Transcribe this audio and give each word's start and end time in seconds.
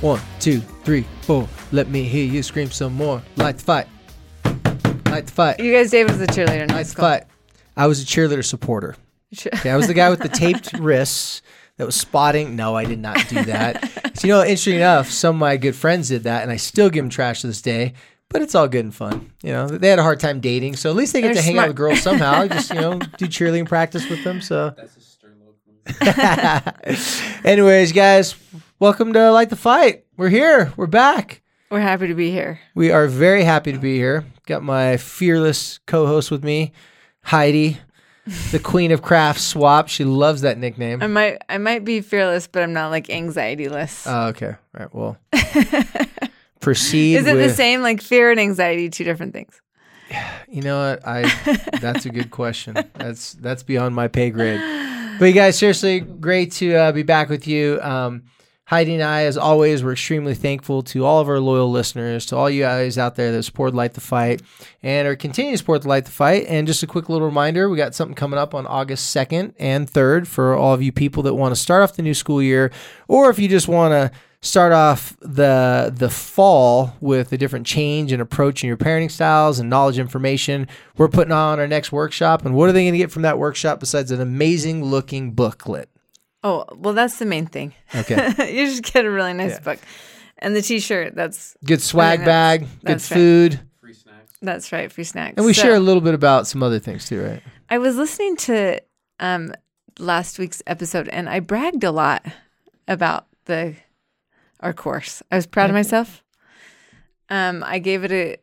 One, 0.00 0.20
two, 0.40 0.60
three, 0.84 1.04
four. 1.22 1.46
Let 1.72 1.88
me 1.88 2.04
hear 2.04 2.24
you 2.24 2.42
scream 2.42 2.70
some 2.70 2.94
more. 2.94 3.22
Like 3.36 3.58
the 3.58 3.62
fight. 3.64 3.86
Like 5.06 5.26
the 5.26 5.32
fight. 5.32 5.60
You 5.60 5.72
guys, 5.74 5.90
David 5.90 6.12
was 6.12 6.20
a 6.22 6.26
cheerleader 6.26 6.62
in 6.62 6.68
high 6.70 6.76
Like 6.76 6.86
the 6.86 6.90
school. 6.92 7.04
fight. 7.04 7.24
I 7.76 7.86
was 7.86 8.02
a 8.02 8.06
cheerleader 8.06 8.44
supporter. 8.44 8.96
Okay, 9.46 9.70
I 9.70 9.76
was 9.76 9.86
the 9.88 9.94
guy 9.94 10.08
with 10.10 10.20
the 10.20 10.28
taped 10.30 10.72
wrists 10.74 11.42
that 11.76 11.84
was 11.84 11.94
spotting. 11.94 12.56
No, 12.56 12.74
I 12.74 12.84
did 12.86 12.98
not 12.98 13.28
do 13.28 13.44
that. 13.44 14.16
so, 14.18 14.26
you 14.26 14.32
know, 14.34 14.40
interesting 14.40 14.76
enough, 14.76 15.10
some 15.10 15.36
of 15.36 15.40
my 15.40 15.56
good 15.58 15.76
friends 15.76 16.08
did 16.08 16.22
that, 16.24 16.42
and 16.42 16.50
I 16.50 16.56
still 16.56 16.88
give 16.90 17.04
them 17.04 17.10
trash 17.10 17.42
to 17.42 17.46
this 17.46 17.60
day. 17.62 17.92
But 18.30 18.42
it's 18.42 18.54
all 18.54 18.68
good 18.68 18.84
and 18.84 18.94
fun. 18.94 19.30
You 19.42 19.52
know, 19.52 19.66
they 19.68 19.88
had 19.88 19.98
a 19.98 20.02
hard 20.02 20.20
time 20.20 20.40
dating, 20.40 20.76
so 20.76 20.88
at 20.88 20.96
least 20.96 21.12
they 21.12 21.20
get 21.20 21.28
They're 21.34 21.42
to 21.42 21.42
hang 21.42 21.54
out 21.58 21.62
smart. 21.62 21.68
with 21.70 21.76
girls 21.76 22.00
somehow. 22.02 22.46
Just 22.48 22.72
you 22.72 22.80
know, 22.80 22.98
do 23.18 23.26
cheerleading 23.26 23.68
practice 23.68 24.08
with 24.08 24.24
them. 24.24 24.40
So, 24.40 24.74
That's 24.76 24.96
a 24.96 25.00
anyways, 27.44 27.92
guys, 27.92 28.34
welcome 28.80 29.12
to 29.12 29.30
Light 29.30 29.50
the 29.50 29.56
Fight. 29.56 30.06
We're 30.16 30.30
here. 30.30 30.72
We're 30.74 30.86
back. 30.86 31.42
We're 31.70 31.80
happy 31.80 32.08
to 32.08 32.14
be 32.14 32.30
here. 32.30 32.58
We 32.74 32.90
are 32.90 33.06
very 33.06 33.44
happy 33.44 33.72
to 33.72 33.78
be 33.78 33.96
here. 33.96 34.24
Got 34.46 34.62
my 34.62 34.96
fearless 34.96 35.78
co-host 35.86 36.30
with 36.30 36.42
me, 36.42 36.72
Heidi, 37.22 37.78
the 38.50 38.58
queen 38.62 38.90
of 38.90 39.02
craft 39.02 39.40
swap. 39.40 39.88
She 39.88 40.04
loves 40.04 40.40
that 40.40 40.56
nickname. 40.56 41.02
I 41.02 41.06
might, 41.06 41.42
I 41.48 41.58
might 41.58 41.84
be 41.84 42.00
fearless, 42.00 42.46
but 42.46 42.62
I'm 42.62 42.72
not 42.72 42.90
like 42.90 43.10
anxiety-less. 43.10 44.06
Oh, 44.06 44.28
okay. 44.28 44.46
All 44.46 44.56
right. 44.72 44.94
Well, 44.94 45.18
proceed. 46.60 47.16
Is 47.16 47.26
it 47.26 47.36
with, 47.36 47.50
the 47.50 47.54
same? 47.54 47.82
Like 47.82 48.00
fear 48.00 48.30
and 48.30 48.40
anxiety, 48.40 48.88
two 48.88 49.04
different 49.04 49.32
things. 49.34 49.60
You 50.52 50.62
know 50.62 50.80
what? 50.90 51.06
I. 51.06 51.32
That's 51.80 52.06
a 52.06 52.10
good 52.10 52.32
question. 52.32 52.76
That's 52.94 53.34
that's 53.34 53.62
beyond 53.62 53.94
my 53.94 54.08
pay 54.08 54.30
grade. 54.30 54.58
But 55.20 55.26
you 55.26 55.32
guys, 55.32 55.56
seriously, 55.56 56.00
great 56.00 56.50
to 56.54 56.74
uh, 56.74 56.90
be 56.90 57.04
back 57.04 57.28
with 57.28 57.46
you. 57.46 57.78
Um, 57.80 58.24
Heidi 58.70 58.94
and 58.94 59.02
I, 59.02 59.24
as 59.24 59.36
always, 59.36 59.82
we're 59.82 59.94
extremely 59.94 60.32
thankful 60.32 60.84
to 60.84 61.04
all 61.04 61.18
of 61.18 61.28
our 61.28 61.40
loyal 61.40 61.72
listeners, 61.72 62.24
to 62.26 62.36
all 62.36 62.48
you 62.48 62.62
guys 62.62 62.98
out 62.98 63.16
there 63.16 63.32
that 63.32 63.42
support 63.42 63.74
Light 63.74 63.94
the 63.94 64.00
Fight 64.00 64.42
and 64.80 65.08
are 65.08 65.16
continuing 65.16 65.54
to 65.54 65.58
support 65.58 65.82
the 65.82 65.88
Light 65.88 66.04
the 66.04 66.12
Fight. 66.12 66.44
And 66.46 66.68
just 66.68 66.84
a 66.84 66.86
quick 66.86 67.08
little 67.08 67.26
reminder, 67.26 67.68
we 67.68 67.76
got 67.76 67.96
something 67.96 68.14
coming 68.14 68.38
up 68.38 68.54
on 68.54 68.68
August 68.68 69.12
2nd 69.12 69.54
and 69.58 69.90
3rd 69.90 70.28
for 70.28 70.54
all 70.54 70.72
of 70.72 70.82
you 70.82 70.92
people 70.92 71.24
that 71.24 71.34
want 71.34 71.52
to 71.52 71.60
start 71.60 71.82
off 71.82 71.96
the 71.96 72.02
new 72.02 72.14
school 72.14 72.40
year, 72.40 72.70
or 73.08 73.28
if 73.28 73.40
you 73.40 73.48
just 73.48 73.66
want 73.66 73.90
to 73.90 74.16
start 74.40 74.72
off 74.72 75.16
the 75.18 75.92
the 75.92 76.08
fall 76.08 76.94
with 77.00 77.32
a 77.32 77.36
different 77.36 77.66
change 77.66 78.12
and 78.12 78.22
approach 78.22 78.62
in 78.62 78.68
your 78.68 78.76
parenting 78.76 79.10
styles 79.10 79.58
and 79.58 79.68
knowledge 79.68 79.98
information. 79.98 80.68
We're 80.96 81.08
putting 81.08 81.32
on 81.32 81.58
our 81.58 81.66
next 81.66 81.90
workshop, 81.90 82.44
and 82.46 82.54
what 82.54 82.68
are 82.68 82.72
they 82.72 82.84
going 82.84 82.92
to 82.92 82.98
get 82.98 83.10
from 83.10 83.22
that 83.22 83.36
workshop 83.36 83.80
besides 83.80 84.12
an 84.12 84.20
amazing 84.20 84.84
looking 84.84 85.32
booklet? 85.32 85.88
Oh, 86.42 86.64
well, 86.74 86.94
that's 86.94 87.18
the 87.18 87.26
main 87.26 87.46
thing. 87.46 87.74
Okay. 87.94 88.16
you 88.54 88.66
just 88.66 88.82
get 88.82 89.04
a 89.04 89.10
really 89.10 89.32
nice 89.34 89.52
Yeah. 89.52 89.60
book, 89.60 89.78
and 90.38 90.56
the 90.56 90.62
T-shirt. 90.62 91.14
That's 91.14 91.56
Good 91.64 91.82
swag 91.82 92.20
that's- 92.20 92.26
bag, 92.26 92.60
good 92.60 92.68
that's 92.82 93.10
right. 93.10 93.16
food, 93.16 93.60
Free 93.80 93.92
snacks. 93.92 94.32
that's 94.40 94.72
right. 94.72 94.90
Free 94.90 95.04
snacks. 95.04 95.34
and 95.36 95.44
we 95.44 95.52
So, 95.52 95.62
share 95.62 95.74
a 95.74 95.80
little 95.80 96.00
bit 96.00 96.14
about 96.14 96.46
some 96.46 96.62
other 96.62 96.78
things 96.78 97.06
too, 97.06 97.22
right? 97.22 97.42
I 97.68 97.78
was 97.78 97.96
listening 97.96 98.36
to 98.36 98.80
um 99.20 99.52
last 99.98 100.38
week's 100.38 100.62
episode, 100.66 101.08
and 101.08 101.28
I 101.28 101.40
bragged 101.40 101.84
a 101.84 101.90
lot 101.92 102.24
about 102.88 103.26
the 103.44 103.74
our 104.60 104.72
course. 104.72 105.22
I 105.30 105.36
was 105.36 105.46
proud 105.46 105.68
of 105.70 105.74
myself. 105.74 106.22
Um, 107.28 107.62
I 107.66 107.78
gave 107.78 108.02
it 108.04 108.12
a, 108.12 108.36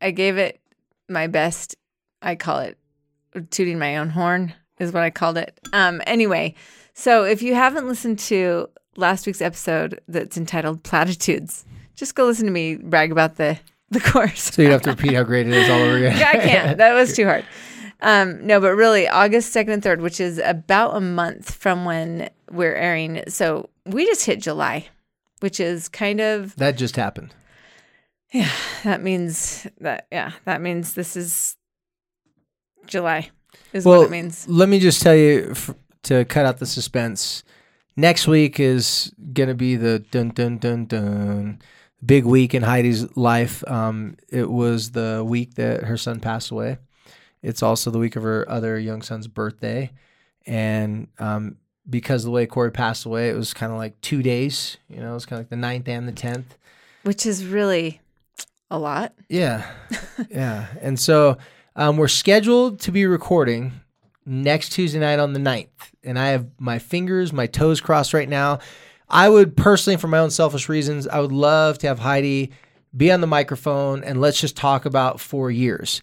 I 0.00 0.10
gave 0.10 0.36
it 0.38 0.60
my 1.08 1.26
best. 1.28 1.76
I 2.20 2.34
call 2.34 2.58
it 2.60 2.78
tooting 3.50 3.78
my 3.78 3.96
own 3.96 4.10
horn 4.10 4.54
is 4.78 4.92
what 4.92 5.02
I 5.02 5.10
called 5.10 5.38
it. 5.38 5.58
Um, 5.72 6.00
anyway, 6.06 6.54
so 6.94 7.24
if 7.24 7.42
you 7.42 7.54
haven't 7.54 7.86
listened 7.86 8.18
to 8.20 8.68
last 8.96 9.26
week's 9.26 9.40
episode 9.42 10.00
that's 10.08 10.36
entitled 10.36 10.82
Platitudes, 10.82 11.64
just 11.96 12.14
go 12.14 12.24
listen 12.26 12.46
to 12.46 12.52
me 12.52 12.76
brag 12.76 13.12
about 13.12 13.36
the 13.36 13.58
the 13.90 14.00
course. 14.00 14.42
So 14.54 14.62
you'd 14.62 14.70
have 14.72 14.82
to 14.82 14.90
repeat 14.90 15.14
how 15.14 15.22
great 15.22 15.46
it 15.46 15.52
is 15.52 15.68
all 15.68 15.78
over 15.80 15.96
again. 15.98 16.16
Yeah, 16.18 16.30
I 16.30 16.38
can't. 16.38 16.78
That 16.78 16.94
was 16.94 17.14
too 17.14 17.26
hard. 17.26 17.44
Um, 18.00 18.44
no, 18.46 18.60
but 18.60 18.74
really, 18.74 19.06
August 19.08 19.54
2nd 19.54 19.72
and 19.74 19.82
3rd, 19.82 20.00
which 20.00 20.20
is 20.20 20.38
about 20.38 20.96
a 20.96 21.00
month 21.00 21.54
from 21.54 21.84
when 21.84 22.28
we're 22.50 22.74
airing. 22.74 23.22
So 23.28 23.70
we 23.86 24.04
just 24.06 24.26
hit 24.26 24.40
July, 24.40 24.88
which 25.40 25.60
is 25.60 25.88
kind 25.88 26.20
of, 26.20 26.54
that 26.56 26.76
just 26.76 26.96
happened. 26.96 27.34
Yeah, 28.32 28.50
that 28.82 29.00
means 29.00 29.66
that, 29.80 30.08
yeah, 30.10 30.32
that 30.44 30.60
means 30.60 30.94
this 30.94 31.16
is 31.16 31.56
July, 32.86 33.30
is 33.72 33.84
Well, 33.84 34.00
what 34.00 34.06
it 34.06 34.10
means. 34.10 34.46
let 34.48 34.68
me 34.68 34.80
just 34.80 35.00
tell 35.02 35.14
you 35.14 35.48
f- 35.52 35.70
to 36.04 36.24
cut 36.24 36.46
out 36.46 36.58
the 36.58 36.66
suspense. 36.66 37.42
Next 37.96 38.26
week 38.26 38.58
is 38.58 39.12
gonna 39.32 39.54
be 39.54 39.76
the 39.76 39.98
dun 39.98 40.30
dun 40.30 40.58
dun 40.58 40.86
dun 40.86 41.60
big 42.04 42.24
week 42.24 42.54
in 42.54 42.62
Heidi's 42.62 43.16
life. 43.16 43.62
Um, 43.68 44.16
it 44.28 44.50
was 44.50 44.90
the 44.90 45.24
week 45.26 45.54
that 45.54 45.84
her 45.84 45.96
son 45.96 46.20
passed 46.20 46.50
away. 46.50 46.78
It's 47.42 47.62
also 47.62 47.90
the 47.90 47.98
week 47.98 48.16
of 48.16 48.22
her 48.22 48.48
other 48.48 48.78
young 48.78 49.02
son's 49.02 49.26
birthday, 49.28 49.90
and 50.46 51.08
um, 51.18 51.56
because 51.88 52.24
of 52.24 52.26
the 52.26 52.32
way 52.32 52.46
Corey 52.46 52.70
passed 52.70 53.04
away, 53.04 53.28
it 53.28 53.36
was 53.36 53.52
kind 53.52 53.72
of 53.72 53.78
like 53.78 54.00
two 54.00 54.22
days. 54.22 54.78
You 54.88 55.00
know, 55.00 55.10
it 55.10 55.14
was 55.14 55.26
kind 55.26 55.40
of 55.40 55.50
like 55.50 55.50
the 55.50 55.66
9th 55.66 55.88
and 55.88 56.08
the 56.08 56.12
tenth. 56.12 56.56
Which 57.02 57.26
is 57.26 57.44
really 57.44 58.00
a 58.70 58.78
lot. 58.78 59.12
Yeah. 59.28 59.70
yeah. 60.30 60.68
And 60.80 60.98
so 60.98 61.36
um, 61.76 61.96
we're 61.96 62.08
scheduled 62.08 62.80
to 62.80 62.92
be 62.92 63.06
recording 63.06 63.72
next 64.24 64.70
Tuesday 64.70 64.98
night 64.98 65.18
on 65.18 65.32
the 65.34 65.40
9th. 65.40 65.68
And 66.04 66.18
I 66.18 66.28
have 66.28 66.46
my 66.58 66.78
fingers, 66.78 67.32
my 67.32 67.46
toes 67.46 67.80
crossed 67.80 68.14
right 68.14 68.28
now. 68.28 68.58
I 69.08 69.28
would 69.28 69.56
personally, 69.56 69.96
for 69.96 70.08
my 70.08 70.18
own 70.18 70.30
selfish 70.30 70.68
reasons, 70.68 71.06
I 71.06 71.20
would 71.20 71.32
love 71.32 71.78
to 71.78 71.86
have 71.86 71.98
Heidi 71.98 72.52
be 72.96 73.10
on 73.10 73.20
the 73.20 73.26
microphone 73.26 74.04
and 74.04 74.20
let's 74.20 74.40
just 74.40 74.56
talk 74.56 74.86
about 74.86 75.20
four 75.20 75.50
years. 75.50 76.02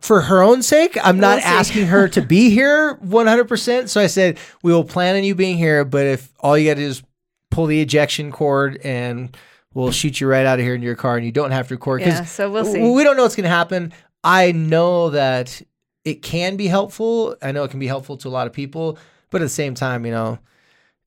For 0.00 0.22
her 0.22 0.42
own 0.42 0.62
sake, 0.62 0.98
I'm 1.02 1.18
not 1.18 1.38
We'll 1.38 1.46
asking 1.46 1.86
her 1.86 2.08
to 2.08 2.20
be 2.20 2.50
here 2.50 2.96
100%. 2.96 3.88
So 3.88 4.00
I 4.00 4.06
said, 4.06 4.38
we 4.62 4.72
will 4.72 4.84
plan 4.84 5.16
on 5.16 5.24
you 5.24 5.34
being 5.34 5.56
here, 5.56 5.84
but 5.84 6.06
if 6.06 6.32
all 6.40 6.58
you 6.58 6.68
got 6.68 6.74
to 6.74 6.80
do 6.80 6.86
is 6.86 7.02
pull 7.50 7.66
the 7.66 7.80
ejection 7.80 8.30
cord 8.30 8.78
and 8.84 9.34
we'll 9.72 9.92
shoot 9.92 10.20
you 10.20 10.26
right 10.26 10.44
out 10.44 10.58
of 10.58 10.64
here 10.64 10.74
into 10.74 10.84
your 10.86 10.94
car 10.96 11.16
and 11.16 11.24
you 11.24 11.32
don't 11.32 11.52
have 11.52 11.68
to 11.68 11.74
record. 11.74 12.02
Yeah, 12.02 12.24
so 12.24 12.50
we'll 12.50 12.64
see. 12.66 12.80
we 12.80 13.02
don't 13.02 13.16
know 13.16 13.22
what's 13.22 13.36
going 13.36 13.44
to 13.44 13.50
happen. 13.50 13.92
I 14.22 14.52
know 14.52 15.10
that 15.10 15.62
it 16.04 16.22
can 16.22 16.56
be 16.56 16.66
helpful. 16.66 17.36
I 17.42 17.52
know 17.52 17.64
it 17.64 17.70
can 17.70 17.80
be 17.80 17.86
helpful 17.86 18.16
to 18.18 18.28
a 18.28 18.30
lot 18.30 18.46
of 18.46 18.52
people, 18.52 18.98
but 19.30 19.40
at 19.40 19.44
the 19.44 19.50
same 19.50 19.74
time, 19.74 20.04
you 20.04 20.12
know, 20.12 20.38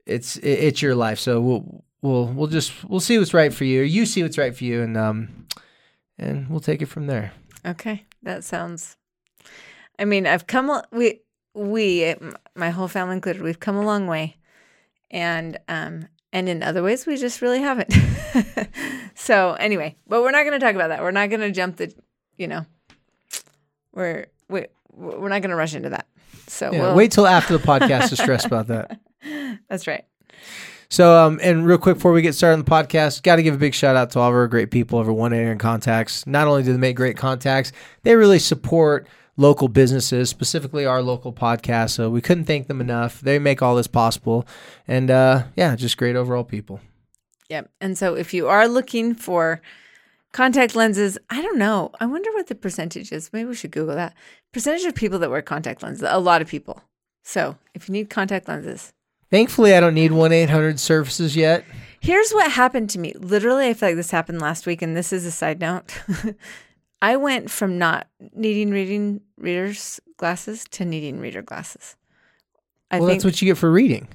it's 0.06 0.38
it, 0.38 0.47
it's 0.47 0.81
your 0.81 0.96
life. 0.96 1.19
So 1.19 1.40
we'll 1.40 1.84
we'll 2.02 2.25
we'll 2.28 2.47
just 2.47 2.72
we'll 2.85 3.00
see 3.00 3.18
what's 3.18 3.34
right 3.34 3.53
for 3.53 3.66
you. 3.66 3.81
You 3.81 4.06
see 4.06 4.24
what's 4.24 4.38
right 4.38 4.56
for 4.56 4.63
you, 4.63 4.81
and 4.81 4.97
um, 4.97 5.47
and 6.18 6.50
we'll 6.50 6.59
take 6.59 6.81
it 6.81 6.88
from 6.88 7.08
there. 7.08 7.34
Okay, 7.66 8.05
that 8.23 8.44
sounds. 8.44 8.97
I 9.99 10.05
mean, 10.05 10.26
I've 10.26 10.47
come. 10.47 10.82
We 10.91 11.22
we 11.53 12.16
my 12.55 12.70
whole 12.70 12.88
family 12.88 13.16
included. 13.16 13.41
We've 13.41 13.59
come 13.59 13.76
a 13.76 13.85
long 13.85 14.08
way, 14.08 14.38
and 15.11 15.58
um 15.67 16.08
and 16.34 16.50
in 16.50 16.64
other 16.64 16.84
ways 16.84 17.05
we 17.05 17.17
just 17.17 17.41
really 17.41 17.59
haven't. 17.59 17.93
so 19.16 19.53
anyway, 19.53 19.96
but 20.08 20.22
we're 20.22 20.32
not 20.32 20.43
going 20.43 20.59
to 20.59 20.66
talk 20.66 20.76
about 20.76 20.90
that. 20.90 21.02
We're 21.02 21.11
not 21.11 21.29
going 21.29 21.41
to 21.41 21.52
jump 21.52 21.78
the, 21.78 21.93
you 22.38 22.47
know, 22.47 22.66
we're 23.93 24.28
we 24.50 24.66
we're 24.97 25.29
not 25.29 25.41
going 25.41 25.52
to 25.52 25.55
rush 25.55 25.76
into 25.76 25.90
that. 25.90 26.08
So 26.47 26.72
Yeah, 26.72 26.82
we'll, 26.82 26.96
wait 26.96 27.11
till 27.11 27.28
after 27.28 27.58
the 27.58 27.64
podcast 27.64 28.09
to 28.09 28.16
stress 28.16 28.46
about 28.46 28.67
that. 28.67 28.99
That's 29.70 29.88
right. 29.88 30.05
So, 30.90 31.17
um, 31.17 31.40
and 31.44 31.66
real 31.66 31.78
quick 31.78 31.97
before 31.97 32.14
we 32.14 32.22
get 32.22 32.34
started 32.34 32.53
on 32.53 32.59
the 32.64 32.72
podcast, 32.72 33.23
got 33.23 33.35
to 33.35 33.44
give 33.44 33.53
a 33.53 33.58
big 33.58 33.73
shout 33.73 33.97
out 33.97 34.11
to 34.11 34.20
all 34.20 34.29
of 34.29 34.35
our 34.35 34.47
great 34.47 34.72
people 34.72 34.99
over 34.99 35.11
One 35.11 35.34
Aaron 35.34 35.58
Contacts. 35.58 36.26
Not 36.26 36.47
only 36.47 36.64
do 36.64 36.72
they 36.72 36.78
make 36.78 36.96
great 36.96 37.17
contacts, 37.17 37.73
they 38.03 38.16
really 38.16 38.40
support 38.40 39.08
local 39.35 39.67
businesses, 39.67 40.29
specifically 40.29 40.85
our 40.85 41.02
local 41.02 41.34
podcast. 41.34 41.90
So 41.91 42.09
we 42.09 42.22
couldn't 42.22 42.46
thank 42.46 42.67
them 42.67 42.79
enough. 42.79 43.20
They 43.20 43.38
make 43.38 43.61
all 43.61 43.76
this 43.76 43.88
possible, 43.88 44.47
and 44.88 45.11
uh, 45.11 45.43
yeah, 45.58 45.76
just 45.76 45.97
great 45.97 46.16
overall 46.16 46.46
people. 46.46 46.79
Yep. 47.50 47.70
And 47.82 47.97
so 47.97 48.16
if 48.16 48.34
you 48.34 48.47
are 48.47 48.67
looking 48.67 49.14
for 49.14 49.61
contact 50.37 50.75
lenses. 50.75 51.17
I 51.31 51.41
don't 51.41 51.57
know. 51.57 51.91
I 51.99 52.05
wonder 52.05 52.31
what 52.34 52.45
the 52.45 52.53
percentage 52.53 53.11
is. 53.11 53.34
Maybe 53.34 53.49
we 53.49 53.55
should 53.55 53.72
Google 53.72 53.95
that. 53.95 54.13
Percentage 54.53 54.85
of 54.85 54.93
people 54.93 55.17
that 55.17 55.31
wear 55.31 55.41
contact 55.41 55.81
lenses. 55.81 56.07
A 56.07 56.19
lot 56.19 56.43
of 56.43 56.47
people. 56.47 56.84
So 57.23 57.57
if 57.73 57.89
you 57.89 57.93
need 57.93 58.11
contact 58.11 58.47
lenses, 58.47 58.93
Thankfully, 59.29 59.73
I 59.73 59.81
don't 59.81 59.95
need 59.95 60.13
1 60.13 60.31
800 60.31 60.79
services 60.79 61.35
yet. 61.35 61.66
Here's 61.99 62.31
what 62.31 62.49
happened 62.49 62.89
to 62.91 62.99
me. 62.99 63.13
Literally, 63.16 63.67
I 63.67 63.73
feel 63.73 63.89
like 63.89 63.97
this 63.97 64.11
happened 64.11 64.39
last 64.39 64.66
week, 64.66 64.81
and 64.81 64.95
this 64.95 65.11
is 65.11 65.25
a 65.25 65.31
side 65.31 65.59
note. 65.59 66.01
I 67.01 67.17
went 67.17 67.51
from 67.51 67.78
not 67.78 68.07
needing 68.33 68.69
reading 68.69 69.19
readers 69.37 69.99
glasses 70.16 70.63
to 70.72 70.85
needing 70.85 71.19
reader 71.19 71.41
glasses. 71.41 71.97
I 72.90 72.99
well, 72.99 73.09
think. 73.09 73.17
that's 73.17 73.25
what 73.25 73.41
you 73.41 73.47
get 73.47 73.57
for 73.57 73.69
reading. 73.69 74.07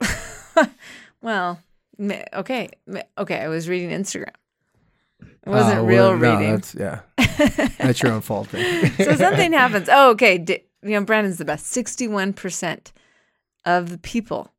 well, 1.22 1.60
okay, 2.00 2.70
okay. 3.16 3.38
I 3.38 3.46
was 3.46 3.68
reading 3.68 3.90
Instagram. 3.90 4.34
It 5.20 5.48
wasn't 5.50 5.78
Oh, 5.80 5.84
real 5.84 6.10
well, 6.10 6.16
no, 6.18 6.36
reading. 6.36 6.54
that's, 6.54 6.74
yeah. 6.74 7.00
that's 7.78 8.02
your 8.02 8.12
own 8.12 8.20
fault. 8.30 8.48
So 8.50 9.14
something 9.16 9.52
happens. 9.52 9.88
Oh, 9.90 10.10
okay. 10.10 10.38
D- 10.38 10.64
you 10.82 10.90
know, 10.90 11.04
Brandon's 11.04 11.38
the 11.38 11.44
best. 11.44 11.66
Sixty-one 11.66 12.32
percent 12.32 12.92
of 13.64 13.90
the 13.90 13.98
people 13.98 14.52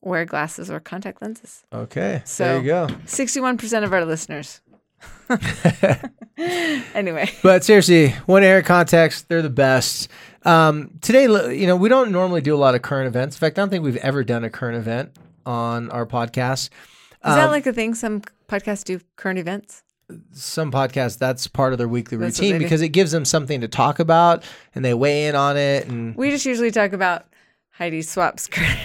wear 0.00 0.24
glasses 0.24 0.70
or 0.70 0.80
contact 0.80 1.22
lenses. 1.22 1.62
Okay. 1.72 2.22
So- 2.24 2.44
there 2.44 2.58
you 2.60 2.66
go. 2.66 2.88
Sixty-one 3.06 3.56
percent 3.58 3.84
of 3.84 3.92
our 3.92 4.04
listeners. 4.04 4.60
anyway, 6.94 7.30
But 7.42 7.64
seriously, 7.64 8.10
one 8.26 8.42
air 8.42 8.62
contacts, 8.62 9.22
they're 9.22 9.42
the 9.42 9.50
best. 9.50 10.08
Um, 10.44 10.98
today, 11.00 11.24
you 11.56 11.66
know, 11.66 11.76
we 11.76 11.88
don't 11.88 12.10
normally 12.12 12.40
do 12.40 12.54
a 12.54 12.56
lot 12.58 12.74
of 12.74 12.82
current 12.82 13.06
events. 13.08 13.36
In 13.36 13.40
fact, 13.40 13.58
I 13.58 13.62
don't 13.62 13.70
think 13.70 13.84
we've 13.84 13.96
ever 13.96 14.24
done 14.24 14.44
a 14.44 14.50
current 14.50 14.76
event 14.78 15.10
on 15.46 15.90
our 15.90 16.06
podcast. 16.06 16.68
Is 17.24 17.34
that 17.34 17.44
Um, 17.44 17.50
like 17.50 17.66
a 17.66 17.72
thing? 17.72 17.94
Some 17.94 18.22
podcasts 18.48 18.84
do 18.84 19.00
current 19.16 19.38
events. 19.38 19.82
some 20.32 20.70
podcasts 20.70 21.16
that's 21.18 21.46
part 21.46 21.72
of 21.72 21.78
their 21.78 21.88
weekly 21.88 22.18
That's 22.18 22.38
routine 22.38 22.52
they 22.54 22.58
do. 22.58 22.64
because 22.64 22.82
it 22.82 22.88
gives 22.90 23.12
them 23.12 23.24
something 23.24 23.60
to 23.62 23.68
talk 23.68 23.98
about 23.98 24.44
and 24.74 24.84
they 24.84 24.92
weigh 24.92 25.26
in 25.26 25.34
on 25.34 25.56
it 25.56 25.86
and 25.88 26.14
We 26.16 26.30
just 26.30 26.44
usually 26.44 26.70
talk 26.70 26.92
about 26.92 27.24
Heidi 27.70 28.02
Swapp's 28.02 28.46
current. 28.50 28.78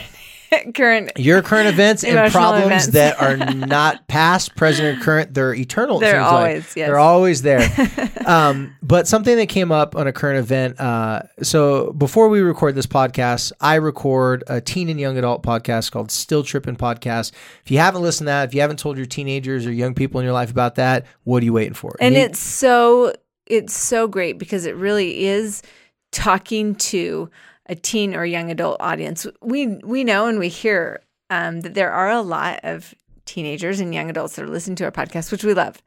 current 0.76 1.12
your 1.18 1.42
current 1.42 1.68
events 1.68 2.04
and 2.04 2.32
problems 2.32 2.66
events. 2.66 2.88
that 2.88 3.22
are 3.22 3.38
not 3.54 4.08
past, 4.08 4.56
present, 4.56 4.98
or 4.98 5.02
current. 5.04 5.34
They're 5.34 5.54
eternal. 5.54 6.00
They're 6.00 6.14
seems 6.14 6.22
like. 6.24 6.32
always, 6.34 6.76
yes. 6.76 6.88
They're 6.88 7.00
always 7.00 7.42
there. 7.42 8.10
um, 8.26 8.76
but 8.82 9.08
something 9.08 9.36
that 9.38 9.50
came 9.50 9.72
up 9.72 9.96
on 9.96 10.08
a 10.08 10.14
current 10.14 10.40
event. 10.40 10.80
Uh, 10.80 11.24
so 11.42 11.92
before 11.94 12.30
we 12.30 12.42
record 12.42 12.76
this 12.76 12.88
podcast, 12.88 13.52
I 13.62 13.76
record 13.76 14.44
a 14.48 14.62
teen 14.62 14.90
and 14.90 15.00
young 15.00 15.18
adult 15.18 15.44
podcast 15.44 15.92
called 15.92 16.12
Still 16.12 16.44
Tripping 16.44 16.76
Podcast. 16.76 17.32
If 17.64 17.72
you 17.72 17.80
haven't 17.80 18.02
listened 18.02 18.26
to 18.28 18.30
that, 18.32 18.48
if 18.50 18.54
you 18.56 18.62
haven't 18.62 18.80
told 18.80 18.98
your 18.98 19.06
teenagers 19.06 19.66
or 19.66 19.72
young 19.72 19.94
people 19.94 20.20
in 20.20 20.24
your 20.24 20.34
life 20.34 20.52
about 20.52 20.76
that, 20.76 21.06
what 21.24 21.42
are 21.42 21.46
you 21.46 21.54
waiting 21.54 21.74
for? 21.74 21.96
and 22.00 22.16
You- 22.16 22.22
it's 22.22 22.40
so 22.40 23.14
it's 23.46 23.74
so 23.76 24.08
great 24.08 24.38
because 24.38 24.66
it 24.66 24.76
really 24.76 25.26
is 25.26 25.64
talking 26.12 26.76
to 26.76 27.30
a 27.68 27.76
teen 27.76 28.16
or 28.16 28.26
young 28.26 28.50
adult 28.52 28.78
audience. 28.80 29.26
We 29.42 29.68
we 29.84 30.04
know 30.04 30.28
and 30.28 30.40
we 30.40 30.50
hear 30.50 31.02
um, 31.30 31.62
that 31.62 31.74
there 31.74 31.92
are 31.92 32.10
a 32.10 32.22
lot 32.22 32.60
of 32.64 32.94
teenagers 33.26 33.80
and 33.80 33.94
young 33.94 34.10
adults 34.10 34.36
that 34.36 34.44
are 34.46 34.50
listening 34.50 34.78
to 34.78 34.86
our 34.86 34.92
podcast, 34.92 35.32
which 35.32 35.44
we 35.44 35.54
love. 35.54 35.82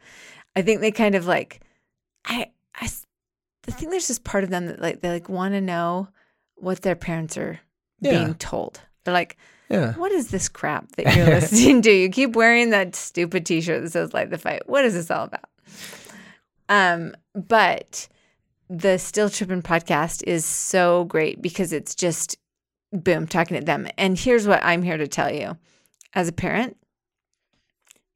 I 0.56 0.62
think 0.62 0.81
they 0.81 0.91
kind 0.91 1.15
of 1.15 1.27
like 1.27 1.61
I 2.27 2.50
I 2.75 2.88
I 3.69 3.71
think 3.73 3.91
there's 3.91 4.09
just 4.09 4.25
part 4.25 4.44
of 4.44 4.50
them 4.50 4.67
that 4.67 4.81
like 4.81 5.00
they 5.00 5.11
like 5.11 5.29
want 5.29 5.55
to 5.55 5.61
know 5.61 6.09
what 6.56 6.82
their 6.82 6.97
parents 6.97 7.37
are 7.37 7.61
Yeah. 8.00 8.11
being 8.25 8.35
told. 8.35 8.81
They're 9.05 9.15
like, 9.15 9.38
yeah. 9.71 9.94
what 9.94 10.12
is 10.12 10.29
this 10.31 10.49
crap 10.49 10.93
that 10.97 11.15
you're 11.17 11.27
listening 11.27 11.81
to? 11.82 11.91
You 11.91 12.11
keep 12.11 12.37
wearing 12.37 12.71
that 12.71 12.94
stupid 12.94 13.47
t-shirt 13.47 13.82
that 13.82 13.91
says 13.93 14.12
"Light 14.12 14.29
the 14.31 14.37
Fight." 14.38 14.69
What 14.69 14.85
is 14.85 14.93
this 14.94 15.11
all 15.11 15.25
about? 15.25 15.44
Um, 16.69 17.15
but 17.35 18.09
the 18.70 18.99
Still 18.99 19.28
Trippin' 19.28 19.62
podcast 19.62 20.22
is 20.28 20.44
so 20.44 21.05
great 21.05 21.43
because 21.43 21.72
it's 21.72 21.96
just 21.96 22.38
boom 22.93 23.26
talking 23.26 23.58
to 23.58 23.64
them. 23.64 23.88
And 23.99 24.17
here's 24.17 24.46
what 24.46 24.64
I'm 24.64 24.82
here 24.82 24.96
to 24.96 25.08
tell 25.08 25.31
you: 25.31 25.58
as 26.14 26.28
a 26.28 26.32
parent, 26.32 26.76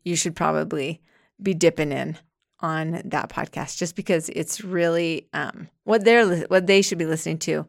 you 0.04 0.14
should 0.14 0.36
probably 0.36 1.02
be 1.42 1.54
dipping 1.54 1.90
in 1.90 2.16
on 2.60 3.02
that 3.04 3.30
podcast 3.30 3.78
just 3.78 3.96
because 3.96 4.28
it's 4.28 4.62
really 4.62 5.26
um, 5.32 5.68
what 5.82 6.04
they're 6.04 6.46
what 6.46 6.68
they 6.68 6.82
should 6.82 6.98
be 6.98 7.06
listening 7.06 7.38
to. 7.38 7.66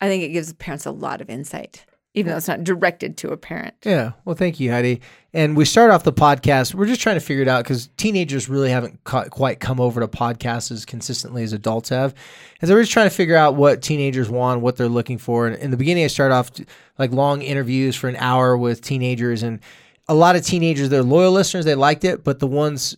I 0.00 0.06
think 0.06 0.22
it 0.22 0.28
gives 0.28 0.52
parents 0.52 0.86
a 0.86 0.92
lot 0.92 1.20
of 1.20 1.28
insight, 1.28 1.84
even 2.18 2.30
though 2.30 2.36
it's 2.36 2.48
not 2.48 2.64
directed 2.64 3.16
to 3.18 3.30
a 3.30 3.36
parent. 3.36 3.74
Yeah. 3.84 4.12
Well, 4.24 4.34
thank 4.34 4.60
you, 4.60 4.70
Heidi. 4.70 5.00
And 5.32 5.56
we 5.56 5.64
start 5.64 5.90
off 5.90 6.04
the 6.04 6.12
podcast. 6.12 6.74
We're 6.74 6.86
just 6.86 7.00
trying 7.00 7.16
to 7.16 7.20
figure 7.20 7.42
it 7.42 7.48
out 7.48 7.62
because 7.64 7.88
teenagers 7.96 8.48
really 8.48 8.70
haven't 8.70 9.02
ca- 9.04 9.28
quite 9.28 9.60
come 9.60 9.80
over 9.80 10.00
to 10.00 10.08
podcasts 10.08 10.70
as 10.72 10.84
consistently 10.84 11.42
as 11.42 11.52
adults 11.52 11.90
have. 11.90 12.14
And 12.60 12.68
so 12.68 12.74
we're 12.74 12.82
just 12.82 12.92
trying 12.92 13.08
to 13.08 13.14
figure 13.14 13.36
out 13.36 13.54
what 13.54 13.82
teenagers 13.82 14.30
want, 14.30 14.62
what 14.62 14.76
they're 14.76 14.88
looking 14.88 15.18
for. 15.18 15.46
And 15.46 15.56
in 15.56 15.70
the 15.70 15.76
beginning, 15.76 16.04
I 16.04 16.08
start 16.08 16.32
off 16.32 16.50
like 16.98 17.12
long 17.12 17.42
interviews 17.42 17.94
for 17.94 18.08
an 18.08 18.16
hour 18.16 18.56
with 18.56 18.80
teenagers. 18.80 19.42
And 19.42 19.60
a 20.08 20.14
lot 20.14 20.36
of 20.36 20.44
teenagers, 20.44 20.88
they're 20.88 21.02
loyal 21.02 21.32
listeners. 21.32 21.64
They 21.64 21.74
liked 21.74 22.04
it. 22.04 22.24
But 22.24 22.38
the 22.38 22.46
ones 22.46 22.96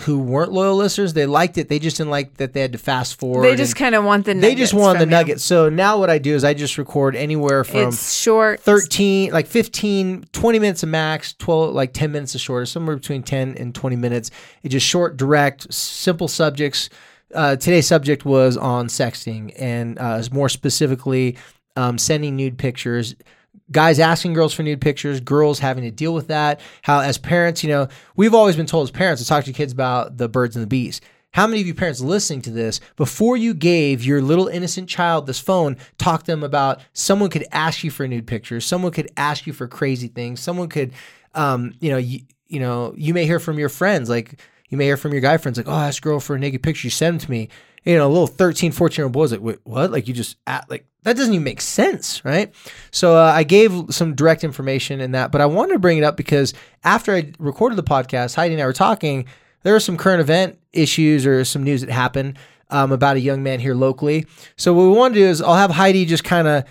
who 0.00 0.20
weren't 0.20 0.52
loyal 0.52 0.76
listeners, 0.76 1.12
they 1.12 1.26
liked 1.26 1.58
it. 1.58 1.68
They 1.68 1.78
just 1.78 1.98
didn't 1.98 2.10
like 2.10 2.34
that 2.38 2.52
they 2.52 2.60
had 2.62 2.72
to 2.72 2.78
fast 2.78 3.18
forward. 3.18 3.42
They 3.42 3.56
just 3.56 3.76
kind 3.76 3.94
of 3.94 4.04
want 4.04 4.24
the. 4.24 4.34
they 4.34 4.54
just 4.54 4.72
want 4.72 4.98
the 4.98 5.04
you. 5.04 5.10
nuggets. 5.10 5.44
So 5.44 5.68
now 5.68 5.98
what 5.98 6.08
I 6.08 6.18
do 6.18 6.34
is 6.34 6.44
I 6.44 6.54
just 6.54 6.78
record 6.78 7.14
anywhere 7.16 7.64
from 7.64 7.88
It's 7.88 8.14
short. 8.18 8.60
13 8.60 9.32
like 9.32 9.46
15 9.46 10.24
20 10.32 10.58
minutes 10.58 10.82
a 10.82 10.86
max 10.86 11.34
12 11.34 11.74
like 11.74 11.92
10 11.92 12.12
minutes 12.12 12.34
a 12.34 12.38
shorter 12.38 12.64
somewhere 12.66 12.96
between 12.96 13.22
10 13.22 13.56
and 13.58 13.74
20 13.74 13.96
minutes 13.96 14.30
it's 14.62 14.72
just 14.72 14.86
short 14.86 15.16
direct 15.16 15.72
simple 15.72 16.28
subjects 16.28 16.88
uh, 17.34 17.56
today's 17.56 17.86
subject 17.86 18.24
was 18.24 18.56
on 18.56 18.86
sexting 18.88 19.52
and 19.58 19.98
uh, 19.98 20.22
more 20.32 20.48
specifically 20.48 21.36
um, 21.76 21.98
sending 21.98 22.36
nude 22.36 22.58
pictures 22.58 23.14
guys 23.72 23.98
asking 23.98 24.32
girls 24.32 24.52
for 24.52 24.62
nude 24.62 24.80
pictures 24.80 25.20
girls 25.20 25.58
having 25.58 25.84
to 25.84 25.90
deal 25.90 26.14
with 26.14 26.28
that 26.28 26.60
how 26.82 27.00
as 27.00 27.18
parents 27.18 27.62
you 27.62 27.70
know 27.70 27.88
we've 28.16 28.34
always 28.34 28.56
been 28.56 28.66
told 28.66 28.84
as 28.84 28.90
parents 28.90 29.22
to 29.22 29.28
talk 29.28 29.44
to 29.44 29.52
kids 29.52 29.72
about 29.72 30.16
the 30.16 30.28
birds 30.28 30.56
and 30.56 30.62
the 30.62 30.68
bees 30.68 31.00
how 31.32 31.46
many 31.46 31.60
of 31.60 31.66
you 31.66 31.74
parents 31.74 32.00
listening 32.00 32.42
to 32.42 32.50
this, 32.50 32.80
before 32.96 33.36
you 33.36 33.54
gave 33.54 34.04
your 34.04 34.20
little 34.20 34.48
innocent 34.48 34.88
child 34.88 35.26
this 35.26 35.38
phone, 35.38 35.76
talk 35.96 36.24
to 36.24 36.32
them 36.32 36.42
about 36.42 36.80
someone 36.92 37.30
could 37.30 37.46
ask 37.52 37.84
you 37.84 37.90
for 37.90 38.06
nude 38.08 38.26
pictures, 38.26 38.66
someone 38.66 38.90
could 38.90 39.10
ask 39.16 39.46
you 39.46 39.52
for 39.52 39.68
crazy 39.68 40.08
things, 40.08 40.40
someone 40.40 40.68
could, 40.68 40.92
um, 41.34 41.72
you 41.80 41.90
know, 41.90 41.98
you, 41.98 42.20
you 42.48 42.58
know, 42.58 42.92
you 42.96 43.14
may 43.14 43.26
hear 43.26 43.38
from 43.38 43.60
your 43.60 43.68
friends, 43.68 44.08
like 44.08 44.40
you 44.70 44.76
may 44.76 44.84
hear 44.84 44.96
from 44.96 45.12
your 45.12 45.20
guy 45.20 45.36
friends, 45.36 45.56
like, 45.56 45.68
oh, 45.68 45.72
I 45.72 45.88
asked 45.88 46.02
girl 46.02 46.18
for 46.18 46.34
a 46.34 46.38
naked 46.38 46.64
picture, 46.64 46.86
you 46.86 46.90
send 46.90 47.20
them 47.20 47.26
to 47.26 47.30
me. 47.30 47.48
You 47.84 47.96
know, 47.96 48.06
a 48.06 48.08
little 48.08 48.26
13, 48.26 48.72
14 48.72 48.96
year 48.96 49.04
old 49.04 49.12
boy's 49.12 49.32
like, 49.32 49.40
Wait, 49.40 49.58
what? 49.64 49.90
Like 49.90 50.08
you 50.08 50.14
just 50.14 50.36
at, 50.46 50.68
like 50.70 50.86
that 51.02 51.16
doesn't 51.16 51.32
even 51.32 51.44
make 51.44 51.60
sense, 51.60 52.24
right? 52.24 52.54
So 52.90 53.16
uh, 53.16 53.32
I 53.34 53.42
gave 53.42 53.72
some 53.90 54.14
direct 54.14 54.44
information 54.44 55.00
in 55.00 55.12
that, 55.12 55.32
but 55.32 55.40
I 55.40 55.46
wanted 55.46 55.74
to 55.74 55.78
bring 55.78 55.98
it 55.98 56.04
up 56.04 56.16
because 56.16 56.52
after 56.84 57.14
I 57.14 57.32
recorded 57.38 57.76
the 57.76 57.82
podcast, 57.82 58.34
Heidi 58.34 58.54
and 58.54 58.62
I 58.62 58.66
were 58.66 58.72
talking. 58.72 59.26
There 59.62 59.74
are 59.74 59.80
some 59.80 59.98
current 59.98 60.20
event 60.20 60.58
issues 60.72 61.26
or 61.26 61.44
some 61.44 61.62
news 61.64 61.82
that 61.82 61.90
happened 61.90 62.38
um, 62.70 62.92
about 62.92 63.16
a 63.16 63.20
young 63.20 63.42
man 63.42 63.60
here 63.60 63.74
locally. 63.74 64.26
So 64.56 64.72
what 64.72 64.84
we 64.84 64.90
want 64.90 65.14
to 65.14 65.20
do 65.20 65.26
is 65.26 65.42
I'll 65.42 65.54
have 65.54 65.70
Heidi 65.70 66.06
just 66.06 66.24
kind 66.24 66.48
of 66.48 66.64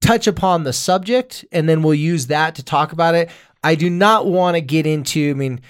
touch 0.00 0.26
upon 0.26 0.64
the 0.64 0.72
subject, 0.72 1.44
and 1.52 1.68
then 1.68 1.82
we'll 1.82 1.94
use 1.94 2.28
that 2.28 2.54
to 2.56 2.62
talk 2.62 2.92
about 2.92 3.14
it. 3.14 3.30
I 3.62 3.74
do 3.74 3.90
not 3.90 4.26
want 4.26 4.56
to 4.56 4.60
get 4.60 4.86
into. 4.86 5.30
I 5.30 5.34
mean, 5.34 5.60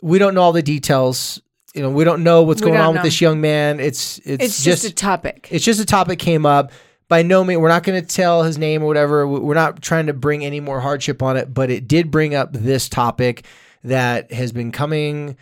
we 0.00 0.18
don't 0.18 0.34
know 0.34 0.42
all 0.42 0.52
the 0.52 0.62
details. 0.62 1.40
You 1.74 1.82
know, 1.82 1.90
we 1.90 2.04
don't 2.04 2.22
know 2.22 2.42
what's 2.44 2.62
We 2.62 2.68
going 2.68 2.80
on 2.80 2.94
with 2.94 3.02
this 3.02 3.20
young 3.20 3.40
man. 3.40 3.80
It's 3.80 4.18
it's, 4.18 4.44
It's 4.44 4.62
just, 4.62 4.84
a 4.84 4.92
topic. 4.94 5.48
it's 5.50 5.64
just 5.64 5.80
a 5.80 5.84
topic 5.84 6.18
came 6.20 6.46
up. 6.46 6.70
By 7.08 7.22
no 7.22 7.44
means, 7.44 7.60
we're 7.60 7.68
not 7.68 7.82
going 7.82 8.00
to 8.00 8.06
tell 8.08 8.44
his 8.44 8.56
name 8.56 8.82
or 8.82 8.86
whatever. 8.86 9.26
We- 9.26 9.40
We're 9.40 9.54
not 9.54 9.82
trying 9.82 10.06
to 10.06 10.12
bring 10.14 10.44
any 10.44 10.60
more 10.60 10.80
hardship 10.80 11.22
on 11.22 11.36
it, 11.36 11.52
but 11.52 11.70
it 11.70 11.86
did 11.88 12.10
bring 12.10 12.34
up 12.34 12.52
this 12.52 12.88
topic 12.88 13.44
that 13.82 14.32
has 14.32 14.52
been 14.52 14.70
coming. 14.72 15.36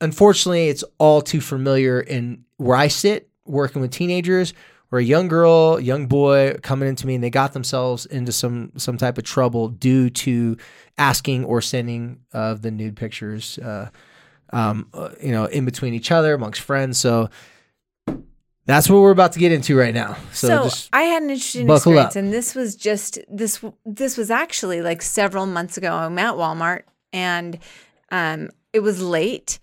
Unfortunately, 0.00 0.68
it's 0.68 0.84
all 0.98 1.20
too 1.22 1.40
familiar 1.40 2.00
in 2.00 2.44
where 2.58 2.76
I 2.76 2.88
sit 2.88 3.28
working 3.44 3.82
with 3.82 3.90
teenagers, 3.90 4.54
where 4.90 5.00
a 5.00 5.04
young 5.04 5.26
girl, 5.28 5.80
young 5.80 6.06
boy 6.06 6.54
coming 6.62 6.88
into 6.88 7.06
me 7.06 7.16
and 7.16 7.24
they 7.24 7.30
got 7.30 7.52
themselves 7.52 8.06
into 8.06 8.30
some 8.32 8.72
some 8.76 8.96
type 8.96 9.18
of 9.18 9.24
trouble 9.24 9.68
due 9.68 10.08
to 10.10 10.56
asking 10.98 11.44
or 11.44 11.60
sending 11.60 12.20
of 12.32 12.62
the 12.62 12.70
nude 12.70 12.96
pictures, 12.96 13.58
uh, 13.58 13.88
um, 14.50 14.88
uh, 14.94 15.10
you 15.22 15.32
know, 15.32 15.46
in 15.46 15.64
between 15.64 15.94
each 15.94 16.10
other 16.10 16.34
amongst 16.34 16.60
friends. 16.60 16.98
So 16.98 17.28
that's 18.66 18.90
what 18.90 19.00
we're 19.00 19.12
about 19.12 19.32
to 19.32 19.38
get 19.38 19.52
into 19.52 19.76
right 19.76 19.94
now. 19.94 20.16
So, 20.32 20.48
So, 20.48 20.64
just 20.64 20.88
I 20.92 21.02
had 21.02 21.22
an 21.22 21.30
interesting 21.30 21.70
experience, 21.70 22.16
up. 22.16 22.16
and 22.16 22.32
this 22.32 22.54
was 22.54 22.74
just 22.76 23.18
this. 23.28 23.62
This 23.84 24.16
was 24.16 24.30
actually 24.30 24.82
like 24.82 25.02
several 25.02 25.46
months 25.46 25.76
ago. 25.76 25.92
I'm 25.94 26.18
at 26.18 26.34
Walmart, 26.34 26.82
and 27.12 27.58
um, 28.10 28.50
it 28.72 28.80
was 28.80 29.00
late, 29.00 29.58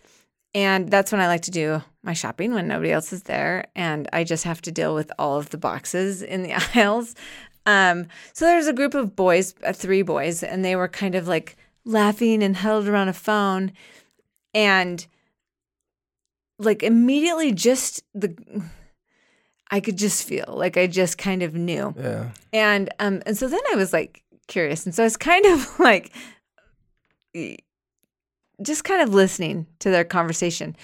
and 0.53 0.89
that's 0.89 1.11
when 1.11 1.19
I 1.19 1.27
like 1.27 1.41
to 1.43 1.51
do 1.51 1.81
my 2.01 2.13
shopping 2.13 2.53
when 2.53 2.67
nobody 2.67 2.91
else 2.91 3.11
is 3.11 3.23
there, 3.23 3.65
and 3.75 4.07
I 4.13 4.23
just 4.23 4.45
have 4.45 4.61
to 4.63 4.71
deal 4.71 4.95
with 4.95 5.11
all 5.19 5.37
of 5.37 5.49
the 5.49 5.57
boxes 5.57 6.21
in 6.21 6.43
the 6.43 6.53
aisles. 6.75 7.15
Um, 7.65 8.07
so 8.33 8.45
there's 8.45 8.67
a 8.67 8.73
group 8.73 8.93
of 8.93 9.15
boys, 9.15 9.53
uh, 9.65 9.71
three 9.73 10.01
boys, 10.01 10.43
and 10.43 10.63
they 10.63 10.75
were 10.75 10.87
kind 10.89 11.15
of 11.15 11.27
like 11.27 11.55
laughing 11.85 12.41
and 12.43 12.55
huddled 12.57 12.87
around 12.87 13.07
a 13.09 13.13
phone, 13.13 13.71
and 14.53 15.05
like 16.59 16.83
immediately 16.83 17.51
just 17.51 18.03
the 18.13 18.35
I 19.71 19.79
could 19.79 19.97
just 19.97 20.27
feel 20.27 20.45
like 20.49 20.77
I 20.77 20.87
just 20.87 21.17
kind 21.17 21.41
of 21.41 21.55
knew. 21.55 21.93
Yeah. 21.97 22.29
And 22.51 22.93
um 22.99 23.21
and 23.25 23.37
so 23.37 23.47
then 23.47 23.61
I 23.71 23.75
was 23.75 23.93
like 23.93 24.23
curious. 24.47 24.85
And 24.85 24.93
so 24.93 25.03
I 25.03 25.05
was 25.05 25.17
kind 25.17 25.45
of 25.45 25.67
like 25.79 26.13
just 28.61 28.83
kind 28.83 29.01
of 29.01 29.13
listening 29.13 29.67
to 29.79 29.89
their 29.89 30.03
conversation. 30.03 30.75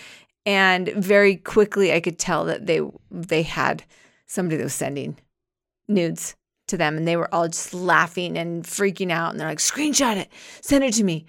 And 0.46 0.90
very 0.90 1.36
quickly 1.36 1.94
I 1.94 2.00
could 2.00 2.18
tell 2.18 2.46
that 2.46 2.66
they 2.66 2.82
they 3.12 3.44
had 3.44 3.84
somebody 4.26 4.58
that 4.58 4.64
was 4.64 4.74
sending 4.74 5.18
nudes 5.88 6.36
to 6.68 6.78
them 6.78 6.98
and 6.98 7.08
they 7.08 7.18
were 7.18 7.34
all 7.34 7.48
just 7.48 7.74
laughing 7.74 8.38
and 8.38 8.64
freaking 8.64 9.12
out 9.12 9.32
and 9.32 9.40
they're 9.40 9.48
like 9.48 9.58
screenshot 9.58 10.18
it 10.18 10.30
send 10.62 10.84
it 10.84 10.94
to 10.94 11.04
me 11.04 11.26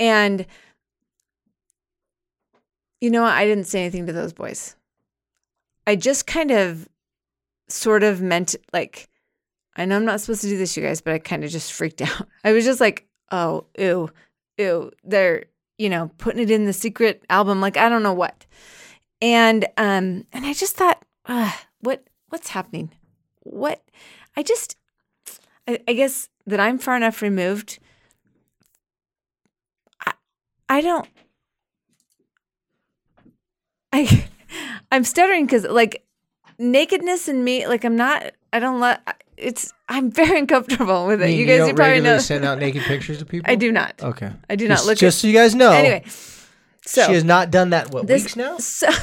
and 0.00 0.44
you 3.02 3.10
know 3.10 3.24
i 3.24 3.44
didn't 3.44 3.66
say 3.66 3.80
anything 3.80 4.06
to 4.06 4.12
those 4.12 4.32
boys. 4.32 4.76
I 5.86 5.96
just 5.96 6.26
kind 6.28 6.52
of 6.52 6.88
sort 7.68 8.02
of 8.02 8.22
meant 8.22 8.54
like 8.72 9.08
i 9.76 9.84
know 9.84 9.96
i'm 9.96 10.04
not 10.04 10.20
supposed 10.20 10.42
to 10.42 10.48
do 10.48 10.58
this 10.58 10.76
you 10.76 10.82
guys 10.82 11.00
but 11.00 11.12
i 11.12 11.18
kind 11.18 11.44
of 11.44 11.50
just 11.50 11.72
freaked 11.72 12.00
out. 12.02 12.26
I 12.44 12.52
was 12.52 12.64
just 12.64 12.80
like 12.80 13.06
oh 13.30 13.66
ew 13.78 14.08
ew 14.56 14.90
they're 15.04 15.44
you 15.76 15.90
know 15.90 16.10
putting 16.18 16.40
it 16.40 16.50
in 16.50 16.64
the 16.64 16.72
secret 16.72 17.24
album 17.28 17.60
like 17.60 17.76
i 17.76 17.88
don't 17.90 18.02
know 18.02 18.14
what. 18.14 18.46
And 19.20 19.66
um 19.76 20.24
and 20.32 20.46
i 20.46 20.54
just 20.54 20.76
thought 20.76 21.02
what 21.80 22.04
what's 22.32 22.48
happening? 22.48 22.90
What? 23.40 23.82
I 24.36 24.42
just, 24.42 24.76
I, 25.68 25.78
I 25.86 25.92
guess 25.92 26.30
that 26.46 26.60
I'm 26.60 26.78
far 26.78 26.96
enough 26.96 27.20
removed. 27.20 27.78
I, 30.04 30.14
I 30.68 30.80
don't. 30.80 31.08
I, 33.94 34.24
I'm 34.90 35.04
stuttering 35.04 35.46
because 35.46 35.64
like 35.64 36.04
nakedness 36.58 37.28
and 37.28 37.44
me, 37.44 37.66
like 37.66 37.84
I'm 37.84 37.96
not. 37.96 38.32
I 38.52 38.58
don't 38.58 38.80
let. 38.80 39.22
It's. 39.36 39.72
I'm 39.88 40.10
very 40.10 40.38
uncomfortable 40.40 41.06
with 41.06 41.22
it. 41.22 41.30
You, 41.30 41.36
you 41.36 41.46
guys 41.46 41.68
you 41.68 41.74
probably 41.74 42.00
know. 42.00 42.18
send 42.18 42.44
out 42.44 42.58
naked 42.58 42.82
pictures 42.82 43.18
to 43.18 43.26
people. 43.26 43.50
I 43.50 43.56
do 43.56 43.72
not. 43.72 44.00
Okay. 44.02 44.32
I 44.48 44.56
do 44.56 44.68
not 44.68 44.76
Just, 44.76 44.86
look 44.86 44.98
just 44.98 45.18
at. 45.18 45.20
so 45.22 45.28
you 45.28 45.34
guys 45.34 45.54
know. 45.54 45.72
Anyway, 45.72 46.04
so 46.86 47.06
she 47.06 47.12
has 47.12 47.24
not 47.24 47.50
done 47.50 47.70
that. 47.70 47.92
What 47.92 48.06
this 48.06 48.22
weeks 48.24 48.36
now? 48.36 48.58
so. 48.58 48.88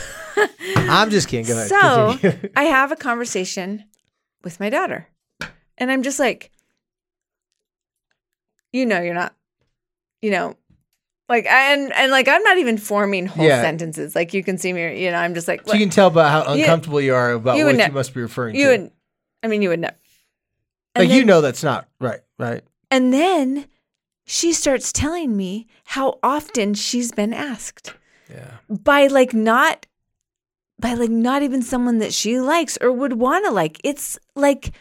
I'm 0.75 1.09
just 1.09 1.27
kidding. 1.27 1.45
Go 1.45 1.53
ahead. 1.53 1.69
So 1.69 2.49
I 2.55 2.63
have 2.63 2.91
a 2.91 2.95
conversation 2.95 3.83
with 4.43 4.59
my 4.59 4.69
daughter, 4.69 5.07
and 5.77 5.91
I'm 5.91 6.01
just 6.01 6.19
like, 6.19 6.51
you 8.71 8.85
know, 8.85 9.01
you're 9.01 9.13
not, 9.13 9.35
you 10.21 10.31
know, 10.31 10.55
like 11.29 11.45
and 11.45 11.93
and 11.93 12.11
like 12.11 12.27
I'm 12.27 12.43
not 12.43 12.57
even 12.57 12.77
forming 12.77 13.25
whole 13.27 13.45
Yeah. 13.45 13.61
sentences. 13.61 14.15
Like 14.15 14.33
you 14.33 14.43
can 14.43 14.57
see 14.57 14.73
me, 14.73 15.03
you 15.03 15.11
know, 15.11 15.17
I'm 15.17 15.33
just 15.33 15.47
like, 15.47 15.61
so 15.65 15.73
you 15.73 15.79
can 15.79 15.89
tell 15.89 16.07
about 16.07 16.45
how 16.47 16.53
You- 16.53 16.61
uncomfortable 16.63 16.99
you 16.99 17.13
are 17.13 17.31
about 17.33 17.57
you 17.57 17.65
what 17.65 17.75
would 17.75 17.85
you 17.85 17.91
must 17.93 18.13
be 18.13 18.21
referring 18.21 18.55
to. 18.55 18.59
you 18.59 18.65
to. 18.65 18.71
would, 18.83 18.91
I 19.43 19.47
mean, 19.47 19.61
you 19.61 19.69
would 19.69 19.79
know. 19.79 19.91
And 20.95 21.05
like 21.05 21.13
you 21.13 21.19
then- 21.21 21.27
know 21.27 21.41
that's 21.41 21.63
not 21.63 21.87
right. 22.01 22.19
Right. 22.37 22.63
And 22.91 23.13
then 23.13 23.67
she 24.25 24.51
starts 24.53 24.91
telling 24.91 25.37
me 25.37 25.67
how 25.85 26.19
often 26.23 26.73
she's 26.73 27.11
been 27.11 27.33
asked 27.33 27.93
Yeah. 28.29 28.51
by 28.69 29.07
like 29.07 29.33
not 29.33 29.85
by 30.79 30.93
like 30.93 31.09
not 31.09 31.43
even 31.43 31.61
someone 31.61 31.97
that 31.99 32.13
she 32.13 32.39
likes 32.39 32.77
or 32.81 32.91
would 32.91 33.13
want 33.13 33.45
to 33.45 33.51
like. 33.51 33.79
It's 33.83 34.17
like 34.35 34.71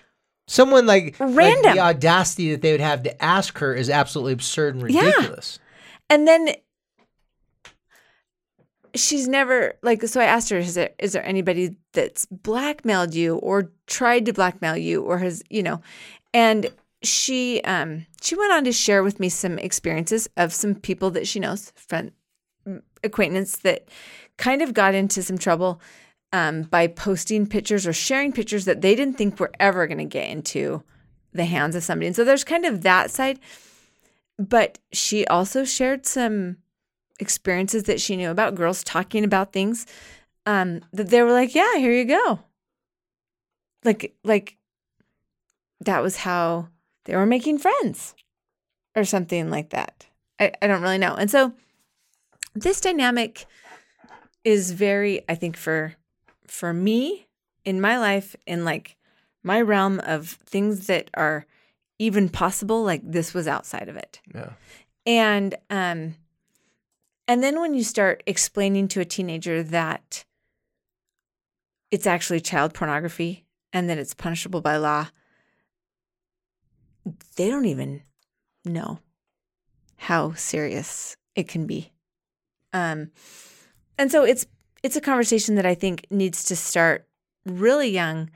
Someone 0.47 0.87
like, 0.87 1.19
like 1.21 1.37
Random. 1.37 1.75
the 1.75 1.81
audacity 1.81 2.53
that 2.53 2.63
they 2.63 2.73
would 2.73 2.81
have 2.81 3.03
to 3.03 3.23
ask 3.23 3.59
her 3.59 3.75
is 3.75 3.91
absolutely 3.91 4.33
absurd 4.33 4.77
and 4.77 4.91
Yeah. 4.91 5.05
ridiculous. 5.07 5.59
And 6.11 6.27
then 6.27 6.51
she's 8.95 9.29
never 9.29 9.75
like 9.83 10.03
so 10.03 10.21
I 10.21 10.25
asked 10.25 10.51
her, 10.51 10.59
is 10.59 10.75
there 10.75 10.91
is 10.99 11.13
there 11.13 11.25
anybody 11.25 11.77
that's 11.93 12.27
blackmailed 12.27 13.15
you 13.15 13.37
or 13.37 13.71
tried 13.87 14.27
to 14.27 14.33
blackmail 14.33 14.77
you 14.77 15.03
or 15.03 15.19
has, 15.19 15.43
you 15.51 15.63
know, 15.63 15.81
and 16.33 16.71
she 17.03 17.61
um 17.63 18.07
she 18.23 18.35
went 18.37 18.53
on 18.53 18.65
to 18.65 18.73
share 18.73 19.03
with 19.03 19.21
me 19.21 19.29
some 19.29 19.59
experiences 19.59 20.29
of 20.37 20.53
some 20.53 20.75
people 20.75 21.11
that 21.11 21.27
she 21.27 21.41
knows, 21.41 21.73
friend 21.77 22.13
acquaintance 23.03 23.57
that 23.59 23.89
kind 24.37 24.63
of 24.63 24.75
got 24.75 24.95
into 24.95 25.23
some 25.23 25.39
trouble 25.39 25.81
um, 26.33 26.63
by 26.63 26.87
posting 26.87 27.47
pictures 27.47 27.87
or 27.87 27.93
sharing 27.93 28.33
pictures 28.33 28.65
that 28.67 28.81
they 28.81 28.95
didn't 28.95 29.17
think 29.17 29.41
were 29.41 29.53
ever 29.59 29.87
going 29.87 29.99
to 29.99 30.05
get 30.05 30.29
into 30.29 30.83
the 31.33 31.45
hands 31.45 31.75
of 31.75 31.83
somebody. 31.83 32.07
And 32.07 32.17
so 32.17 32.25
there's 32.25 32.45
kind 32.45 32.65
of 32.65 32.83
that 32.83 33.11
side. 33.11 33.39
But 34.39 34.79
she 34.93 35.27
also 35.27 35.65
shared 35.65 36.07
some 36.07 36.59
experiences 37.19 37.85
that 37.85 38.01
she 38.01 38.17
knew 38.17 38.31
about 38.31 38.55
girls 38.55 38.85
talking 38.85 39.25
about 39.25 39.53
things 39.53 39.87
um, 40.47 40.81
that 40.93 41.09
they 41.09 41.23
were 41.23 41.33
like, 41.33 41.55
yeah, 41.55 41.77
here 41.77 41.93
you 41.93 42.05
go. 42.05 42.39
Like, 43.85 44.15
like 44.25 44.57
that 45.81 46.03
was 46.03 46.17
how 46.19 46.69
they 47.05 47.17
were 47.17 47.27
making 47.27 47.59
friends 47.59 48.15
or 48.95 49.05
something 49.05 49.51
like 49.51 49.71
that. 49.71 50.07
I, 50.39 50.53
I 50.63 50.67
don't 50.67 50.83
really 50.83 50.99
know. 50.99 51.15
And 51.15 51.31
so 51.31 51.53
this 52.55 52.81
dynamic 52.81 53.47
is 54.45 54.73
very, 54.73 55.23
I 55.29 55.35
think, 55.35 55.57
for 55.57 55.95
for 56.47 56.73
me 56.73 57.27
in 57.65 57.81
my 57.81 57.99
life, 57.99 58.35
in 58.47 58.65
like 58.65 58.97
my 59.43 59.61
realm 59.61 60.01
of 60.01 60.29
things 60.29 60.87
that 60.87 61.11
are 61.15 61.47
even 61.99 62.29
possible, 62.29 62.85
like 62.85 63.03
this 63.05 63.35
was 63.35 63.49
outside 63.49 63.89
of 63.89 63.97
it. 63.97 64.21
Yeah. 64.35 64.53
And 65.07 65.55
um 65.71 66.15
and 67.27 67.43
then 67.43 67.61
when 67.61 67.75
you 67.75 67.85
start 67.85 68.23
explaining 68.27 68.89
to 68.89 69.01
a 69.01 69.05
teenager 69.05 69.63
that 69.63 70.25
it's 71.91 72.07
actually 72.07 72.41
child 72.41 72.75
pornography 72.75 73.45
and 73.73 73.89
that 73.91 73.99
it's 73.99 74.15
punishable 74.15 74.61
by 74.61 74.77
law, 74.77 75.09
they 77.37 77.49
don't 77.49 77.67
even 77.67 78.03
know 78.65 79.01
how 79.97 80.33
serious 80.35 81.17
it 81.35 81.49
can 81.49 81.67
be. 81.67 81.93
Um 82.73 83.11
and 83.97 84.13
so 84.13 84.25
it's 84.25 84.47
it's 84.83 84.97
a 84.97 85.01
conversation 85.01 85.57
that 85.57 85.67
I 85.67 85.75
think 85.75 86.07
needs 86.11 86.45
to 86.45 86.57
start 86.57 87.07
really 87.45 87.89
young 87.89 88.31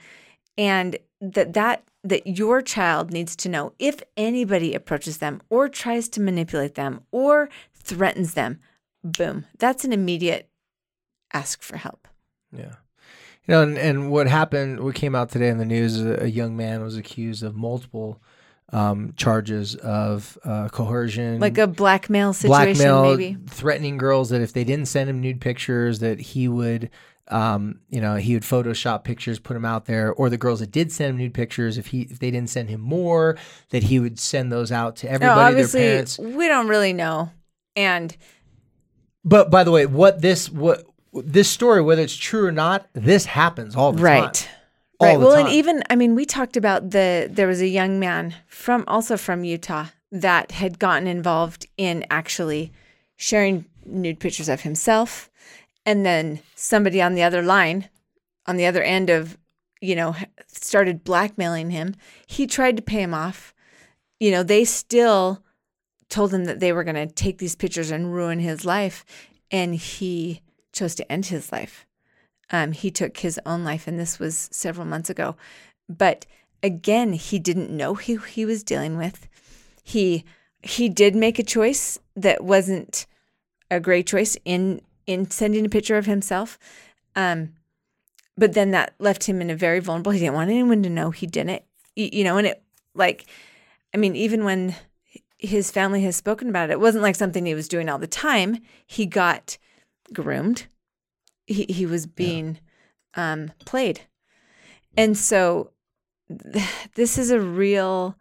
and 0.58 0.96
that 1.20 1.52
that 1.52 1.84
that 2.04 2.26
your 2.26 2.60
child 2.62 3.12
needs 3.12 3.36
to 3.36 3.48
know 3.48 3.72
if 3.78 4.02
anybody 4.16 4.74
approaches 4.74 5.18
them 5.18 5.40
or 5.48 5.68
tries 5.68 6.08
to 6.08 6.20
manipulate 6.20 6.74
them 6.74 7.00
or 7.10 7.48
threatens 7.74 8.34
them 8.34 8.58
boom 9.04 9.44
that's 9.58 9.84
an 9.84 9.92
immediate 9.92 10.48
ask 11.32 11.62
for 11.62 11.76
help. 11.76 12.08
Yeah. 12.56 12.74
You 13.46 13.54
know, 13.54 13.62
and, 13.62 13.78
and 13.78 14.10
what 14.10 14.28
happened, 14.28 14.80
what 14.80 14.94
came 14.94 15.14
out 15.14 15.30
today 15.30 15.48
in 15.48 15.58
the 15.58 15.64
news, 15.64 16.00
a 16.00 16.30
young 16.30 16.56
man 16.56 16.82
was 16.82 16.96
accused 16.96 17.42
of 17.42 17.56
multiple 17.56 18.22
um, 18.72 19.14
charges 19.16 19.74
of 19.74 20.38
uh, 20.44 20.68
coercion, 20.68 21.40
like 21.40 21.58
a 21.58 21.66
blackmail 21.66 22.32
situation 22.32 22.74
blackmail, 22.74 23.02
maybe? 23.02 23.36
threatening 23.48 23.98
girls 23.98 24.30
that 24.30 24.40
if 24.40 24.52
they 24.52 24.64
didn't 24.64 24.86
send 24.86 25.10
him 25.10 25.20
nude 25.20 25.40
pictures, 25.40 25.98
that 25.98 26.20
he 26.20 26.48
would, 26.48 26.88
um, 27.28 27.80
you 27.88 28.00
know, 28.00 28.16
he 28.16 28.34
would 28.34 28.42
Photoshop 28.42 29.04
pictures, 29.04 29.38
put 29.38 29.54
them 29.54 29.64
out 29.64 29.86
there, 29.86 30.12
or 30.12 30.28
the 30.28 30.36
girls 30.36 30.60
that 30.60 30.70
did 30.70 30.90
send 30.90 31.10
him 31.10 31.16
nude 31.18 31.34
pictures, 31.34 31.78
if 31.78 31.86
he 31.88 32.02
if 32.02 32.18
they 32.18 32.30
didn't 32.30 32.50
send 32.50 32.68
him 32.68 32.80
more, 32.80 33.36
that 33.70 33.84
he 33.84 34.00
would 34.00 34.18
send 34.18 34.50
those 34.52 34.72
out 34.72 34.96
to 34.96 35.06
no 35.06 35.12
everybody, 35.12 35.34
their 35.36 35.48
obviously 35.48 35.80
parents. 35.80 36.18
we 36.18 36.48
don't 36.48 36.68
really 36.68 36.92
know 36.92 37.30
and 37.76 38.16
But 39.24 39.50
by 39.50 39.64
the 39.64 39.70
way, 39.70 39.86
what 39.86 40.20
this 40.20 40.50
what 40.50 40.84
this 41.12 41.48
story, 41.48 41.82
whether 41.82 42.02
it's 42.02 42.16
true 42.16 42.46
or 42.46 42.52
not, 42.52 42.88
this 42.92 43.24
happens 43.24 43.76
all 43.76 43.92
the 43.92 44.02
right 44.02 44.34
time. 44.34 44.50
All 45.00 45.06
right 45.08 45.18
the 45.18 45.26
well 45.26 45.36
time. 45.36 45.46
and 45.46 45.54
even 45.54 45.82
i 45.90 45.96
mean 45.96 46.14
we 46.14 46.24
talked 46.24 46.56
about 46.56 46.90
the 46.90 47.28
there 47.28 47.48
was 47.48 47.60
a 47.60 47.66
young 47.66 47.98
man 47.98 48.36
from 48.46 48.84
also 48.86 49.16
from 49.16 49.42
utah 49.42 49.86
that 50.12 50.52
had 50.52 50.78
gotten 50.78 51.08
involved 51.08 51.66
in 51.76 52.04
actually 52.08 52.72
sharing 53.16 53.64
nude 53.84 54.20
pictures 54.20 54.48
of 54.48 54.60
himself 54.60 55.28
and 55.84 56.04
then 56.04 56.40
somebody 56.54 57.00
on 57.00 57.14
the 57.14 57.22
other 57.22 57.42
line 57.42 57.88
on 58.46 58.56
the 58.56 58.66
other 58.66 58.82
end 58.82 59.10
of 59.10 59.36
you 59.80 59.94
know 59.94 60.14
started 60.46 61.04
blackmailing 61.04 61.70
him 61.70 61.94
he 62.26 62.46
tried 62.46 62.76
to 62.76 62.82
pay 62.82 63.02
him 63.02 63.14
off 63.14 63.54
you 64.20 64.30
know 64.30 64.42
they 64.42 64.64
still 64.64 65.42
told 66.08 66.32
him 66.32 66.44
that 66.44 66.60
they 66.60 66.72
were 66.72 66.84
going 66.84 66.94
to 66.94 67.06
take 67.06 67.38
these 67.38 67.56
pictures 67.56 67.90
and 67.90 68.14
ruin 68.14 68.38
his 68.38 68.64
life 68.64 69.04
and 69.50 69.74
he 69.74 70.42
chose 70.72 70.94
to 70.94 71.10
end 71.10 71.26
his 71.26 71.50
life 71.52 71.86
um, 72.52 72.72
he 72.72 72.90
took 72.90 73.16
his 73.16 73.40
own 73.46 73.64
life, 73.64 73.88
and 73.88 73.98
this 73.98 74.18
was 74.18 74.48
several 74.52 74.86
months 74.86 75.08
ago. 75.08 75.36
But 75.88 76.26
again, 76.62 77.14
he 77.14 77.38
didn't 77.38 77.70
know 77.70 77.94
who 77.94 78.18
he 78.18 78.44
was 78.44 78.62
dealing 78.62 78.96
with. 78.96 79.26
He 79.82 80.24
he 80.62 80.88
did 80.88 81.16
make 81.16 81.40
a 81.40 81.42
choice 81.42 81.98
that 82.14 82.44
wasn't 82.44 83.06
a 83.68 83.80
great 83.80 84.06
choice 84.06 84.36
in 84.44 84.80
in 85.06 85.30
sending 85.30 85.66
a 85.66 85.68
picture 85.68 85.96
of 85.96 86.06
himself. 86.06 86.58
Um, 87.16 87.54
but 88.36 88.54
then 88.54 88.70
that 88.70 88.94
left 88.98 89.24
him 89.24 89.40
in 89.40 89.50
a 89.50 89.56
very 89.56 89.80
vulnerable. 89.80 90.12
He 90.12 90.20
didn't 90.20 90.34
want 90.34 90.50
anyone 90.50 90.82
to 90.82 90.90
know 90.90 91.10
he 91.10 91.26
did 91.26 91.48
it. 91.48 91.66
You 91.94 92.24
know, 92.24 92.38
and 92.38 92.46
it 92.46 92.62
like, 92.94 93.26
I 93.94 93.98
mean, 93.98 94.16
even 94.16 94.44
when 94.44 94.74
his 95.38 95.70
family 95.70 96.02
has 96.02 96.16
spoken 96.16 96.48
about 96.48 96.70
it, 96.70 96.74
it 96.74 96.80
wasn't 96.80 97.02
like 97.02 97.16
something 97.16 97.44
he 97.44 97.54
was 97.54 97.68
doing 97.68 97.88
all 97.88 97.98
the 97.98 98.06
time. 98.06 98.58
He 98.86 99.04
got 99.04 99.58
groomed 100.12 100.66
he, 101.46 101.66
he 101.68 101.86
was 101.86 102.06
being 102.06 102.58
um, 103.14 103.52
played. 103.64 104.00
And 104.96 105.16
so 105.16 105.70
th- 106.28 106.66
this 106.94 107.18
is 107.18 107.30
a 107.30 107.40
real 107.40 108.16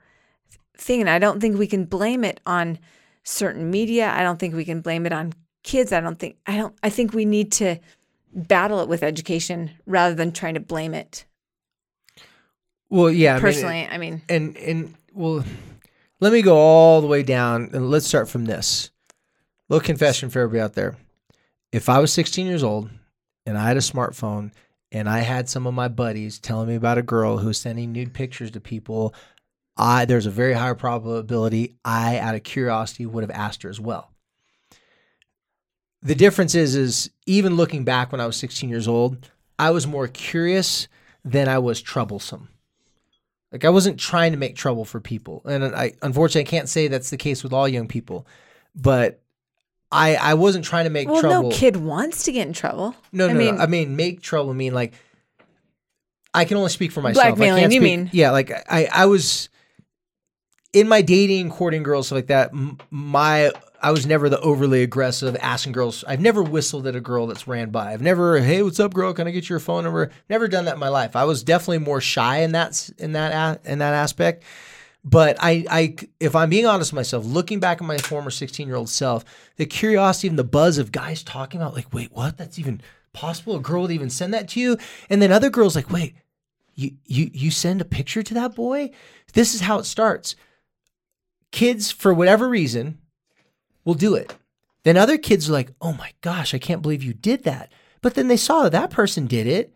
thing. 0.78 1.02
And 1.02 1.10
I 1.10 1.20
don't 1.20 1.40
think 1.40 1.58
we 1.58 1.68
can 1.68 1.86
blame 1.86 2.24
it 2.24 2.40
on 2.46 2.80
certain 3.24 3.70
media. 3.70 4.12
I 4.12 4.24
don't 4.24 4.40
think 4.40 4.56
we 4.56 4.66
can 4.66 4.82
blame 4.82 5.06
it 5.06 5.14
on 5.14 5.34
kids. 5.64 5.92
I 5.92 6.00
don't 6.00 6.20
think, 6.20 6.38
I 6.46 6.58
don't, 6.58 6.76
I 6.84 6.90
think 6.90 7.14
we 7.14 7.26
need 7.26 7.52
to 7.54 7.78
battle 8.34 8.80
it 8.80 8.88
with 8.88 9.04
education 9.04 9.72
rather 9.86 10.16
than 10.16 10.32
trying 10.32 10.54
to 10.56 10.60
blame 10.60 10.94
it. 10.94 11.26
Well, 12.90 13.10
yeah. 13.10 13.32
I 13.32 13.34
mean, 13.36 13.42
Personally, 13.42 13.88
I 13.90 13.98
mean, 13.98 14.22
and 14.28 14.58
and 14.58 14.94
well, 15.14 15.46
let 16.20 16.34
me 16.34 16.42
go 16.42 16.58
all 16.58 17.02
the 17.02 17.08
way 17.08 17.24
down 17.24 17.70
and 17.74 17.90
let's 17.90 18.06
start 18.06 18.30
from 18.30 18.46
this. 18.46 18.92
Little 19.70 19.86
confession 19.86 20.30
for 20.30 20.40
everybody 20.40 20.62
out 20.62 20.74
there. 20.74 20.98
If 21.72 21.88
I 21.88 22.00
was 22.00 22.12
16 22.12 22.46
years 22.46 22.64
old 22.64 22.90
and 23.46 23.58
I 23.58 23.66
had 23.66 23.78
a 23.78 23.82
smartphone 23.82 24.52
and 24.92 25.08
I 25.08 25.20
had 25.20 25.48
some 25.48 25.66
of 25.66 25.74
my 25.74 25.88
buddies 25.88 26.38
telling 26.38 26.68
me 26.68 26.76
about 26.76 26.98
a 26.98 27.02
girl 27.02 27.38
who 27.38 27.48
was 27.48 27.58
sending 27.58 27.94
nude 27.94 28.14
pictures 28.14 28.52
to 28.52 28.60
people, 28.60 29.16
I 29.78 30.04
there's 30.04 30.26
a 30.26 30.32
very 30.32 30.54
high 30.54 30.74
probability 30.74 31.76
I, 31.86 32.18
out 32.18 32.36
of 32.36 32.44
curiosity, 32.44 33.06
would 33.06 33.24
have 33.24 33.32
asked 33.32 33.64
her 33.64 33.70
as 33.70 33.80
well. 33.80 34.11
The 36.04 36.16
difference 36.16 36.56
is, 36.56 36.76
is 36.76 37.10
even 37.26 37.56
looking 37.56 37.84
back 37.84 38.12
when 38.12 38.20
I 38.22 38.26
was 38.26 38.36
16 38.38 38.70
years 38.70 38.88
old, 38.88 39.30
I 39.60 39.70
was 39.72 39.86
more 39.86 40.08
curious 40.08 40.88
than 41.24 41.48
I 41.48 41.60
was 41.60 41.82
troublesome. 41.82 42.50
Like 43.52 43.66
I 43.66 43.70
wasn't 43.70 44.00
trying 44.00 44.32
to 44.32 44.38
make 44.38 44.56
trouble 44.56 44.86
for 44.86 45.00
people, 45.02 45.42
and 45.46 45.64
I 45.76 45.94
unfortunately 46.02 46.48
I 46.48 46.50
can't 46.50 46.70
say 46.70 46.88
that's 46.88 47.10
the 47.10 47.18
case 47.18 47.44
with 47.44 47.52
all 47.52 47.68
young 47.68 47.88
people, 47.88 48.26
but 48.74 49.22
I 49.92 50.16
I 50.16 50.34
wasn't 50.36 50.64
trying 50.64 50.86
to 50.86 50.90
make 50.90 51.10
well, 51.10 51.20
trouble. 51.20 51.50
no 51.50 51.56
kid 51.56 51.76
wants 51.76 52.24
to 52.24 52.32
get 52.32 52.48
in 52.48 52.54
trouble. 52.54 52.96
No, 53.12 53.28
I 53.28 53.34
no, 53.34 53.38
mean, 53.38 53.56
no. 53.58 53.62
I 53.62 53.66
mean, 53.68 53.98
make 53.98 54.22
trouble. 54.22 54.52
I 54.52 54.54
mean, 54.54 54.74
like, 54.74 54.94
I 56.34 56.46
can 56.46 56.56
only 56.56 56.70
speak 56.70 56.94
for 56.94 57.02
myself. 57.02 57.26
I 57.26 57.30
Blackmailing, 57.32 57.64
can't 57.64 57.74
you 57.74 57.82
mean. 57.82 58.10
Yeah, 58.14 58.32
like 58.32 58.52
I, 58.72 58.88
I 58.92 59.06
was 59.08 59.50
in 60.72 60.88
my 60.88 61.02
dating, 61.02 61.50
courting 61.50 61.84
girls, 61.84 62.08
stuff 62.08 62.16
like 62.16 62.28
that. 62.28 62.52
m- 62.54 62.78
My, 62.90 63.52
I 63.82 63.92
was 63.92 64.06
never 64.06 64.30
the 64.30 64.40
overly 64.40 64.84
aggressive 64.84 65.36
asking 65.42 65.74
girls. 65.74 66.04
I've 66.08 66.22
never 66.22 66.44
whistled 66.44 66.86
at 66.86 66.96
a 66.96 67.02
girl 67.02 67.26
that's 67.26 67.48
ran 67.48 67.72
by. 67.72 67.92
I've 67.92 68.02
never, 68.02 68.40
hey, 68.40 68.62
what's 68.62 68.80
up, 68.80 68.94
girl? 68.94 69.12
Can 69.14 69.28
I 69.28 69.32
get 69.32 69.50
your 69.50 69.60
phone 69.60 69.84
number? 69.84 70.12
Never 70.30 70.48
done 70.48 70.66
that 70.66 70.76
in 70.76 70.80
my 70.80 70.90
life. 70.90 71.16
I 71.16 71.24
was 71.24 71.44
definitely 71.44 71.80
more 71.80 72.00
shy 72.00 72.38
in 72.38 72.52
that, 72.52 72.90
in 73.00 73.14
that, 73.14 73.66
in 73.66 73.80
that 73.80 73.94
aspect. 73.94 74.44
But 75.04 75.38
I, 75.40 75.66
I, 75.70 75.96
if 76.20 76.36
I'm 76.36 76.52
being 76.52 76.68
honest 76.68 76.92
with 76.92 76.98
myself, 76.98 77.26
looking 77.26 77.60
back 77.60 77.82
at 77.82 77.88
my 77.88 77.98
former 77.98 78.30
16 78.30 78.68
year 78.68 78.76
old 78.76 78.90
self, 78.90 79.26
the 79.56 79.66
curiosity 79.66 80.28
and 80.28 80.38
the 80.38 80.44
buzz 80.44 80.78
of 80.78 80.92
guys 80.92 81.24
talking 81.24 81.60
about, 81.60 81.74
like, 81.74 81.92
wait, 81.92 82.12
what? 82.12 82.38
That's 82.38 82.60
even 82.60 82.82
possible? 83.14 83.56
A 83.56 83.60
girl 83.60 83.82
would 83.82 83.92
even 83.92 84.12
send 84.12 84.32
that 84.36 84.48
to 84.50 84.60
you? 84.60 84.78
And 85.10 85.24
then 85.24 85.32
other 85.32 85.50
girls, 85.50 85.76
like, 85.76 85.90
wait, 85.90 86.16
you, 86.76 86.92
you, 87.06 87.32
you 87.34 87.50
send 87.50 87.82
a 87.82 87.86
picture 87.86 88.22
to 88.22 88.34
that 88.36 88.54
boy? 88.54 88.92
This 89.34 89.56
is 89.56 89.62
how 89.62 89.80
it 89.80 89.86
starts. 89.86 90.36
Kids, 91.52 91.92
for 91.92 92.14
whatever 92.14 92.48
reason, 92.48 93.00
will 93.86 93.94
do 93.94 94.16
it. 94.16 94.36
Then 94.84 94.98
other 94.98 95.18
kids 95.18 95.50
are 95.50 95.54
like, 95.54 95.72
oh 95.82 95.94
my 95.94 96.12
gosh, 96.22 96.54
I 96.54 96.60
can't 96.60 96.82
believe 96.82 97.04
you 97.04 97.14
did 97.14 97.44
that. 97.44 97.72
But 98.02 98.16
then 98.16 98.28
they 98.28 98.38
saw 98.38 98.64
that 98.64 98.72
that 98.72 98.90
person 98.90 99.28
did 99.28 99.48
it 99.48 99.74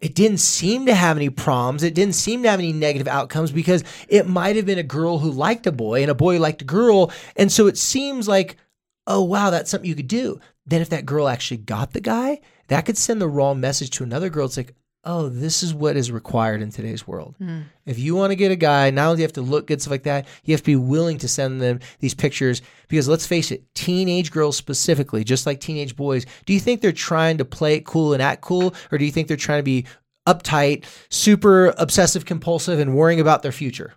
it 0.00 0.14
didn't 0.14 0.38
seem 0.38 0.86
to 0.86 0.94
have 0.94 1.16
any 1.16 1.28
problems. 1.28 1.82
It 1.82 1.94
didn't 1.94 2.14
seem 2.14 2.42
to 2.42 2.50
have 2.50 2.58
any 2.58 2.72
negative 2.72 3.06
outcomes 3.06 3.52
because 3.52 3.84
it 4.08 4.26
might 4.26 4.56
have 4.56 4.64
been 4.64 4.78
a 4.78 4.82
girl 4.82 5.18
who 5.18 5.30
liked 5.30 5.66
a 5.66 5.72
boy 5.72 6.00
and 6.00 6.10
a 6.10 6.14
boy 6.14 6.40
liked 6.40 6.62
a 6.62 6.66
girl. 6.66 7.12
And 7.36 7.52
so 7.52 7.66
it 7.66 7.76
seems 7.76 8.26
like, 8.26 8.56
oh, 9.06 9.22
wow, 9.22 9.50
that's 9.50 9.70
something 9.70 9.88
you 9.88 9.94
could 9.94 10.08
do. 10.08 10.40
Then 10.64 10.80
if 10.80 10.88
that 10.90 11.04
girl 11.04 11.28
actually 11.28 11.58
got 11.58 11.92
the 11.92 12.00
guy, 12.00 12.40
that 12.68 12.86
could 12.86 12.96
send 12.96 13.20
the 13.20 13.28
wrong 13.28 13.60
message 13.60 13.90
to 13.90 14.04
another 14.04 14.30
girl. 14.30 14.46
It's 14.46 14.56
like, 14.56 14.74
oh, 15.04 15.28
this 15.28 15.62
is 15.62 15.72
what 15.72 15.96
is 15.96 16.12
required 16.12 16.60
in 16.60 16.70
today's 16.70 17.06
world. 17.06 17.34
Hmm. 17.38 17.60
If 17.86 17.98
you 17.98 18.14
want 18.14 18.32
to 18.32 18.36
get 18.36 18.52
a 18.52 18.56
guy, 18.56 18.90
not 18.90 19.06
only 19.06 19.16
do 19.16 19.20
you 19.20 19.24
have 19.24 19.32
to 19.34 19.42
look 19.42 19.66
good, 19.66 19.80
stuff 19.80 19.92
like 19.92 20.02
that, 20.02 20.26
you 20.44 20.52
have 20.52 20.60
to 20.60 20.66
be 20.66 20.76
willing 20.76 21.18
to 21.18 21.28
send 21.28 21.60
them 21.60 21.80
these 22.00 22.14
pictures. 22.14 22.60
Because 22.88 23.08
let's 23.08 23.26
face 23.26 23.50
it, 23.50 23.64
teenage 23.74 24.30
girls 24.30 24.56
specifically, 24.56 25.24
just 25.24 25.46
like 25.46 25.60
teenage 25.60 25.96
boys, 25.96 26.26
do 26.44 26.52
you 26.52 26.60
think 26.60 26.80
they're 26.80 26.92
trying 26.92 27.38
to 27.38 27.44
play 27.44 27.76
it 27.76 27.86
cool 27.86 28.12
and 28.12 28.22
act 28.22 28.42
cool? 28.42 28.74
Or 28.92 28.98
do 28.98 29.04
you 29.04 29.10
think 29.10 29.28
they're 29.28 29.36
trying 29.36 29.60
to 29.60 29.64
be 29.64 29.86
uptight, 30.28 30.84
super 31.08 31.74
obsessive 31.78 32.26
compulsive, 32.26 32.78
and 32.78 32.94
worrying 32.94 33.20
about 33.20 33.42
their 33.42 33.52
future? 33.52 33.94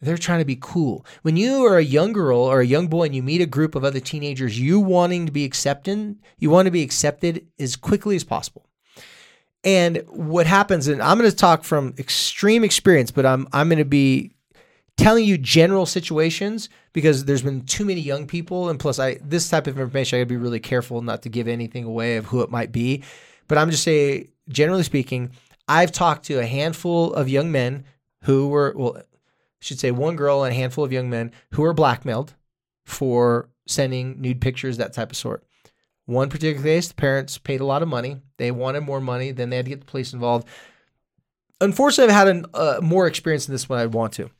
They're 0.00 0.16
trying 0.16 0.38
to 0.38 0.44
be 0.44 0.58
cool. 0.60 1.04
When 1.22 1.36
you 1.36 1.66
are 1.66 1.76
a 1.76 1.84
young 1.84 2.12
girl 2.12 2.40
or 2.40 2.60
a 2.60 2.66
young 2.66 2.88
boy 2.88 3.04
and 3.04 3.14
you 3.14 3.22
meet 3.22 3.40
a 3.40 3.46
group 3.46 3.74
of 3.74 3.84
other 3.84 4.00
teenagers, 4.00 4.58
you 4.58 4.80
wanting 4.80 5.26
to 5.26 5.32
be 5.32 5.44
accepted, 5.44 6.16
you 6.38 6.50
want 6.50 6.66
to 6.66 6.72
be 6.72 6.82
accepted 6.82 7.46
as 7.58 7.76
quickly 7.76 8.16
as 8.16 8.24
possible. 8.24 8.67
And 9.64 10.04
what 10.08 10.46
happens, 10.46 10.86
and 10.86 11.02
I'm 11.02 11.18
going 11.18 11.30
to 11.30 11.36
talk 11.36 11.64
from 11.64 11.94
extreme 11.98 12.62
experience, 12.62 13.10
but 13.10 13.26
I'm 13.26 13.48
I'm 13.52 13.68
going 13.68 13.78
to 13.78 13.84
be 13.84 14.32
telling 14.96 15.24
you 15.24 15.38
general 15.38 15.86
situations 15.86 16.68
because 16.92 17.24
there's 17.24 17.42
been 17.42 17.62
too 17.62 17.84
many 17.84 18.00
young 18.00 18.26
people, 18.26 18.68
and 18.68 18.78
plus, 18.78 18.98
I 18.98 19.18
this 19.22 19.48
type 19.48 19.66
of 19.66 19.78
information 19.78 20.16
I 20.16 20.20
got 20.20 20.24
to 20.24 20.34
be 20.34 20.36
really 20.36 20.60
careful 20.60 21.02
not 21.02 21.22
to 21.22 21.28
give 21.28 21.48
anything 21.48 21.84
away 21.84 22.16
of 22.16 22.26
who 22.26 22.42
it 22.42 22.50
might 22.50 22.72
be. 22.72 23.02
But 23.48 23.58
I'm 23.58 23.70
just 23.70 23.82
saying, 23.82 24.28
generally 24.48 24.82
speaking, 24.82 25.30
I've 25.66 25.92
talked 25.92 26.26
to 26.26 26.38
a 26.38 26.46
handful 26.46 27.12
of 27.14 27.28
young 27.28 27.50
men 27.50 27.84
who 28.24 28.48
were 28.48 28.74
well, 28.76 28.96
I 28.98 29.02
should 29.60 29.80
say 29.80 29.90
one 29.90 30.16
girl 30.16 30.44
and 30.44 30.52
a 30.52 30.56
handful 30.56 30.84
of 30.84 30.92
young 30.92 31.10
men 31.10 31.32
who 31.52 31.62
were 31.62 31.74
blackmailed 31.74 32.34
for 32.84 33.48
sending 33.66 34.20
nude 34.20 34.40
pictures, 34.40 34.76
that 34.76 34.92
type 34.92 35.10
of 35.10 35.16
sort. 35.16 35.44
One 36.08 36.30
particular 36.30 36.62
case, 36.62 36.88
the 36.88 36.94
parents 36.94 37.36
paid 37.36 37.60
a 37.60 37.66
lot 37.66 37.82
of 37.82 37.88
money. 37.88 38.16
They 38.38 38.50
wanted 38.50 38.80
more 38.80 38.98
money. 38.98 39.30
Then 39.30 39.50
they 39.50 39.56
had 39.56 39.66
to 39.66 39.68
get 39.68 39.80
the 39.80 39.86
police 39.86 40.14
involved. 40.14 40.48
Unfortunately, 41.60 42.10
I've 42.10 42.18
had 42.18 42.28
an, 42.28 42.46
uh, 42.54 42.78
more 42.80 43.06
experience 43.06 43.46
in 43.46 43.52
this 43.52 43.68
one 43.68 43.78
I'd 43.78 43.92
want 43.92 44.14
to. 44.14 44.30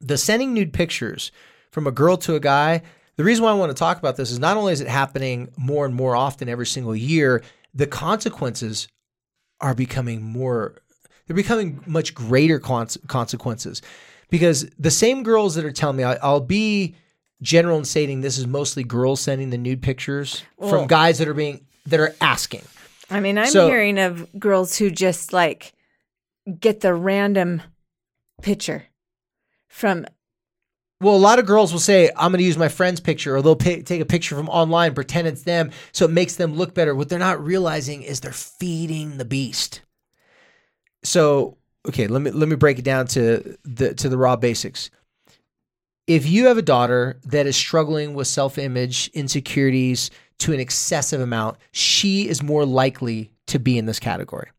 The 0.00 0.16
sending 0.16 0.54
nude 0.54 0.72
pictures 0.72 1.32
from 1.70 1.86
a 1.86 1.90
girl 1.90 2.16
to 2.16 2.34
a 2.34 2.40
guy, 2.40 2.80
the 3.16 3.24
reason 3.24 3.44
why 3.44 3.50
I 3.50 3.54
want 3.54 3.68
to 3.68 3.78
talk 3.78 3.98
about 3.98 4.16
this 4.16 4.30
is 4.30 4.38
not 4.38 4.56
only 4.56 4.72
is 4.72 4.80
it 4.80 4.88
happening 4.88 5.52
more 5.58 5.84
and 5.84 5.94
more 5.94 6.16
often 6.16 6.48
every 6.48 6.64
single 6.64 6.96
year, 6.96 7.42
the 7.74 7.86
consequences 7.86 8.88
are 9.60 9.74
becoming 9.74 10.22
more, 10.22 10.76
they're 11.26 11.36
becoming 11.36 11.82
much 11.84 12.14
greater 12.14 12.58
cons- 12.58 12.96
consequences. 13.06 13.82
Because 14.30 14.66
the 14.78 14.90
same 14.90 15.24
girls 15.24 15.56
that 15.56 15.66
are 15.66 15.72
telling 15.72 15.98
me, 15.98 16.04
I, 16.04 16.14
I'll 16.22 16.40
be 16.40 16.94
general 17.42 17.78
in 17.78 17.84
stating 17.84 18.20
this 18.20 18.38
is 18.38 18.46
mostly 18.46 18.82
girls 18.82 19.20
sending 19.20 19.50
the 19.50 19.58
nude 19.58 19.82
pictures 19.82 20.42
Well- 20.56 20.70
from 20.70 20.86
guys 20.86 21.18
that 21.18 21.28
are 21.28 21.34
being, 21.34 21.66
that 21.86 22.00
are 22.00 22.14
asking. 22.20 22.62
I 23.10 23.20
mean, 23.20 23.38
I'm 23.38 23.46
So- 23.50 23.68
hearing 23.68 23.98
of 23.98 24.26
girls 24.38 24.76
who 24.78 24.90
just 24.90 25.32
like 25.32 25.72
get 26.60 26.80
the 26.80 26.94
random 26.94 27.62
picture 28.42 28.84
from 29.68 30.06
Well, 31.00 31.14
a 31.14 31.18
lot 31.18 31.38
of 31.38 31.44
girls 31.44 31.72
will 31.72 31.80
say, 31.80 32.08
I'm 32.16 32.32
going 32.32 32.38
to 32.38 32.44
use 32.44 32.56
my 32.56 32.68
friend's 32.68 33.00
picture, 33.00 33.36
or 33.36 33.42
they'll 33.42 33.54
pay, 33.54 33.82
take 33.82 34.00
a 34.00 34.06
picture 34.06 34.34
from 34.34 34.48
online, 34.48 34.94
pretend 34.94 35.28
it's 35.28 35.42
them, 35.42 35.70
so 35.92 36.06
it 36.06 36.10
makes 36.10 36.36
them 36.36 36.54
look 36.54 36.72
better. 36.74 36.94
What 36.94 37.10
they're 37.10 37.18
not 37.18 37.44
realizing 37.44 38.02
is 38.02 38.20
they're 38.20 38.32
feeding 38.32 39.18
the 39.18 39.26
beast. 39.26 39.82
So, 41.04 41.58
okay, 41.86 42.06
let 42.06 42.22
me 42.22 42.30
let 42.30 42.48
me 42.48 42.56
break 42.56 42.78
it 42.78 42.84
down 42.86 43.06
to 43.08 43.58
the 43.64 43.94
to 43.94 44.08
the 44.08 44.16
raw 44.16 44.36
basics. 44.36 44.88
If 46.06 46.28
you 46.28 46.46
have 46.46 46.58
a 46.58 46.62
daughter 46.62 47.18
that 47.24 47.46
is 47.46 47.56
struggling 47.56 48.14
with 48.14 48.28
self-image 48.28 49.08
insecurities 49.08 50.10
to 50.38 50.52
an 50.52 50.60
excessive 50.60 51.20
amount, 51.20 51.56
she 51.72 52.28
is 52.28 52.42
more 52.42 52.64
likely 52.64 53.32
to 53.48 53.58
be 53.58 53.76
in 53.76 53.86
this 53.86 53.98
category. 53.98 54.50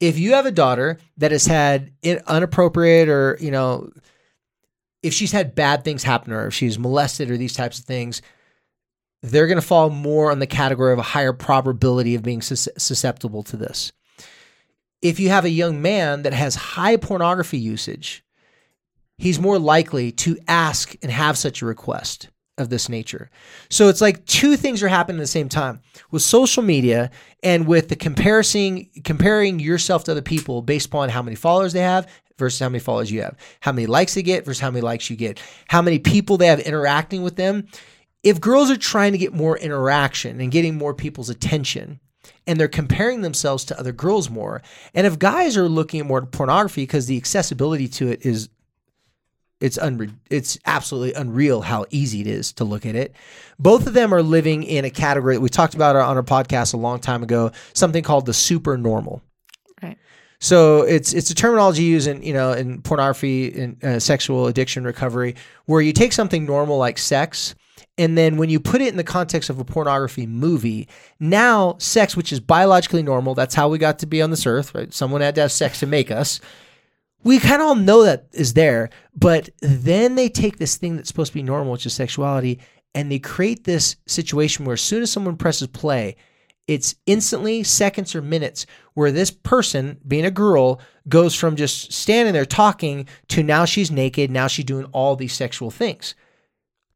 If 0.00 0.18
you 0.18 0.32
have 0.32 0.46
a 0.46 0.50
daughter 0.50 0.98
that 1.18 1.30
has 1.30 1.46
had 1.46 1.92
inappropriate 2.02 3.08
or, 3.08 3.36
you 3.40 3.52
know, 3.52 3.90
if 5.02 5.14
she's 5.14 5.32
had 5.32 5.54
bad 5.54 5.84
things 5.84 6.02
happen 6.02 6.30
to 6.30 6.36
her, 6.36 6.46
if 6.48 6.54
she's 6.54 6.78
molested 6.78 7.30
or 7.30 7.36
these 7.36 7.54
types 7.54 7.78
of 7.78 7.84
things, 7.84 8.22
they're 9.22 9.46
going 9.46 9.60
to 9.60 9.66
fall 9.66 9.90
more 9.90 10.32
on 10.32 10.40
the 10.40 10.46
category 10.48 10.92
of 10.92 10.98
a 10.98 11.02
higher 11.02 11.32
probability 11.32 12.16
of 12.16 12.24
being 12.24 12.42
sus- 12.42 12.68
susceptible 12.76 13.44
to 13.44 13.56
this. 13.56 13.92
If 15.00 15.20
you 15.20 15.28
have 15.28 15.44
a 15.44 15.50
young 15.50 15.80
man 15.80 16.22
that 16.22 16.32
has 16.32 16.54
high 16.54 16.96
pornography 16.96 17.58
usage, 17.58 18.24
he's 19.22 19.38
more 19.38 19.56
likely 19.56 20.10
to 20.10 20.36
ask 20.48 20.96
and 21.00 21.12
have 21.12 21.38
such 21.38 21.62
a 21.62 21.66
request 21.66 22.28
of 22.58 22.70
this 22.70 22.88
nature. 22.88 23.30
So 23.70 23.88
it's 23.88 24.00
like 24.00 24.26
two 24.26 24.56
things 24.56 24.82
are 24.82 24.88
happening 24.88 25.18
at 25.18 25.22
the 25.22 25.26
same 25.28 25.48
time. 25.48 25.80
With 26.10 26.22
social 26.22 26.60
media 26.60 27.12
and 27.40 27.68
with 27.68 27.88
the 27.88 27.94
comparison 27.94 28.88
comparing 29.04 29.60
yourself 29.60 30.02
to 30.04 30.10
other 30.10 30.22
people 30.22 30.60
based 30.60 30.86
upon 30.86 31.08
how 31.08 31.22
many 31.22 31.36
followers 31.36 31.72
they 31.72 31.82
have 31.82 32.08
versus 32.36 32.58
how 32.58 32.68
many 32.68 32.80
followers 32.80 33.12
you 33.12 33.22
have, 33.22 33.36
how 33.60 33.70
many 33.70 33.86
likes 33.86 34.14
they 34.14 34.24
get 34.24 34.44
versus 34.44 34.60
how 34.60 34.72
many 34.72 34.80
likes 34.80 35.08
you 35.08 35.14
get, 35.14 35.40
how 35.68 35.80
many 35.80 36.00
people 36.00 36.36
they 36.36 36.48
have 36.48 36.58
interacting 36.58 37.22
with 37.22 37.36
them. 37.36 37.68
If 38.24 38.40
girls 38.40 38.72
are 38.72 38.76
trying 38.76 39.12
to 39.12 39.18
get 39.18 39.32
more 39.32 39.56
interaction 39.56 40.40
and 40.40 40.50
getting 40.50 40.76
more 40.76 40.94
people's 40.94 41.30
attention, 41.30 42.00
and 42.46 42.58
they're 42.58 42.66
comparing 42.66 43.20
themselves 43.20 43.64
to 43.66 43.78
other 43.78 43.92
girls 43.92 44.28
more, 44.28 44.62
and 44.94 45.06
if 45.06 45.18
guys 45.18 45.56
are 45.56 45.68
looking 45.68 46.00
at 46.00 46.06
more 46.06 46.26
pornography 46.26 46.82
because 46.82 47.06
the 47.06 47.16
accessibility 47.16 47.86
to 47.86 48.08
it 48.08 48.26
is 48.26 48.48
it's 49.62 49.78
unre- 49.78 50.14
it's 50.28 50.58
absolutely 50.66 51.14
unreal 51.14 51.62
how 51.62 51.86
easy 51.90 52.20
it 52.20 52.26
is 52.26 52.52
to 52.54 52.64
look 52.64 52.84
at 52.84 52.96
it. 52.96 53.14
Both 53.60 53.86
of 53.86 53.94
them 53.94 54.12
are 54.12 54.22
living 54.22 54.64
in 54.64 54.84
a 54.84 54.90
category 54.90 55.36
that 55.36 55.40
we 55.40 55.48
talked 55.48 55.74
about 55.74 55.94
on 55.94 56.16
our 56.16 56.22
podcast 56.24 56.74
a 56.74 56.78
long 56.78 56.98
time 56.98 57.22
ago, 57.22 57.52
something 57.72 58.02
called 58.02 58.26
the 58.26 58.34
super 58.34 58.76
normal. 58.76 59.22
Right. 59.80 59.96
So 60.40 60.82
it's 60.82 61.12
it's 61.14 61.30
a 61.30 61.34
terminology 61.34 61.84
used 61.84 62.08
in 62.08 62.24
you 62.24 62.32
know 62.32 62.52
in 62.52 62.82
pornography 62.82 63.52
and 63.62 63.84
uh, 63.84 64.00
sexual 64.00 64.48
addiction 64.48 64.82
recovery, 64.82 65.36
where 65.66 65.80
you 65.80 65.92
take 65.92 66.12
something 66.12 66.44
normal 66.44 66.76
like 66.76 66.98
sex, 66.98 67.54
and 67.96 68.18
then 68.18 68.38
when 68.38 68.50
you 68.50 68.58
put 68.58 68.80
it 68.80 68.88
in 68.88 68.96
the 68.96 69.04
context 69.04 69.48
of 69.48 69.60
a 69.60 69.64
pornography 69.64 70.26
movie, 70.26 70.88
now 71.20 71.76
sex, 71.78 72.16
which 72.16 72.32
is 72.32 72.40
biologically 72.40 73.04
normal, 73.04 73.36
that's 73.36 73.54
how 73.54 73.68
we 73.68 73.78
got 73.78 74.00
to 74.00 74.06
be 74.06 74.20
on 74.20 74.30
this 74.30 74.44
earth, 74.44 74.74
right? 74.74 74.92
Someone 74.92 75.20
had 75.20 75.36
to 75.36 75.42
have 75.42 75.52
sex 75.52 75.78
to 75.80 75.86
make 75.86 76.10
us. 76.10 76.40
We 77.24 77.38
kind 77.38 77.62
of 77.62 77.68
all 77.68 77.74
know 77.74 78.02
that 78.02 78.26
is 78.32 78.54
there, 78.54 78.90
but 79.14 79.50
then 79.60 80.16
they 80.16 80.28
take 80.28 80.58
this 80.58 80.76
thing 80.76 80.96
that's 80.96 81.08
supposed 81.08 81.32
to 81.32 81.38
be 81.38 81.42
normal, 81.42 81.72
which 81.72 81.86
is 81.86 81.92
sexuality, 81.92 82.58
and 82.94 83.10
they 83.10 83.18
create 83.18 83.64
this 83.64 83.96
situation 84.06 84.64
where 84.64 84.74
as 84.74 84.80
soon 84.80 85.02
as 85.02 85.12
someone 85.12 85.36
presses 85.36 85.68
play, 85.68 86.16
it's 86.68 86.94
instantly 87.06 87.62
seconds 87.62 88.14
or 88.14 88.22
minutes 88.22 88.66
where 88.94 89.10
this 89.10 89.30
person, 89.30 89.98
being 90.06 90.24
a 90.24 90.30
girl, 90.30 90.80
goes 91.08 91.34
from 91.34 91.56
just 91.56 91.92
standing 91.92 92.32
there 92.32 92.44
talking 92.44 93.06
to 93.28 93.42
now 93.42 93.64
she's 93.64 93.90
naked, 93.90 94.30
now 94.30 94.46
she's 94.46 94.64
doing 94.64 94.84
all 94.86 95.16
these 95.16 95.32
sexual 95.32 95.70
things. 95.70 96.14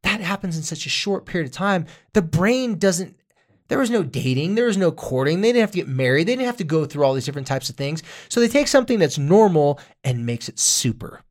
That 0.03 0.21
happens 0.21 0.55
in 0.55 0.63
such 0.63 0.85
a 0.85 0.89
short 0.89 1.25
period 1.25 1.47
of 1.47 1.53
time. 1.53 1.85
The 2.13 2.21
brain 2.21 2.77
doesn't, 2.77 3.17
there 3.67 3.79
was 3.79 3.89
no 3.89 4.03
dating, 4.03 4.55
there 4.55 4.65
was 4.65 4.77
no 4.77 4.91
courting, 4.91 5.41
they 5.41 5.49
didn't 5.49 5.61
have 5.61 5.71
to 5.71 5.77
get 5.77 5.87
married, 5.87 6.27
they 6.27 6.33
didn't 6.33 6.45
have 6.45 6.57
to 6.57 6.63
go 6.63 6.85
through 6.85 7.03
all 7.03 7.13
these 7.13 7.25
different 7.25 7.47
types 7.47 7.69
of 7.69 7.75
things. 7.75 8.03
So 8.29 8.39
they 8.39 8.47
take 8.47 8.67
something 8.67 8.99
that's 8.99 9.17
normal 9.17 9.79
and 10.03 10.25
makes 10.25 10.49
it 10.49 10.59
super. 10.59 11.21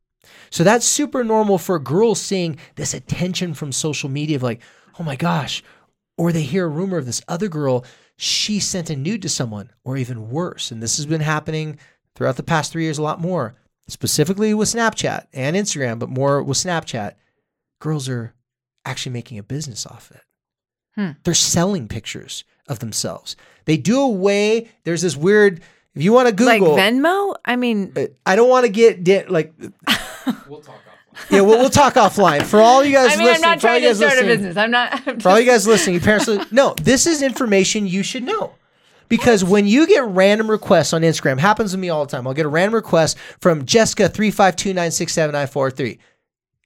So 0.49 0.63
that's 0.63 0.85
super 0.85 1.23
normal 1.23 1.57
for 1.57 1.79
girls 1.79 2.21
seeing 2.21 2.57
this 2.75 2.93
attention 2.93 3.53
from 3.53 3.71
social 3.71 4.09
media 4.09 4.37
of 4.37 4.43
like, 4.43 4.61
oh 4.99 5.03
my 5.03 5.15
gosh. 5.15 5.63
Or 6.17 6.31
they 6.31 6.43
hear 6.43 6.65
a 6.65 6.69
rumor 6.69 6.97
of 6.97 7.05
this 7.05 7.21
other 7.27 7.47
girl, 7.47 7.85
she 8.17 8.59
sent 8.59 8.89
a 8.89 8.95
nude 8.95 9.21
to 9.21 9.29
someone, 9.29 9.71
or 9.83 9.97
even 9.97 10.29
worse. 10.29 10.71
And 10.71 10.81
this 10.81 10.97
has 10.97 11.05
been 11.05 11.21
happening 11.21 11.77
throughout 12.15 12.37
the 12.37 12.43
past 12.43 12.71
three 12.71 12.83
years 12.83 12.97
a 12.97 13.03
lot 13.03 13.21
more, 13.21 13.55
specifically 13.87 14.53
with 14.53 14.69
Snapchat 14.69 15.27
and 15.33 15.55
Instagram, 15.55 15.99
but 15.99 16.09
more 16.09 16.41
with 16.41 16.57
Snapchat. 16.57 17.13
Girls 17.79 18.09
are 18.09 18.33
actually 18.85 19.11
making 19.11 19.37
a 19.37 19.43
business 19.43 19.85
off 19.85 20.11
it. 20.11 20.21
Hmm. 20.97 21.11
They're 21.23 21.33
selling 21.33 21.87
pictures 21.87 22.43
of 22.67 22.79
themselves. 22.79 23.35
They 23.65 23.77
do 23.77 24.01
away, 24.01 24.69
there's 24.83 25.01
this 25.01 25.15
weird, 25.15 25.61
if 25.93 26.01
you 26.01 26.11
want 26.13 26.27
to 26.27 26.33
Google. 26.33 26.73
Like 26.75 26.93
Venmo? 26.93 27.35
I 27.45 27.55
mean, 27.55 27.93
Uh, 27.95 28.05
I 28.25 28.35
don't 28.35 28.49
want 28.49 28.65
to 28.65 28.71
get 28.71 29.03
di- 29.03 29.25
like. 29.25 29.53
we'll 30.47 30.61
talk 30.61 30.75
offline. 30.75 31.31
Yeah, 31.31 31.41
we'll, 31.41 31.59
we'll 31.59 31.69
talk 31.69 31.93
offline. 31.95 32.43
For 32.43 32.59
all 32.61 32.83
you 32.83 32.91
guys 32.93 33.13
I 33.13 33.17
mean, 33.17 33.27
I'm 33.27 33.33
listening, 33.33 33.41
not 33.49 33.61
for 33.61 33.67
all 33.67 33.73
trying 33.79 33.81
to 33.83 33.95
start 33.95 34.17
a 34.19 34.23
business. 34.23 34.57
I'm 34.57 34.71
not. 34.71 35.01
I'm 35.07 35.19
For 35.19 35.29
all 35.29 35.39
you 35.39 35.45
guys 35.45 35.67
listening, 35.67 35.95
you 35.95 36.01
parents, 36.01 36.27
no, 36.51 36.73
this 36.81 37.07
is 37.07 37.21
information 37.21 37.87
you 37.87 38.03
should 38.03 38.23
know. 38.23 38.53
Because 39.09 39.43
when 39.43 39.65
you 39.67 39.87
get 39.87 40.03
random 40.03 40.49
requests 40.51 40.91
on 40.93 41.01
Instagram, 41.01 41.39
happens 41.39 41.71
to 41.71 41.77
me 41.77 41.89
all 41.89 42.05
the 42.05 42.11
time. 42.11 42.27
I'll 42.27 42.33
get 42.33 42.45
a 42.45 42.49
random 42.49 42.75
request 42.75 43.17
from 43.39 43.65
Jessica 43.65 44.09
three 44.09 44.31
five 44.31 44.55
two 44.55 44.73
nine 44.73 44.91
six 44.91 45.13
seven 45.13 45.33
nine 45.33 45.47
four 45.47 45.71
three. 45.71 45.99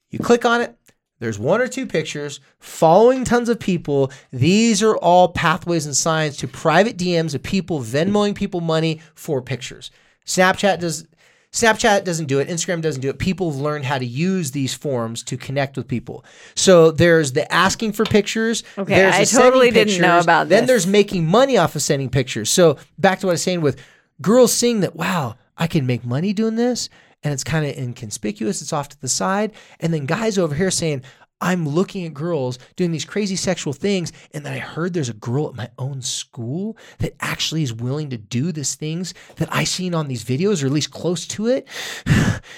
You 0.10 0.20
click 0.20 0.44
on 0.44 0.62
it. 0.62 0.76
There's 1.22 1.38
one 1.38 1.62
or 1.62 1.68
two 1.68 1.86
pictures 1.86 2.40
following 2.58 3.24
tons 3.24 3.48
of 3.48 3.60
people. 3.60 4.12
These 4.34 4.82
are 4.82 4.98
all 4.98 5.28
pathways 5.28 5.86
and 5.86 5.96
signs 5.96 6.36
to 6.38 6.48
private 6.48 6.98
DMs 6.98 7.36
of 7.36 7.44
people 7.44 7.80
Venmoing 7.80 8.34
people 8.34 8.60
money 8.60 9.02
for 9.14 9.40
pictures. 9.40 9.92
Snapchat 10.26 10.80
does 10.80 11.06
Snapchat 11.54 12.06
doesn't 12.06 12.26
do 12.26 12.40
it. 12.40 12.48
Instagram 12.48 12.82
doesn't 12.82 13.02
do 13.02 13.10
it. 13.10 13.20
People 13.20 13.52
have 13.52 13.60
learned 13.60 13.86
how 13.86 14.00
to 14.00 14.06
use 14.06 14.50
these 14.50 14.74
forms 14.74 15.22
to 15.24 15.38
connect 15.38 15.78
with 15.78 15.88
people. 15.88 16.26
So 16.56 16.90
there's 16.90 17.34
the 17.34 17.52
asking 17.54 17.92
for 17.92 18.04
pictures. 18.04 18.64
Okay, 18.76 18.96
there's 18.96 19.14
I 19.16 19.40
totally 19.40 19.70
didn't 19.70 20.02
know 20.02 20.08
pictures, 20.08 20.26
about 20.26 20.50
Then 20.50 20.66
there's 20.66 20.88
making 20.88 21.28
money 21.28 21.56
off 21.56 21.76
of 21.76 21.84
sending 21.84 22.10
pictures. 22.10 22.50
So 22.50 22.78
back 22.98 23.20
to 23.20 23.28
what 23.28 23.32
I 23.32 23.34
was 23.34 23.44
saying 23.44 23.62
with 23.62 23.80
girls 24.22 24.54
seeing 24.54 24.80
that, 24.80 24.96
wow, 24.96 25.36
I 25.56 25.68
can 25.68 25.86
make 25.86 26.04
money 26.04 26.34
doing 26.34 26.56
this. 26.56 26.90
And 27.24 27.34
it's 27.34 27.44
kind 27.44 27.66
of 27.66 27.78
inconspicuous. 27.78 28.62
It's 28.62 28.74
off 28.74 28.90
to 28.90 29.00
the 29.00 29.08
side. 29.08 29.52
And 29.80 29.94
then 29.94 30.06
guys 30.06 30.38
over 30.38 30.56
here 30.56 30.72
saying, 30.72 31.04
I'm 31.42 31.68
looking 31.68 32.06
at 32.06 32.14
girls 32.14 32.60
doing 32.76 32.92
these 32.92 33.04
crazy 33.04 33.36
sexual 33.36 33.74
things. 33.74 34.14
And 34.32 34.46
then 34.46 34.54
I 34.54 34.60
heard 34.60 34.94
there's 34.94 35.10
a 35.10 35.14
girl 35.14 35.50
at 35.50 35.56
my 35.56 35.70
own 35.80 36.02
school 36.02 36.78
that 37.00 37.16
actually 37.20 37.64
is 37.64 37.74
willing 37.74 38.12
to 38.12 38.18
do 38.18 38.52
these 38.52 38.76
things 38.76 39.14
that 39.38 39.50
I 39.52 39.64
seen 39.64 39.96
on 39.96 40.08
these 40.08 40.24
videos, 40.24 40.64
or 40.64 40.68
at 40.68 40.72
least 40.72 40.92
close 40.92 41.26
to 41.28 41.48
it. 41.48 41.68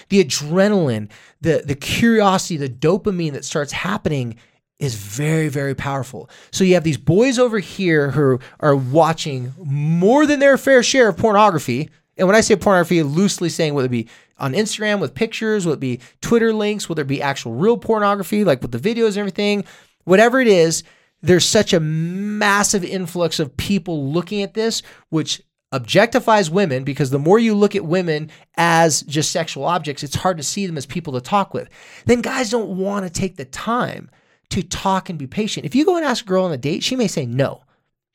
the 0.09 0.23
adrenaline, 0.23 1.09
the, 1.39 1.63
the 1.65 1.75
curiosity, 1.75 2.57
the 2.57 2.69
dopamine 2.69 3.31
that 3.31 3.45
starts 3.45 3.71
happening 3.71 4.35
is 4.79 4.95
very, 4.95 5.47
very 5.47 5.73
powerful. 5.73 6.29
So 6.51 6.65
you 6.65 6.73
have 6.73 6.83
these 6.83 6.97
boys 6.97 7.39
over 7.39 7.59
here 7.59 8.11
who 8.11 8.39
are 8.59 8.75
watching 8.75 9.53
more 9.57 10.25
than 10.25 10.39
their 10.39 10.57
fair 10.57 10.83
share 10.83 11.07
of 11.07 11.17
pornography. 11.17 11.89
And 12.17 12.27
when 12.27 12.35
I 12.35 12.41
say 12.41 12.55
pornography, 12.55 13.01
loosely 13.03 13.49
saying 13.49 13.73
whether 13.73 13.87
it 13.87 13.91
be 13.91 14.09
on 14.37 14.53
Instagram 14.53 14.99
with 14.99 15.15
pictures, 15.15 15.65
whether 15.65 15.75
it 15.75 15.79
be 15.79 15.99
Twitter 16.21 16.53
links, 16.53 16.87
whether 16.87 17.01
it 17.01 17.07
be 17.07 17.21
actual 17.21 17.53
real 17.53 17.77
pornography, 17.77 18.43
like 18.43 18.61
with 18.61 18.71
the 18.71 18.77
videos 18.77 19.09
and 19.09 19.17
everything, 19.17 19.63
whatever 20.03 20.39
it 20.39 20.47
is, 20.47 20.83
there's 21.21 21.45
such 21.45 21.73
a 21.73 21.79
massive 21.79 22.83
influx 22.83 23.39
of 23.39 23.55
people 23.55 24.11
looking 24.11 24.41
at 24.41 24.53
this, 24.53 24.83
which 25.09 25.41
objectifies 25.73 26.49
women 26.49 26.83
because 26.83 27.09
the 27.09 27.17
more 27.17 27.39
you 27.39 27.55
look 27.55 27.75
at 27.75 27.85
women 27.85 28.29
as 28.57 29.01
just 29.03 29.31
sexual 29.31 29.65
objects, 29.65 30.03
it's 30.03 30.15
hard 30.15 30.37
to 30.37 30.43
see 30.43 30.67
them 30.67 30.77
as 30.77 30.85
people 30.85 31.13
to 31.13 31.21
talk 31.21 31.53
with. 31.53 31.69
Then 32.05 32.21
guys 32.21 32.51
don't 32.51 32.77
want 32.77 33.05
to 33.05 33.11
take 33.11 33.37
the 33.37 33.45
time 33.45 34.11
to 34.49 34.61
talk 34.61 35.09
and 35.09 35.17
be 35.17 35.25
patient. 35.25 35.65
If 35.65 35.73
you 35.73 35.83
go 35.83 35.95
and 35.95 36.05
ask 36.05 36.25
a 36.25 36.27
girl 36.27 36.43
on 36.43 36.51
a 36.51 36.57
date, 36.57 36.83
she 36.83 36.95
may 36.95 37.07
say 37.07 37.25
no. 37.25 37.63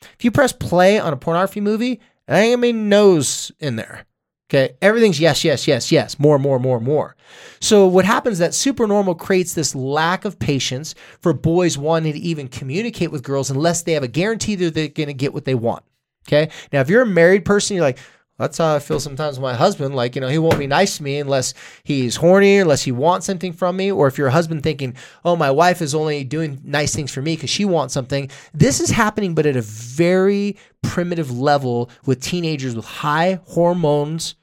If 0.00 0.24
you 0.24 0.30
press 0.30 0.52
play 0.52 1.00
on 1.00 1.12
a 1.12 1.16
pornography 1.16 1.60
movie, 1.60 2.00
ain't 2.28 2.56
gonna 2.56 2.62
be 2.62 2.72
no's 2.72 3.50
in 3.58 3.76
there. 3.76 4.04
Okay. 4.50 4.76
Everything's 4.80 5.20
yes, 5.20 5.44
yes, 5.44 5.68
yes, 5.68 5.92
yes, 5.92 6.18
more, 6.18 6.38
more, 6.38 6.58
more, 6.58 6.80
more. 6.80 7.16
So 7.60 7.86
what 7.86 8.06
happens 8.06 8.34
is 8.34 8.38
that 8.38 8.54
supernormal 8.54 9.14
creates 9.14 9.52
this 9.52 9.74
lack 9.74 10.24
of 10.24 10.38
patience 10.38 10.94
for 11.20 11.34
boys 11.34 11.76
wanting 11.76 12.14
to 12.14 12.18
even 12.18 12.48
communicate 12.48 13.10
with 13.10 13.22
girls 13.22 13.50
unless 13.50 13.82
they 13.82 13.92
have 13.92 14.02
a 14.02 14.08
guarantee 14.08 14.54
that 14.54 14.74
they're 14.74 14.88
gonna 14.88 15.12
get 15.12 15.34
what 15.34 15.44
they 15.44 15.54
want. 15.54 15.84
Okay. 16.26 16.50
Now, 16.72 16.80
if 16.80 16.88
you're 16.88 17.02
a 17.02 17.06
married 17.06 17.44
person, 17.44 17.76
you're 17.76 17.84
like, 17.84 17.98
that's 18.38 18.58
how 18.58 18.76
I 18.76 18.78
feel 18.78 19.00
sometimes 19.00 19.36
with 19.36 19.42
my 19.42 19.54
husband. 19.54 19.96
Like, 19.96 20.14
you 20.14 20.20
know, 20.20 20.28
he 20.28 20.38
won't 20.38 20.58
be 20.58 20.68
nice 20.68 20.96
to 20.98 21.02
me 21.02 21.18
unless 21.18 21.54
he's 21.82 22.16
horny, 22.16 22.58
unless 22.58 22.82
he 22.82 22.92
wants 22.92 23.26
something 23.26 23.52
from 23.52 23.76
me. 23.76 23.90
Or 23.90 24.06
if 24.06 24.16
you're 24.16 24.28
a 24.28 24.32
husband 24.32 24.62
thinking, 24.62 24.94
oh, 25.24 25.34
my 25.34 25.50
wife 25.50 25.82
is 25.82 25.94
only 25.94 26.22
doing 26.22 26.60
nice 26.62 26.94
things 26.94 27.12
for 27.12 27.20
me 27.20 27.34
because 27.34 27.50
she 27.50 27.64
wants 27.64 27.92
something. 27.92 28.30
This 28.54 28.80
is 28.80 28.90
happening, 28.90 29.34
but 29.34 29.44
at 29.44 29.56
a 29.56 29.62
very 29.62 30.56
primitive 30.82 31.36
level 31.36 31.90
with 32.06 32.22
teenagers 32.22 32.76
with 32.76 32.84
high 32.84 33.40
hormones. 33.44 34.36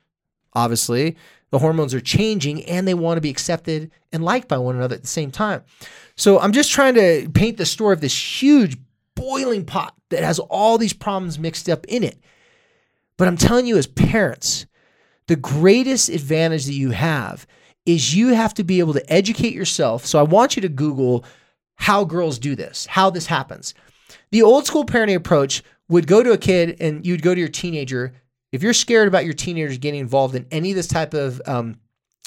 Obviously, 0.53 1.15
the 1.51 1.59
hormones 1.59 1.93
are 1.93 2.01
changing 2.01 2.65
and 2.65 2.85
they 2.85 2.93
want 2.93 3.15
to 3.15 3.21
be 3.21 3.29
accepted 3.29 3.91
and 4.11 4.25
liked 4.25 4.49
by 4.49 4.57
one 4.57 4.75
another 4.75 4.95
at 4.95 5.01
the 5.03 5.07
same 5.07 5.31
time. 5.31 5.63
So 6.17 6.37
I'm 6.39 6.51
just 6.51 6.71
trying 6.71 6.95
to 6.95 7.29
paint 7.33 7.57
the 7.57 7.65
story 7.65 7.93
of 7.93 8.01
this 8.01 8.41
huge 8.41 8.77
boiling 9.15 9.65
pot 9.65 9.95
that 10.09 10.23
has 10.23 10.39
all 10.39 10.77
these 10.77 10.91
problems 10.91 11.39
mixed 11.39 11.69
up 11.69 11.85
in 11.85 12.03
it. 12.03 12.19
But 13.17 13.27
I'm 13.27 13.37
telling 13.37 13.65
you, 13.65 13.77
as 13.77 13.87
parents, 13.87 14.65
the 15.27 15.35
greatest 15.35 16.09
advantage 16.09 16.65
that 16.65 16.73
you 16.73 16.91
have 16.91 17.47
is 17.85 18.15
you 18.15 18.29
have 18.29 18.53
to 18.55 18.63
be 18.63 18.79
able 18.79 18.93
to 18.93 19.13
educate 19.13 19.53
yourself. 19.53 20.05
So 20.05 20.19
I 20.19 20.23
want 20.23 20.55
you 20.55 20.61
to 20.63 20.69
Google 20.69 21.23
how 21.75 22.03
girls 22.03 22.39
do 22.39 22.55
this, 22.55 22.85
how 22.87 23.09
this 23.09 23.27
happens. 23.27 23.73
The 24.31 24.41
old 24.41 24.65
school 24.65 24.85
parenting 24.85 25.15
approach 25.15 25.63
would 25.87 26.07
go 26.07 26.23
to 26.23 26.31
a 26.31 26.37
kid 26.37 26.77
and 26.79 27.05
you'd 27.05 27.21
go 27.21 27.33
to 27.33 27.39
your 27.39 27.49
teenager. 27.49 28.13
If 28.51 28.63
you're 28.63 28.73
scared 28.73 29.07
about 29.07 29.25
your 29.25 29.33
teenagers 29.33 29.77
getting 29.77 29.99
involved 29.99 30.35
in 30.35 30.47
any 30.51 30.71
of 30.71 30.75
this 30.75 30.87
type 30.87 31.13
of 31.13 31.41
um, 31.45 31.79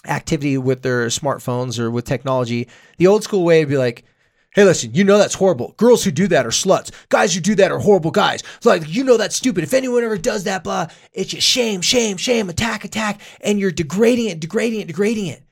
activity 0.07 0.59
with 0.59 0.83
their 0.83 1.07
smartphones 1.07 1.79
or 1.79 1.91
with 1.91 2.05
technology, 2.05 2.69
the 2.99 3.07
old 3.07 3.25
school 3.25 3.45
way 3.45 3.61
would 3.61 3.71
be 3.71 3.79
like, 3.79 4.05
Hey, 4.55 4.65
listen, 4.65 4.95
you 4.95 5.05
know 5.05 5.19
that's 5.19 5.35
horrible. 5.35 5.75
Girls 5.77 6.03
who 6.03 6.11
do 6.11 6.27
that 6.29 6.47
are 6.47 6.51
sluts. 6.51 6.91
Guys 7.11 7.35
who 7.35 7.41
do 7.41 7.55
that 7.57 7.71
are 7.71 7.79
horrible 7.79 8.11
guys. 8.11 8.43
It's 8.57 8.67
like, 8.67 8.83
you 8.89 9.05
know 9.05 9.17
that's 9.17 9.37
stupid. 9.37 9.63
If 9.63 9.75
anyone 9.75 10.03
ever 10.03 10.17
does 10.17 10.45
that, 10.45 10.65
blah, 10.65 10.89
it's 11.13 11.31
just 11.31 11.47
shame, 11.47 11.83
shame, 11.83 12.17
shame, 12.17 12.49
attack, 12.49 12.85
attack. 12.85 13.21
And 13.43 13.61
you're 13.61 13.71
degrading 13.71 14.27
it, 14.27 14.41
degrading 14.41 14.81
it, 14.81 14.87
degrading 14.87 15.27
it. 15.27 15.43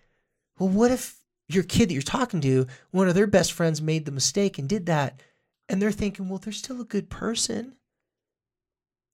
Well, 0.58 0.70
what 0.70 0.90
if 0.90 1.20
your 1.48 1.62
kid 1.62 1.90
that 1.90 1.94
you're 1.94 2.02
talking 2.02 2.40
to, 2.40 2.66
one 2.90 3.08
of 3.08 3.14
their 3.14 3.26
best 3.26 3.52
friends 3.52 3.82
made 3.82 4.06
the 4.06 4.12
mistake 4.12 4.58
and 4.58 4.68
did 4.68 4.86
that? 4.86 5.20
And 5.68 5.80
they're 5.82 5.92
thinking, 5.92 6.28
well, 6.28 6.38
they're 6.38 6.52
still 6.52 6.80
a 6.80 6.84
good 6.84 7.10
person. 7.10 7.74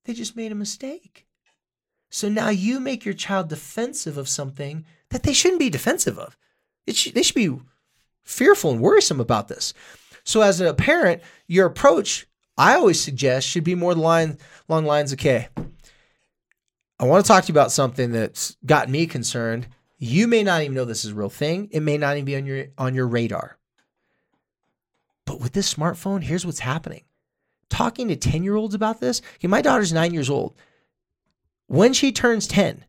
They 0.05 0.15
just 0.15 0.37
made 0.37 0.53
a 0.53 0.57
mistake. 0.57 1.27
So 2.11 2.29
now 2.29 2.51
you 2.51 2.79
make 2.79 3.05
your 3.05 3.15
child 3.15 3.49
defensive 3.49 4.17
of 4.19 4.29
something 4.29 4.85
that 5.11 5.23
they 5.23 5.33
shouldn't 5.33 5.61
be 5.61 5.71
defensive 5.71 6.19
of. 6.19 6.37
It 6.87 6.95
should, 6.95 7.15
they 7.15 7.23
should 7.23 7.35
be 7.35 7.59
fearful 8.23 8.73
and 8.73 8.81
worrisome 8.81 9.21
about 9.21 9.49
this. 9.49 9.75
So 10.25 10.41
as 10.41 10.61
a 10.61 10.75
parent, 10.75 11.23
your 11.47 11.67
approach, 11.67 12.27
I 12.57 12.75
always 12.75 13.01
suggest, 13.01 13.49
should 13.49 13.65
be 13.65 13.75
more 13.75 13.95
line 13.95 14.39
along 14.69 14.85
lines, 14.85 15.13
okay, 15.15 15.49
I 16.99 17.05
want 17.05 17.25
to 17.25 17.29
talk 17.29 17.45
to 17.45 17.49
you 17.49 17.55
about 17.55 17.73
something 17.73 18.13
that's 18.13 18.57
got 18.65 18.89
me 18.89 19.07
concerned. 19.07 19.67
You 19.99 20.29
may 20.29 20.45
not 20.45 20.63
even 20.63 20.75
know 20.75 20.85
this 20.85 21.05
is 21.05 21.11
a 21.11 21.17
real 21.17 21.29
thing. 21.29 21.69
It 21.73 21.81
may 21.81 21.99
not 21.99 22.17
even 22.17 22.25
be 22.25 22.37
on 22.37 22.47
your 22.47 22.67
on 22.79 22.95
your 22.95 23.09
radar. 23.09 23.59
But 25.25 25.41
with 25.41 25.53
this 25.53 25.73
smartphone, 25.73 26.23
here's 26.23 26.47
what's 26.47 26.61
happening. 26.61 27.03
Talking 27.69 28.09
to 28.09 28.17
10-year-olds 28.17 28.75
about 28.75 29.01
this, 29.01 29.23
okay, 29.37 29.49
my 29.49 29.63
daughter's 29.63 29.93
9 29.93 30.13
years 30.13 30.29
old. 30.29 30.55
When 31.67 31.93
she 31.93 32.13
turns 32.13 32.47
10, 32.47 32.85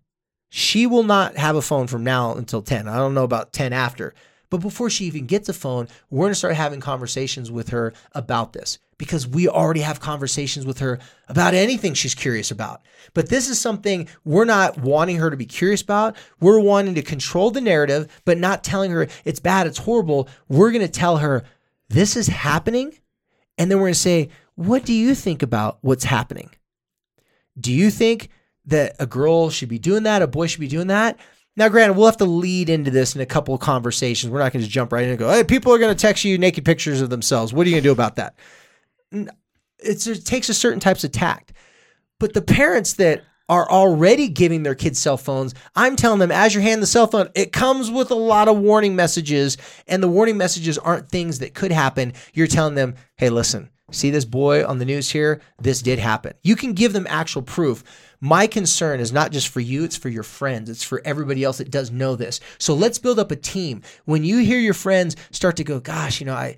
she 0.50 0.86
will 0.86 1.04
not 1.04 1.38
have 1.38 1.56
a 1.56 1.62
phone 1.62 1.88
from 1.88 2.04
now 2.04 2.36
until 2.36 2.62
10. 2.62 2.88
I 2.88 2.98
don't 2.98 3.14
know 3.14 3.24
about 3.24 3.54
10 3.54 3.74
after. 3.74 4.14
But 4.54 4.62
before 4.62 4.92
she 4.92 5.06
even 5.06 5.26
gets 5.26 5.50
a 5.50 5.54
phone, 5.54 5.88
we're 6.12 6.26
going 6.26 6.32
to 6.32 6.36
start 6.36 6.54
having 6.54 6.80
conversations 6.80 7.50
with 7.50 7.70
her 7.70 7.92
about 8.12 8.54
this 8.54 8.78
because 9.00 9.28
we 9.28 9.48
already 9.48 9.80
have 9.80 10.00
conversations 10.00 10.64
with 10.64 10.78
her 10.78 11.00
about 11.28 11.56
anything 11.56 11.96
she's 11.96 12.14
curious 12.14 12.52
about. 12.52 12.84
But 13.16 13.30
this 13.30 13.50
is 13.50 13.60
something 13.60 14.08
we're 14.24 14.46
not 14.46 14.78
wanting 14.78 15.18
her 15.18 15.32
to 15.32 15.38
be 15.38 15.48
curious 15.48 15.82
about. 15.82 16.16
We're 16.40 16.60
wanting 16.60 16.94
to 16.94 17.02
control 17.02 17.50
the 17.50 17.62
narrative, 17.62 18.22
but 18.26 18.38
not 18.38 18.64
telling 18.64 18.92
her 18.92 19.08
it's 19.26 19.40
bad, 19.40 19.66
it's 19.66 19.80
horrible. 19.80 20.30
We're 20.50 20.70
going 20.70 20.86
to 20.86 20.88
tell 20.88 21.18
her 21.18 21.44
this 21.90 22.16
is 22.16 22.28
happening. 22.28 22.94
And 23.58 23.72
then 23.72 23.80
we're 23.80 23.86
going 23.86 23.94
to 23.94 24.00
say, 24.00 24.30
what 24.54 24.86
do 24.86 24.94
you 24.94 25.16
think 25.16 25.42
about 25.42 25.80
what's 25.82 26.04
happening? 26.04 26.52
Do 27.60 27.74
you 27.74 27.90
think 27.90 28.30
that 28.68 28.98
a 29.00 29.08
girl 29.08 29.50
should 29.50 29.70
be 29.70 29.80
doing 29.80 30.04
that, 30.04 30.22
a 30.22 30.28
boy 30.28 30.46
should 30.46 30.60
be 30.60 30.68
doing 30.68 30.90
that? 30.90 31.18
Now, 31.56 31.70
granted, 31.70 31.96
we'll 31.96 32.08
have 32.08 32.18
to 32.18 32.26
lead 32.26 32.70
into 32.70 32.90
this 32.90 33.16
in 33.16 33.22
a 33.22 33.26
couple 33.26 33.54
of 33.54 33.62
conversations. 33.62 34.32
We're 34.32 34.40
not 34.40 34.54
going 34.54 34.66
to 34.66 34.70
jump 34.70 34.92
right 34.92 35.04
in 35.04 35.12
and 35.12 35.20
go, 35.20 35.32
hey, 35.32 35.44
people 35.44 35.72
are 35.74 35.78
going 35.78 35.96
to 35.96 36.02
text 36.02 36.24
you 36.24 36.38
naked 36.38 36.66
pictures 36.66 37.02
of 37.02 37.10
themselves. 37.10 37.54
What 37.54 37.68
are 37.68 37.70
you 37.70 37.76
going 37.76 37.84
to 37.84 37.90
do 37.90 37.94
about 37.94 38.16
that? 38.16 38.36
It's, 39.78 40.08
it 40.08 40.26
takes 40.26 40.50
a 40.50 40.54
certain 40.54 40.80
types 40.80 41.04
of 41.04 41.12
tact. 41.12 41.54
But 42.20 42.34
the 42.34 42.42
parents 42.42 42.94
that 42.94 43.24
are 43.50 43.70
already 43.70 44.30
giving 44.30 44.64
their 44.64 44.74
kids 44.74 44.98
cell 44.98 45.18
phones, 45.18 45.54
I'm 45.76 45.96
telling 45.96 46.20
them 46.20 46.32
as 46.32 46.56
you're 46.56 46.64
handing 46.64 46.80
the 46.80 46.88
cell 46.88 47.06
phone, 47.06 47.30
it 47.36 47.52
comes 47.52 47.92
with 47.92 48.10
a 48.10 48.16
lot 48.16 48.48
of 48.48 48.58
warning 48.58 48.96
messages. 48.96 49.58
And 49.88 50.02
the 50.02 50.08
warning 50.08 50.38
messages 50.38 50.80
aren't 50.80 51.10
things 51.10 51.40
that 51.40 51.54
could 51.54 51.72
happen. 51.72 52.14
You're 52.34 52.48
telling 52.48 52.76
them, 52.76 52.96
hey, 53.18 53.30
listen, 53.30 53.70
see 53.94 54.10
this 54.10 54.26
boy 54.26 54.66
on 54.66 54.80
the 54.80 54.86
news 54.86 55.10
here? 55.12 55.42
This 55.60 55.82
did 55.82 56.00
happen. 56.00 56.34
You 56.42 56.56
can 56.56 56.74
give 56.74 56.94
them 56.94 57.08
actual 57.10 57.42
proof. 57.42 57.84
My 58.20 58.48
concern 58.48 59.00
is 59.00 59.12
not 59.12 59.32
just 59.32 59.48
for 59.50 59.60
you, 59.60 59.84
it's 59.84 59.98
for 59.98 60.10
your 60.10 60.24
friends. 60.24 60.70
It's 60.70 60.84
for 60.84 61.02
everybody 61.06 61.44
else 61.44 61.60
that 61.60 61.72
does 61.72 61.92
know 61.92 62.16
this. 62.16 62.40
So 62.58 62.74
let's 62.74 63.00
build 63.00 63.20
up 63.20 63.32
a 63.32 63.36
team. 63.36 63.82
When 64.06 64.24
you 64.24 64.40
hear 64.40 64.60
your 64.60 64.74
friends 64.74 65.16
start 65.32 65.58
to 65.58 65.64
go, 65.64 65.80
gosh, 65.80 66.20
you 66.20 66.26
know, 66.26 66.36
I 66.36 66.56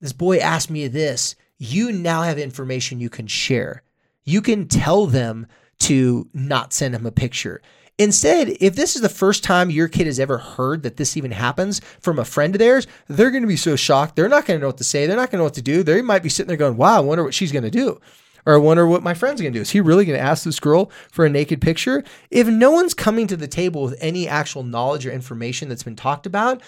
this 0.00 0.12
boy 0.12 0.38
asked 0.38 0.70
me 0.70 0.88
this, 0.88 1.36
you 1.58 1.90
now 1.90 2.22
have 2.22 2.38
information 2.38 3.00
you 3.00 3.10
can 3.10 3.26
share. 3.26 3.82
You 4.24 4.42
can 4.42 4.68
tell 4.68 5.06
them 5.06 5.46
to 5.78 6.28
not 6.34 6.72
send 6.72 6.94
him 6.94 7.06
a 7.06 7.12
picture. 7.12 7.62
Instead, 7.98 8.56
if 8.60 8.76
this 8.76 8.94
is 8.94 9.00
the 9.02 9.08
first 9.08 9.42
time 9.42 9.70
your 9.70 9.88
kid 9.88 10.06
has 10.06 10.20
ever 10.20 10.36
heard 10.36 10.82
that 10.82 10.98
this 10.98 11.16
even 11.16 11.30
happens 11.30 11.80
from 12.00 12.18
a 12.18 12.24
friend 12.24 12.54
of 12.54 12.58
theirs, 12.58 12.86
they're 13.08 13.30
going 13.30 13.42
to 13.42 13.48
be 13.48 13.56
so 13.56 13.74
shocked. 13.74 14.16
They're 14.16 14.28
not 14.28 14.44
going 14.44 14.58
to 14.58 14.62
know 14.62 14.68
what 14.68 14.76
to 14.78 14.84
say. 14.84 15.06
They're 15.06 15.16
not 15.16 15.30
going 15.30 15.38
to 15.38 15.38
know 15.38 15.44
what 15.44 15.54
to 15.54 15.62
do. 15.62 15.82
They 15.82 16.02
might 16.02 16.22
be 16.22 16.28
sitting 16.28 16.48
there 16.48 16.58
going, 16.58 16.76
wow, 16.76 16.98
I 16.98 17.00
wonder 17.00 17.24
what 17.24 17.32
she's 17.32 17.52
going 17.52 17.62
to 17.62 17.70
do. 17.70 17.98
Or 18.46 18.54
I 18.54 18.58
wonder 18.58 18.86
what 18.86 19.02
my 19.02 19.12
friend's 19.12 19.40
gonna 19.40 19.50
do. 19.50 19.60
Is 19.60 19.70
he 19.70 19.80
really 19.80 20.04
gonna 20.04 20.18
ask 20.18 20.44
this 20.44 20.60
girl 20.60 20.92
for 21.10 21.26
a 21.26 21.28
naked 21.28 21.60
picture? 21.60 22.04
If 22.30 22.46
no 22.46 22.70
one's 22.70 22.94
coming 22.94 23.26
to 23.26 23.36
the 23.36 23.48
table 23.48 23.82
with 23.82 23.98
any 24.00 24.28
actual 24.28 24.62
knowledge 24.62 25.04
or 25.04 25.10
information 25.10 25.68
that's 25.68 25.82
been 25.82 25.96
talked 25.96 26.26
about, 26.26 26.62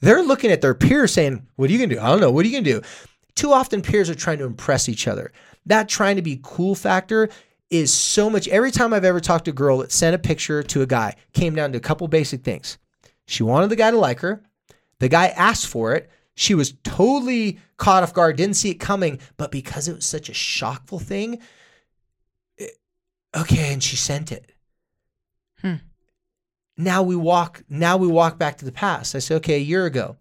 they're 0.00 0.22
looking 0.22 0.50
at 0.50 0.62
their 0.62 0.74
peers 0.74 1.12
saying, 1.12 1.46
What 1.56 1.68
are 1.68 1.72
you 1.74 1.78
gonna 1.78 1.94
do? 1.94 2.00
I 2.00 2.08
don't 2.08 2.20
know. 2.20 2.30
What 2.30 2.46
are 2.46 2.48
you 2.48 2.56
gonna 2.56 2.80
do? 2.80 2.86
Too 3.34 3.52
often 3.52 3.82
peers 3.82 4.08
are 4.08 4.14
trying 4.14 4.38
to 4.38 4.46
impress 4.46 4.88
each 4.88 5.06
other. 5.06 5.32
That 5.66 5.88
trying 5.88 6.16
to 6.16 6.22
be 6.22 6.40
cool 6.42 6.74
factor 6.74 7.28
is 7.70 7.92
so 7.92 8.30
much. 8.30 8.48
Every 8.48 8.70
time 8.70 8.92
I've 8.92 9.04
ever 9.04 9.20
talked 9.20 9.44
to 9.46 9.50
a 9.50 9.54
girl 9.54 9.78
that 9.78 9.92
sent 9.92 10.14
a 10.14 10.18
picture 10.18 10.62
to 10.62 10.82
a 10.82 10.86
guy, 10.86 11.14
came 11.32 11.54
down 11.54 11.72
to 11.72 11.78
a 11.78 11.82
couple 11.82 12.08
basic 12.08 12.42
things. 12.42 12.78
She 13.26 13.42
wanted 13.42 13.70
the 13.70 13.76
guy 13.76 13.90
to 13.90 13.98
like 13.98 14.20
her. 14.20 14.42
The 15.00 15.08
guy 15.08 15.28
asked 15.28 15.66
for 15.66 15.94
it. 15.94 16.10
She 16.34 16.54
was 16.54 16.74
totally 16.84 17.58
caught 17.76 18.02
off 18.02 18.14
guard, 18.14 18.36
didn't 18.36 18.56
see 18.56 18.70
it 18.70 18.76
coming, 18.76 19.18
but 19.36 19.50
because 19.50 19.88
it 19.88 19.94
was 19.94 20.06
such 20.06 20.28
a 20.28 20.32
shockful 20.32 21.02
thing, 21.02 21.40
it, 22.56 22.72
okay, 23.36 23.72
and 23.72 23.82
she 23.82 23.96
sent 23.96 24.30
it. 24.30 24.52
Hmm. 25.60 25.74
Now 26.76 27.02
we 27.02 27.16
walk. 27.16 27.64
Now 27.68 27.96
we 27.96 28.06
walk 28.06 28.38
back 28.38 28.58
to 28.58 28.64
the 28.64 28.72
past. 28.72 29.16
I 29.16 29.18
say, 29.18 29.34
okay, 29.36 29.56
a 29.56 29.58
year 29.58 29.84
ago, 29.84 30.16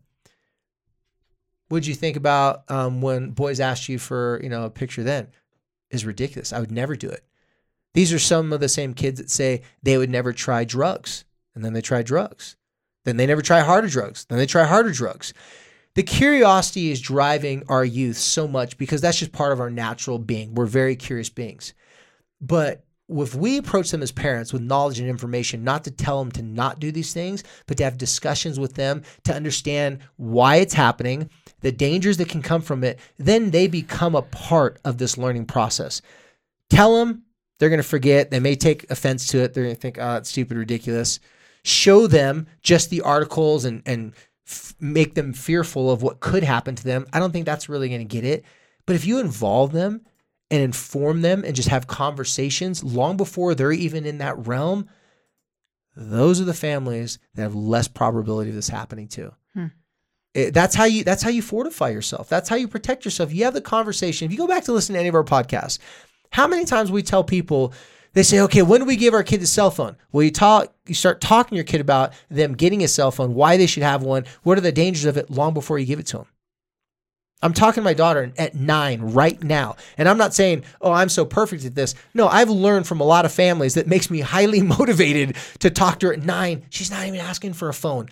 what'd 1.70 1.86
you 1.86 1.94
think 1.94 2.18
about 2.18 2.70
um, 2.70 3.02
when 3.02 3.30
boys 3.30 3.60
asked 3.60 3.88
you 3.88 4.00
for 4.00 4.40
you 4.42 4.50
know 4.50 4.64
a 4.64 4.72
picture? 4.72 5.04
Then 5.04 5.28
is 5.92 6.04
ridiculous. 6.04 6.52
I 6.52 6.60
would 6.60 6.72
never 6.72 6.96
do 6.96 7.10
it. 7.10 7.24
These 7.98 8.14
are 8.14 8.20
some 8.20 8.54
of 8.54 8.62
the 8.62 8.70
same 8.70 8.94
kids 8.94 9.20
that 9.20 9.30
say 9.30 9.64
they 9.84 9.98
would 9.98 10.10
never 10.10 10.32
try 10.32 10.64
drugs, 10.64 11.26
and 11.54 11.66
then 11.66 11.74
they 11.74 11.82
try 11.82 12.04
drugs. 12.04 12.56
Then 13.04 13.18
they 13.18 13.26
never 13.26 13.42
try 13.42 13.60
harder 13.62 13.90
drugs. 13.90 14.26
Then 14.26 14.38
they 14.38 14.46
try 14.46 14.64
harder 14.64 14.92
drugs 14.92 15.34
the 15.98 16.04
curiosity 16.04 16.92
is 16.92 17.02
driving 17.02 17.64
our 17.70 17.84
youth 17.84 18.18
so 18.18 18.48
much 18.48 18.78
because 18.78 19.02
that's 19.02 19.18
just 19.18 19.32
part 19.32 19.52
of 19.52 19.60
our 19.60 19.72
natural 19.72 20.20
being. 20.20 20.54
We're 20.54 20.68
very 20.68 20.96
curious 20.96 21.28
beings. 21.28 21.74
But 22.40 22.86
if 23.10 23.34
we 23.34 23.58
approach 23.58 23.90
them 23.90 24.04
as 24.04 24.12
parents 24.12 24.54
with 24.54 24.62
knowledge 24.62 25.00
and 25.00 25.10
information, 25.10 25.64
not 25.64 25.84
to 25.86 25.92
tell 25.92 26.20
them 26.20 26.32
to 26.34 26.44
not 26.44 26.80
do 26.80 26.92
these 26.92 27.14
things, 27.14 27.44
but 27.66 27.78
to 27.78 27.84
have 27.84 27.98
discussions 27.98 28.60
with 28.60 28.76
them 28.76 29.02
to 29.24 29.34
understand 29.34 29.98
why 30.18 30.58
it's 30.58 30.76
happening, 30.76 31.32
the 31.62 31.72
dangers 31.72 32.18
that 32.18 32.30
can 32.30 32.44
come 32.44 32.62
from 32.62 32.84
it, 32.84 33.00
then 33.18 33.50
they 33.50 33.66
become 33.66 34.14
a 34.14 34.22
part 34.22 34.80
of 34.86 35.00
this 35.00 35.18
learning 35.18 35.46
process. 35.46 36.04
Tell 36.70 36.96
them, 37.00 37.24
they're 37.60 37.70
going 37.70 37.82
to 37.82 37.88
forget. 37.88 38.32
They 38.32 38.40
may 38.40 38.56
take 38.56 38.90
offense 38.92 39.28
to 39.28 39.40
it. 39.40 39.54
They're 39.54 39.64
going 39.64 39.76
to 39.76 39.82
think, 39.82 39.98
oh, 40.00 40.16
it's 40.16 40.30
stupid, 40.30 40.58
ridiculous. 40.58 41.20
Show 41.64 42.08
them 42.08 42.48
just 42.62 42.90
the 42.90 43.02
articles 43.02 43.66
and, 43.66 43.82
and 43.86 44.14
f- 44.48 44.76
make 44.80 45.16
them 45.16 45.34
fearful 45.34 45.92
of 45.92 46.02
what 46.02 46.20
could 46.20 46.44
happen 46.44 46.76
to 46.76 46.84
them, 46.84 47.06
I 47.14 47.20
don't 47.20 47.32
think 47.32 47.46
that's 47.46 47.70
really 47.70 47.90
going 47.90 48.02
to 48.02 48.06
get 48.06 48.24
it. 48.24 48.44
But 48.86 48.96
if 48.96 49.06
you 49.06 49.20
involve 49.20 49.74
them 49.74 50.02
and 50.50 50.62
inform 50.62 51.22
them 51.22 51.44
and 51.46 51.56
just 51.56 51.70
have 51.70 51.88
conversations 51.88 52.84
long 52.84 53.18
before 53.18 53.54
they're 53.54 53.72
even 53.72 54.06
in 54.06 54.20
that 54.20 54.48
realm, 54.48 54.88
those 55.96 56.40
are 56.40 56.46
the 56.46 56.54
families 56.54 57.20
that 57.36 57.42
have 57.42 57.56
less 57.56 57.88
probability 57.88 58.50
of 58.50 58.56
this 58.56 58.70
happening 58.70 59.08
to. 59.10 59.34
Hmm. 59.54 59.66
It, 60.34 60.54
that's 60.54 60.76
how 60.76 60.86
you 60.86 61.04
that's 61.04 61.24
how 61.24 61.32
you 61.32 61.42
fortify 61.42 61.90
yourself. 61.90 62.30
That's 62.30 62.48
how 62.48 62.56
you 62.56 62.68
protect 62.68 63.04
yourself. 63.04 63.34
You 63.34 63.46
have 63.46 63.56
the 63.56 63.62
conversation. 63.62 64.26
If 64.26 64.32
you 64.32 64.38
go 64.38 64.48
back 64.48 64.64
to 64.66 64.74
listen 64.74 64.94
to 64.94 65.00
any 65.00 65.10
of 65.10 65.16
our 65.16 65.24
podcasts, 65.24 65.80
how 66.32 66.48
many 66.48 66.66
times 66.66 66.92
we 66.92 67.04
tell 67.04 67.24
people 67.24 67.74
they 68.14 68.24
say, 68.24 68.40
okay, 68.42 68.64
when 68.64 68.82
do 68.82 68.86
we 68.86 68.96
give 68.96 69.14
our 69.14 69.24
kid 69.24 69.44
a 69.44 69.48
cell 69.48 69.70
phone? 69.70 69.96
Well, 70.12 70.24
you 70.24 70.32
talk, 70.32 70.74
you 70.88 70.96
start 70.96 71.22
talking 71.22 71.52
to 71.52 71.56
your 71.56 71.64
kid 71.64 71.82
about 71.82 72.14
them 72.30 72.56
getting 72.56 72.84
a 72.84 72.88
cell 72.88 73.12
phone, 73.12 73.36
why 73.36 73.58
they 73.58 73.68
should 73.68 73.84
have 73.84 74.02
one, 74.02 74.26
what 74.42 74.58
are 74.58 74.62
the 74.62 74.72
dangers 74.72 75.06
of 75.06 75.18
it 75.18 75.30
long 75.30 75.54
before 75.54 75.78
you 75.78 75.86
give 75.86 76.00
it 76.00 76.08
to 76.08 76.18
them. 76.18 76.28
I'm 77.44 77.54
talking 77.54 77.82
to 77.82 77.86
my 77.86 77.94
daughter 77.94 78.32
at 78.38 78.56
nine 78.56 79.02
right 79.02 79.42
now. 79.44 79.76
And 80.00 80.10
I'm 80.10 80.18
not 80.18 80.34
saying, 80.34 80.64
oh, 80.82 80.92
I'm 80.92 81.10
so 81.10 81.24
perfect 81.26 81.66
at 81.66 81.76
this. 81.76 81.94
No, 82.16 82.28
I've 82.28 82.50
learned 82.50 82.88
from 82.88 83.00
a 83.00 83.06
lot 83.06 83.26
of 83.26 83.32
families 83.32 83.76
that 83.76 83.86
makes 83.86 84.10
me 84.10 84.22
highly 84.22 84.62
motivated 84.64 85.36
to 85.60 85.70
talk 85.70 86.00
to 86.00 86.08
her 86.08 86.14
at 86.14 86.24
nine. 86.24 86.66
She's 86.70 86.90
not 86.90 87.06
even 87.06 87.20
asking 87.20 87.54
for 87.54 87.70
a 87.70 87.74
phone. 87.74 88.10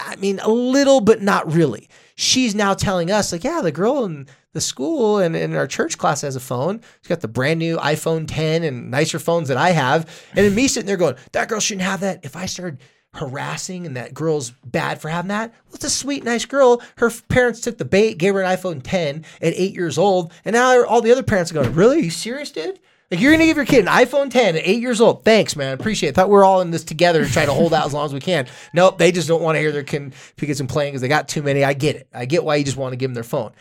I 0.00 0.16
mean, 0.16 0.40
a 0.40 0.48
little, 0.48 1.02
but 1.02 1.20
not 1.20 1.52
really. 1.52 1.90
She's 2.14 2.54
now 2.54 2.72
telling 2.72 3.10
us, 3.10 3.32
like, 3.32 3.44
yeah, 3.44 3.60
the 3.60 3.70
girl 3.70 4.06
in 4.06 4.26
the 4.54 4.60
school 4.60 5.18
and 5.18 5.36
in 5.36 5.54
our 5.54 5.66
church 5.66 5.98
class 5.98 6.22
has 6.22 6.36
a 6.36 6.40
phone. 6.40 6.80
She's 7.02 7.08
got 7.08 7.20
the 7.20 7.28
brand 7.28 7.58
new 7.58 7.76
iPhone 7.76 8.24
10 8.26 8.62
and 8.62 8.90
nicer 8.90 9.18
phones 9.18 9.48
that 9.48 9.58
I 9.58 9.70
have. 9.70 10.08
And 10.30 10.46
then 10.46 10.54
me 10.54 10.68
sitting 10.68 10.86
there 10.86 10.96
going, 10.96 11.16
that 11.32 11.48
girl 11.48 11.60
shouldn't 11.60 11.82
have 11.82 12.00
that. 12.00 12.24
If 12.24 12.36
I 12.36 12.46
started 12.46 12.78
harassing 13.14 13.86
and 13.86 13.96
that 13.96 14.14
girl's 14.14 14.50
bad 14.64 15.00
for 15.00 15.08
having 15.08 15.28
that, 15.28 15.50
well, 15.66 15.74
it's 15.74 15.84
a 15.84 15.90
sweet, 15.90 16.24
nice 16.24 16.46
girl. 16.46 16.80
Her 16.96 17.10
parents 17.28 17.60
took 17.60 17.78
the 17.78 17.84
bait, 17.84 18.16
gave 18.16 18.34
her 18.34 18.42
an 18.42 18.56
iPhone 18.56 18.80
10 18.82 19.24
at 19.42 19.52
eight 19.54 19.74
years 19.74 19.98
old. 19.98 20.32
And 20.44 20.54
now 20.54 20.84
all 20.84 21.02
the 21.02 21.12
other 21.12 21.22
parents 21.22 21.50
are 21.50 21.54
going, 21.54 21.74
really? 21.74 21.98
Are 21.98 22.04
you 22.04 22.10
serious, 22.10 22.50
dude? 22.50 22.78
Like 23.10 23.20
you're 23.20 23.32
gonna 23.32 23.44
give 23.44 23.56
your 23.56 23.66
kid 23.66 23.80
an 23.80 23.92
iPhone 23.92 24.30
10 24.30 24.56
at 24.56 24.62
eight 24.64 24.80
years 24.80 25.00
old. 25.00 25.24
Thanks, 25.24 25.56
man. 25.56 25.74
Appreciate 25.74 26.10
it. 26.10 26.14
Thought 26.14 26.30
we 26.30 26.36
are 26.36 26.44
all 26.44 26.60
in 26.62 26.70
this 26.70 26.84
together 26.84 27.24
to 27.24 27.30
try 27.30 27.44
to 27.44 27.52
hold 27.52 27.74
out 27.74 27.86
as 27.86 27.92
long 27.92 28.06
as 28.06 28.14
we 28.14 28.20
can. 28.20 28.46
Nope, 28.72 28.98
they 28.98 29.12
just 29.12 29.28
don't 29.28 29.42
want 29.42 29.56
to 29.56 29.60
hear 29.60 29.72
their 29.72 29.82
kid 29.82 30.14
kids 30.38 30.62
playing 30.62 30.92
because 30.92 31.02
they 31.02 31.08
got 31.08 31.28
too 31.28 31.42
many. 31.42 31.64
I 31.64 31.74
get 31.74 31.96
it. 31.96 32.08
I 32.14 32.24
get 32.24 32.44
why 32.44 32.56
you 32.56 32.64
just 32.64 32.76
want 32.76 32.92
to 32.92 32.96
give 32.96 33.10
them 33.10 33.14
their 33.14 33.22
phone. 33.22 33.52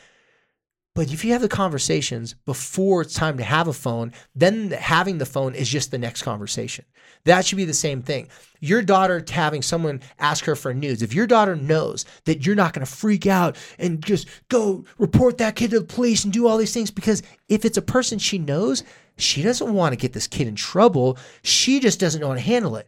But 0.96 1.12
if 1.12 1.26
you 1.26 1.32
have 1.34 1.42
the 1.42 1.50
conversations 1.50 2.36
before 2.46 3.02
it's 3.02 3.16
time 3.16 3.38
to 3.38 3.44
have 3.44 3.68
a 3.68 3.74
phone, 3.74 4.14
then 4.36 4.70
having 4.72 5.18
the 5.18 5.26
phone 5.26 5.56
is 5.56 5.68
just 5.68 5.90
the 5.90 5.98
next 5.98 6.22
conversation. 6.22 6.86
That 7.26 7.46
should 7.46 7.56
be 7.56 7.66
the 7.66 7.74
same 7.74 8.04
thing. 8.04 8.28
Your 8.60 8.84
daughter 8.84 9.24
having 9.28 9.64
someone 9.64 10.02
ask 10.20 10.46
her 10.46 10.56
for 10.56 10.74
news. 10.74 11.02
If 11.02 11.16
your 11.16 11.26
daughter 11.26 11.56
knows 11.56 12.06
that 12.26 12.46
you're 12.46 12.56
not 12.56 12.74
going 12.74 12.86
to 12.86 12.92
freak 12.92 13.26
out 13.26 13.58
and 13.80 14.06
just 14.06 14.28
go 14.50 14.86
report 15.00 15.40
that 15.40 15.56
kid 15.56 15.72
to 15.72 15.80
the 15.80 15.86
police 15.86 16.26
and 16.26 16.34
do 16.34 16.48
all 16.48 16.58
these 16.58 16.74
things, 16.74 16.92
because 16.92 17.24
if 17.50 17.66
it's 17.66 17.78
a 17.78 17.82
person 17.82 18.20
she 18.20 18.38
knows, 18.38 18.84
she 19.18 19.42
doesn't 19.42 19.74
want 19.74 19.94
to 19.94 19.98
get 19.98 20.14
this 20.14 20.28
kid 20.28 20.48
in 20.48 20.56
trouble. 20.56 21.18
She 21.42 21.80
just 21.80 22.00
doesn't 22.00 22.22
know 22.22 22.30
how 22.30 22.36
to 22.36 22.40
handle 22.40 22.76
it. 22.76 22.88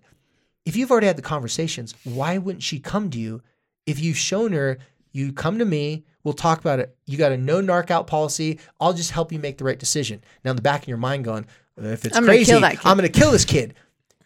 If 0.65 0.76
you've 0.76 0.91
already 0.91 1.08
had 1.08 1.18
the 1.18 1.24
conversations, 1.24 1.96
why 2.04 2.38
wouldn't 2.38 2.63
she 2.63 2.80
come 2.80 3.10
to 3.12 3.20
you 3.20 3.41
if 3.86 4.00
you've 4.00 4.18
shown 4.18 4.52
her 4.52 4.78
you 5.12 5.32
come 5.32 5.60
to 5.60 5.65
me, 5.65 6.04
we'll 6.26 6.34
talk 6.34 6.60
about 6.60 6.80
it. 6.80 6.98
You 7.06 7.18
got 7.18 7.32
a 7.32 7.38
no 7.38 7.62
narc 7.62 7.90
out 7.90 8.08
policy. 8.08 8.60
I'll 8.82 8.92
just 8.92 9.12
help 9.12 9.32
you 9.32 9.40
make 9.40 9.58
the 9.58 9.64
right 9.64 9.80
decision. 9.80 10.22
Now, 10.44 10.52
in 10.52 10.58
the 10.58 10.62
back 10.62 10.82
of 10.82 10.90
your 10.90 10.98
mind, 10.98 11.24
going, 11.24 11.46
if 11.78 12.04
it's 12.04 12.18
I'm 12.18 12.26
crazy, 12.26 12.52
gonna 12.52 12.68
I'm 12.84 12.98
going 12.98 13.10
to 13.10 13.20
kill 13.20 13.32
this 13.32 13.46
kid. 13.46 13.76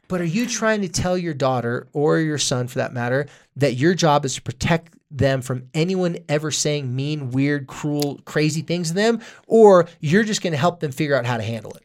But 0.08 0.22
are 0.22 0.26
you 0.26 0.48
trying 0.48 0.82
to 0.82 0.88
tell 0.88 1.16
your 1.16 1.36
daughter 1.36 1.88
or 1.94 2.18
your 2.18 2.40
son, 2.40 2.68
for 2.68 2.80
that 2.80 2.94
matter, 2.94 3.28
that 3.58 3.76
your 3.76 3.94
job 3.94 4.26
is 4.26 4.34
to 4.36 4.42
protect 4.42 4.96
them 5.12 5.44
from 5.44 5.68
anyone 5.76 6.18
ever 6.28 6.50
saying 6.50 6.96
mean, 6.96 7.30
weird, 7.30 7.68
cruel, 7.68 8.20
crazy 8.26 8.62
things 8.62 8.88
to 8.88 8.96
them? 8.96 9.22
Or 9.46 9.88
you're 10.00 10.24
just 10.24 10.42
going 10.42 10.54
to 10.54 10.58
help 10.58 10.80
them 10.80 10.92
figure 10.92 11.16
out 11.16 11.28
how 11.28 11.38
to 11.38 11.44
handle 11.44 11.74
it? 11.74 11.84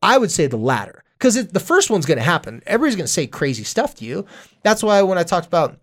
I 0.00 0.18
would 0.18 0.30
say 0.30 0.46
the 0.46 0.56
latter 0.56 1.02
because 1.18 1.48
the 1.48 1.58
first 1.58 1.90
one's 1.90 2.06
going 2.06 2.18
to 2.18 2.24
happen. 2.24 2.62
Everybody's 2.66 2.96
going 2.96 3.06
to 3.06 3.12
say 3.12 3.26
crazy 3.26 3.64
stuff 3.64 3.96
to 3.96 4.04
you. 4.04 4.26
That's 4.62 4.82
why 4.82 5.02
when 5.02 5.18
I 5.18 5.24
talked 5.24 5.46
about 5.48 5.80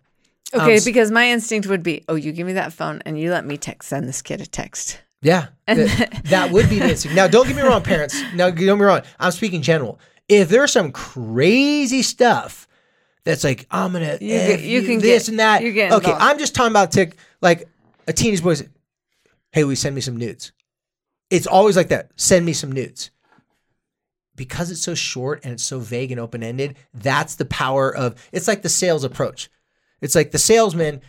Okay, 0.52 0.76
Um, 0.78 0.82
because 0.84 1.10
my 1.10 1.30
instinct 1.30 1.66
would 1.68 1.82
be, 1.82 2.04
oh, 2.08 2.14
you 2.14 2.32
give 2.32 2.46
me 2.46 2.52
that 2.54 2.72
phone 2.72 3.02
and 3.06 3.18
you 3.18 3.30
let 3.30 3.44
me 3.46 3.56
text 3.56 3.88
send 3.88 4.06
this 4.08 4.22
kid 4.22 4.40
a 4.40 4.46
text. 4.46 5.00
Yeah, 5.22 5.46
th- 5.68 5.88
that 6.24 6.50
would 6.52 6.68
be 6.68 6.78
the 6.78 6.90
instinct. 6.90 7.16
Now, 7.16 7.26
don't 7.28 7.46
get 7.46 7.56
me 7.56 7.62
wrong, 7.62 7.82
parents. 7.82 8.20
Now, 8.34 8.50
don't 8.50 8.56
get 8.56 8.74
me 8.76 8.84
wrong. 8.84 9.00
I'm 9.18 9.32
speaking 9.32 9.62
general. 9.62 9.98
If 10.28 10.48
there's 10.50 10.70
some 10.72 10.92
crazy 10.92 12.02
stuff 12.02 12.68
that's 13.24 13.42
like, 13.42 13.66
I'm 13.70 13.92
gonna 13.92 14.18
You 14.20 14.28
get- 14.28 14.60
you 14.60 14.80
you 14.80 14.86
can 14.86 14.98
this 15.00 15.24
get- 15.24 15.28
and 15.30 15.38
that. 15.40 15.62
you're 15.62 15.72
getting 15.72 15.94
okay, 15.94 16.10
involved. 16.12 16.22
I'm 16.30 16.38
just 16.38 16.54
talking 16.54 16.72
about 16.72 16.92
tick 16.92 17.16
like 17.40 17.66
a 18.06 18.12
teenage 18.12 18.42
boy. 18.42 18.54
Hey, 19.52 19.64
will 19.64 19.72
you 19.72 19.76
send 19.76 19.94
me 19.94 20.00
some 20.02 20.16
nudes? 20.16 20.52
It's 21.30 21.46
always 21.46 21.74
like 21.76 21.88
that. 21.88 22.10
Send 22.16 22.44
me 22.44 22.52
some 22.52 22.70
nudes. 22.70 23.10
Because 24.36 24.70
it's 24.70 24.82
so 24.82 24.94
short 24.94 25.40
and 25.44 25.52
it's 25.54 25.62
so 25.62 25.78
vague 25.78 26.10
and 26.10 26.20
open 26.20 26.42
ended, 26.42 26.76
that's 26.92 27.36
the 27.36 27.44
power 27.44 27.94
of 27.94 28.14
it's 28.32 28.46
like 28.48 28.62
the 28.62 28.68
sales 28.68 29.04
approach. 29.04 29.48
It's 30.00 30.14
like 30.14 30.30
the 30.30 30.38
salesman 30.38 31.00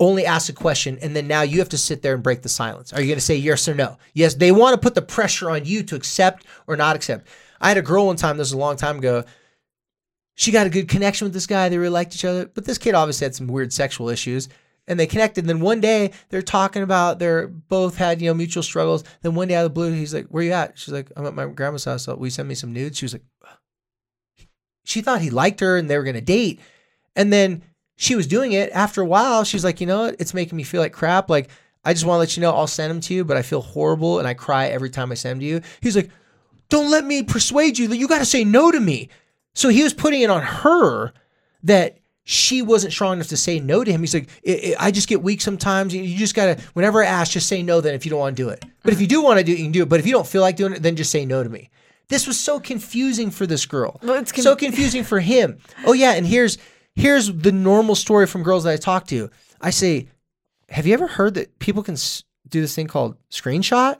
only 0.00 0.24
asks 0.24 0.48
a 0.48 0.54
question 0.54 0.98
and 1.02 1.14
then 1.14 1.28
now 1.28 1.42
you 1.42 1.58
have 1.58 1.68
to 1.68 1.78
sit 1.78 2.00
there 2.00 2.14
and 2.14 2.22
break 2.22 2.42
the 2.42 2.48
silence. 2.48 2.92
Are 2.92 3.00
you 3.00 3.06
going 3.06 3.18
to 3.18 3.24
say 3.24 3.36
yes 3.36 3.68
or 3.68 3.74
no? 3.74 3.98
Yes, 4.14 4.34
they 4.34 4.50
want 4.50 4.74
to 4.74 4.80
put 4.80 4.94
the 4.94 5.02
pressure 5.02 5.50
on 5.50 5.66
you 5.66 5.82
to 5.84 5.94
accept 5.94 6.46
or 6.66 6.74
not 6.74 6.96
accept. 6.96 7.28
I 7.60 7.68
had 7.68 7.76
a 7.76 7.82
girl 7.82 8.06
one 8.06 8.16
time, 8.16 8.38
this 8.38 8.46
was 8.46 8.52
a 8.52 8.58
long 8.58 8.76
time 8.76 8.98
ago. 8.98 9.24
She 10.34 10.52
got 10.52 10.66
a 10.66 10.70
good 10.70 10.88
connection 10.88 11.26
with 11.26 11.34
this 11.34 11.46
guy. 11.46 11.68
They 11.68 11.76
really 11.76 11.90
liked 11.90 12.14
each 12.14 12.24
other, 12.24 12.46
but 12.46 12.64
this 12.64 12.78
kid 12.78 12.94
obviously 12.94 13.26
had 13.26 13.34
some 13.34 13.46
weird 13.46 13.74
sexual 13.74 14.08
issues. 14.08 14.48
And 14.88 14.98
they 14.98 15.06
connected. 15.06 15.44
And 15.44 15.48
then 15.48 15.60
one 15.60 15.80
day 15.80 16.12
they're 16.30 16.40
talking 16.40 16.82
about 16.82 17.18
they're 17.18 17.46
both 17.46 17.96
had, 17.96 18.20
you 18.20 18.28
know, 18.28 18.34
mutual 18.34 18.62
struggles. 18.62 19.04
Then 19.20 19.34
one 19.34 19.48
day 19.48 19.54
out 19.54 19.66
of 19.66 19.70
the 19.70 19.74
blue, 19.74 19.92
he's 19.92 20.14
like, 20.14 20.26
Where 20.28 20.42
you 20.42 20.52
at? 20.52 20.78
She's 20.78 20.92
like, 20.92 21.12
I'm 21.14 21.26
at 21.26 21.34
my 21.34 21.46
grandma's 21.46 21.84
house. 21.84 22.04
So 22.04 22.16
will 22.16 22.26
you 22.26 22.30
send 22.30 22.48
me 22.48 22.54
some 22.54 22.72
nudes? 22.72 22.98
She 22.98 23.04
was 23.04 23.12
like, 23.12 23.22
She 24.84 25.02
thought 25.02 25.20
he 25.20 25.30
liked 25.30 25.60
her 25.60 25.76
and 25.76 25.88
they 25.88 25.98
were 25.98 26.02
gonna 26.02 26.22
date. 26.22 26.58
And 27.14 27.32
then 27.32 27.62
she 28.00 28.16
was 28.16 28.26
doing 28.26 28.52
it. 28.52 28.70
After 28.72 29.02
a 29.02 29.04
while, 29.04 29.44
she's 29.44 29.62
like, 29.62 29.78
you 29.78 29.86
know 29.86 30.04
what? 30.04 30.16
It's 30.18 30.32
making 30.32 30.56
me 30.56 30.62
feel 30.62 30.80
like 30.80 30.94
crap. 30.94 31.28
Like, 31.28 31.50
I 31.84 31.92
just 31.92 32.06
want 32.06 32.16
to 32.16 32.20
let 32.20 32.34
you 32.34 32.40
know 32.40 32.50
I'll 32.50 32.66
send 32.66 32.90
them 32.90 33.02
to 33.02 33.12
you, 33.12 33.26
but 33.26 33.36
I 33.36 33.42
feel 33.42 33.60
horrible 33.60 34.18
and 34.18 34.26
I 34.26 34.32
cry 34.32 34.68
every 34.68 34.88
time 34.88 35.12
I 35.12 35.16
send 35.16 35.32
them 35.32 35.40
to 35.40 35.44
you. 35.44 35.60
He's 35.82 35.96
like, 35.96 36.08
don't 36.70 36.90
let 36.90 37.04
me 37.04 37.22
persuade 37.22 37.78
you 37.78 37.88
that 37.88 37.98
you 37.98 38.08
got 38.08 38.20
to 38.20 38.24
say 38.24 38.42
no 38.42 38.70
to 38.70 38.80
me. 38.80 39.10
So 39.52 39.68
he 39.68 39.82
was 39.82 39.92
putting 39.92 40.22
it 40.22 40.30
on 40.30 40.40
her 40.40 41.12
that 41.64 41.98
she 42.24 42.62
wasn't 42.62 42.94
strong 42.94 43.14
enough 43.14 43.28
to 43.28 43.36
say 43.36 43.60
no 43.60 43.84
to 43.84 43.92
him. 43.92 44.00
He's 44.00 44.14
like, 44.14 44.30
I, 44.48 44.76
I 44.80 44.90
just 44.92 45.06
get 45.06 45.22
weak 45.22 45.42
sometimes. 45.42 45.94
You 45.94 46.16
just 46.16 46.34
got 46.34 46.56
to, 46.56 46.64
whenever 46.72 47.04
I 47.04 47.06
ask, 47.06 47.32
just 47.32 47.48
say 47.48 47.62
no 47.62 47.82
then 47.82 47.94
if 47.94 48.06
you 48.06 48.10
don't 48.10 48.20
want 48.20 48.34
to 48.34 48.42
do 48.42 48.48
it. 48.48 48.64
But 48.82 48.94
if 48.94 49.00
you 49.02 49.06
do 49.06 49.22
want 49.22 49.40
to 49.40 49.44
do 49.44 49.52
it, 49.52 49.58
you 49.58 49.64
can 49.64 49.72
do 49.72 49.82
it. 49.82 49.90
But 49.90 50.00
if 50.00 50.06
you 50.06 50.12
don't 50.12 50.26
feel 50.26 50.40
like 50.40 50.56
doing 50.56 50.72
it, 50.72 50.82
then 50.82 50.96
just 50.96 51.10
say 51.10 51.26
no 51.26 51.42
to 51.42 51.50
me. 51.50 51.68
This 52.08 52.26
was 52.26 52.40
so 52.40 52.60
confusing 52.60 53.30
for 53.30 53.46
this 53.46 53.66
girl. 53.66 54.00
Well, 54.02 54.14
it's 54.14 54.32
con- 54.32 54.42
so 54.42 54.56
confusing 54.56 55.04
for 55.04 55.20
him. 55.20 55.58
Oh 55.84 55.92
yeah, 55.92 56.12
and 56.12 56.26
here's 56.26 56.56
here's 56.94 57.32
the 57.32 57.52
normal 57.52 57.94
story 57.94 58.26
from 58.26 58.42
girls 58.42 58.64
that 58.64 58.72
I 58.72 58.76
talk 58.76 59.06
to. 59.08 59.30
I 59.60 59.70
say, 59.70 60.08
"Have 60.68 60.86
you 60.86 60.94
ever 60.94 61.06
heard 61.06 61.34
that 61.34 61.58
people 61.58 61.82
can 61.82 61.96
do 62.48 62.60
this 62.60 62.74
thing 62.74 62.86
called 62.86 63.16
screenshot 63.30 63.98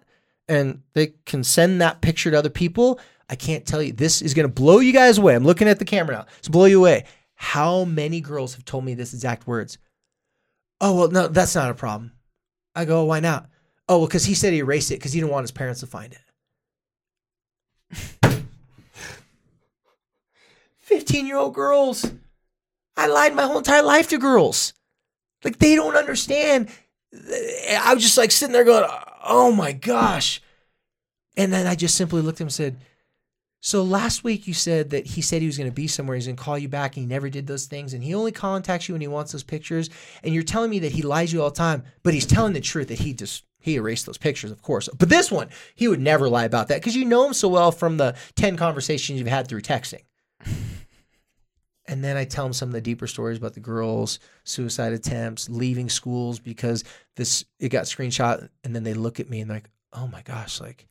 and 0.48 0.82
they 0.94 1.14
can 1.26 1.44
send 1.44 1.80
that 1.80 2.00
picture 2.00 2.30
to 2.30 2.38
other 2.38 2.50
people?" 2.50 3.00
I 3.30 3.36
can't 3.36 3.64
tell 3.64 3.80
you. 3.80 3.92
This 3.92 4.20
is 4.22 4.34
going 4.34 4.48
to 4.48 4.52
blow 4.52 4.80
you 4.80 4.92
guys 4.92 5.16
away. 5.16 5.36
I'm 5.36 5.44
looking 5.44 5.68
at 5.68 5.78
the 5.78 5.84
camera 5.84 6.16
now. 6.16 6.26
It's 6.38 6.48
blow 6.48 6.64
you 6.64 6.80
away. 6.80 7.04
How 7.36 7.84
many 7.84 8.20
girls 8.20 8.54
have 8.54 8.64
told 8.64 8.84
me 8.84 8.94
this 8.94 9.14
exact 9.14 9.46
words? 9.46 9.78
Oh, 10.80 10.94
well, 10.96 11.10
no, 11.10 11.28
that's 11.28 11.54
not 11.54 11.70
a 11.70 11.74
problem. 11.74 12.10
I 12.74 12.84
go, 12.84 13.02
oh, 13.02 13.04
why 13.04 13.20
not? 13.20 13.48
Oh, 13.88 13.98
well, 13.98 14.08
because 14.08 14.24
he 14.24 14.34
said 14.34 14.52
he 14.52 14.58
erased 14.58 14.90
it 14.90 14.96
because 14.96 15.12
he 15.12 15.20
didn't 15.20 15.32
want 15.32 15.44
his 15.44 15.52
parents 15.52 15.80
to 15.80 15.86
find 15.86 16.12
it. 16.12 16.18
15 20.80 21.26
year 21.26 21.36
old 21.36 21.54
girls. 21.54 22.12
I 23.00 23.06
lied 23.06 23.34
my 23.34 23.44
whole 23.44 23.58
entire 23.58 23.82
life 23.82 24.08
to 24.10 24.18
girls. 24.18 24.74
Like, 25.42 25.58
they 25.58 25.74
don't 25.74 25.96
understand. 25.96 26.68
I 27.12 27.94
was 27.94 28.02
just 28.02 28.18
like 28.18 28.30
sitting 28.30 28.52
there 28.52 28.64
going, 28.64 28.88
oh 29.24 29.52
my 29.52 29.72
gosh. 29.72 30.42
And 31.36 31.52
then 31.52 31.66
I 31.66 31.74
just 31.74 31.94
simply 31.94 32.20
looked 32.20 32.38
at 32.38 32.42
him 32.42 32.46
and 32.46 32.52
said, 32.52 32.76
so 33.62 33.82
last 33.82 34.24
week 34.24 34.46
you 34.46 34.54
said 34.54 34.90
that 34.90 35.06
he 35.06 35.20
said 35.20 35.42
he 35.42 35.46
was 35.46 35.58
going 35.58 35.70
to 35.70 35.74
be 35.74 35.86
somewhere, 35.86 36.16
he's 36.16 36.26
going 36.26 36.36
to 36.36 36.42
call 36.42 36.58
you 36.58 36.68
back, 36.68 36.96
and 36.96 37.04
he 37.04 37.06
never 37.06 37.28
did 37.28 37.46
those 37.46 37.66
things, 37.66 37.92
and 37.92 38.02
he 38.02 38.14
only 38.14 38.32
contacts 38.32 38.88
you 38.88 38.94
when 38.94 39.02
he 39.02 39.08
wants 39.08 39.32
those 39.32 39.42
pictures. 39.42 39.90
And 40.22 40.32
you're 40.32 40.42
telling 40.42 40.70
me 40.70 40.78
that 40.80 40.92
he 40.92 41.02
lies 41.02 41.32
you 41.32 41.42
all 41.42 41.50
the 41.50 41.56
time, 41.56 41.84
but 42.02 42.14
he's 42.14 42.26
telling 42.26 42.54
the 42.54 42.60
truth 42.60 42.88
that 42.88 43.00
he 43.00 43.12
just 43.12 43.44
he 43.58 43.74
erased 43.74 44.06
those 44.06 44.16
pictures, 44.16 44.50
of 44.50 44.62
course. 44.62 44.88
But 44.98 45.10
this 45.10 45.30
one, 45.30 45.50
he 45.74 45.88
would 45.88 46.00
never 46.00 46.30
lie 46.30 46.44
about 46.44 46.68
that 46.68 46.80
because 46.80 46.96
you 46.96 47.04
know 47.04 47.26
him 47.26 47.34
so 47.34 47.48
well 47.48 47.70
from 47.70 47.98
the 47.98 48.16
ten 48.34 48.56
conversations 48.56 49.18
you've 49.18 49.28
had 49.28 49.46
through 49.46 49.60
texting. 49.60 50.04
And 51.90 52.04
then 52.04 52.16
I 52.16 52.24
tell 52.24 52.44
them 52.44 52.52
some 52.52 52.68
of 52.68 52.72
the 52.72 52.80
deeper 52.80 53.08
stories 53.08 53.36
about 53.36 53.54
the 53.54 53.60
girls, 53.60 54.20
suicide 54.44 54.92
attempts, 54.92 55.50
leaving 55.50 55.88
schools 55.88 56.38
because 56.38 56.84
this 57.16 57.44
it 57.58 57.70
got 57.70 57.86
screenshot, 57.86 58.48
and 58.62 58.76
then 58.76 58.84
they 58.84 58.94
look 58.94 59.18
at 59.18 59.28
me 59.28 59.40
and 59.40 59.50
like, 59.50 59.68
"Oh 59.92 60.06
my 60.06 60.22
gosh, 60.22 60.60
like 60.60 60.86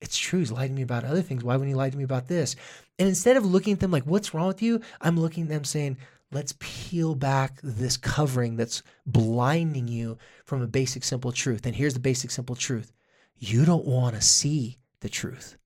it's 0.00 0.16
true. 0.16 0.38
He's 0.38 0.52
lied 0.52 0.70
to 0.70 0.74
me 0.76 0.82
about 0.82 1.02
other 1.02 1.22
things. 1.22 1.42
Why 1.42 1.56
wouldn't 1.56 1.70
he 1.70 1.74
lie 1.74 1.90
to 1.90 1.96
me 1.96 2.04
about 2.04 2.28
this?" 2.28 2.54
And 3.00 3.08
instead 3.08 3.36
of 3.36 3.44
looking 3.44 3.72
at 3.72 3.80
them 3.80 3.90
like, 3.90 4.04
"What's 4.04 4.32
wrong 4.32 4.46
with 4.46 4.62
you?" 4.62 4.80
I'm 5.00 5.18
looking 5.18 5.42
at 5.42 5.48
them 5.48 5.64
saying, 5.64 5.98
"Let's 6.30 6.54
peel 6.60 7.16
back 7.16 7.58
this 7.60 7.96
covering 7.96 8.54
that's 8.54 8.84
blinding 9.04 9.88
you 9.88 10.18
from 10.44 10.62
a 10.62 10.68
basic 10.68 11.02
simple 11.02 11.32
truth." 11.32 11.66
And 11.66 11.74
here's 11.74 11.94
the 11.94 12.00
basic 12.00 12.30
simple 12.30 12.54
truth: 12.54 12.92
you 13.38 13.64
don't 13.64 13.86
want 13.86 14.14
to 14.14 14.22
see 14.22 14.78
the 15.00 15.08
truth. 15.08 15.56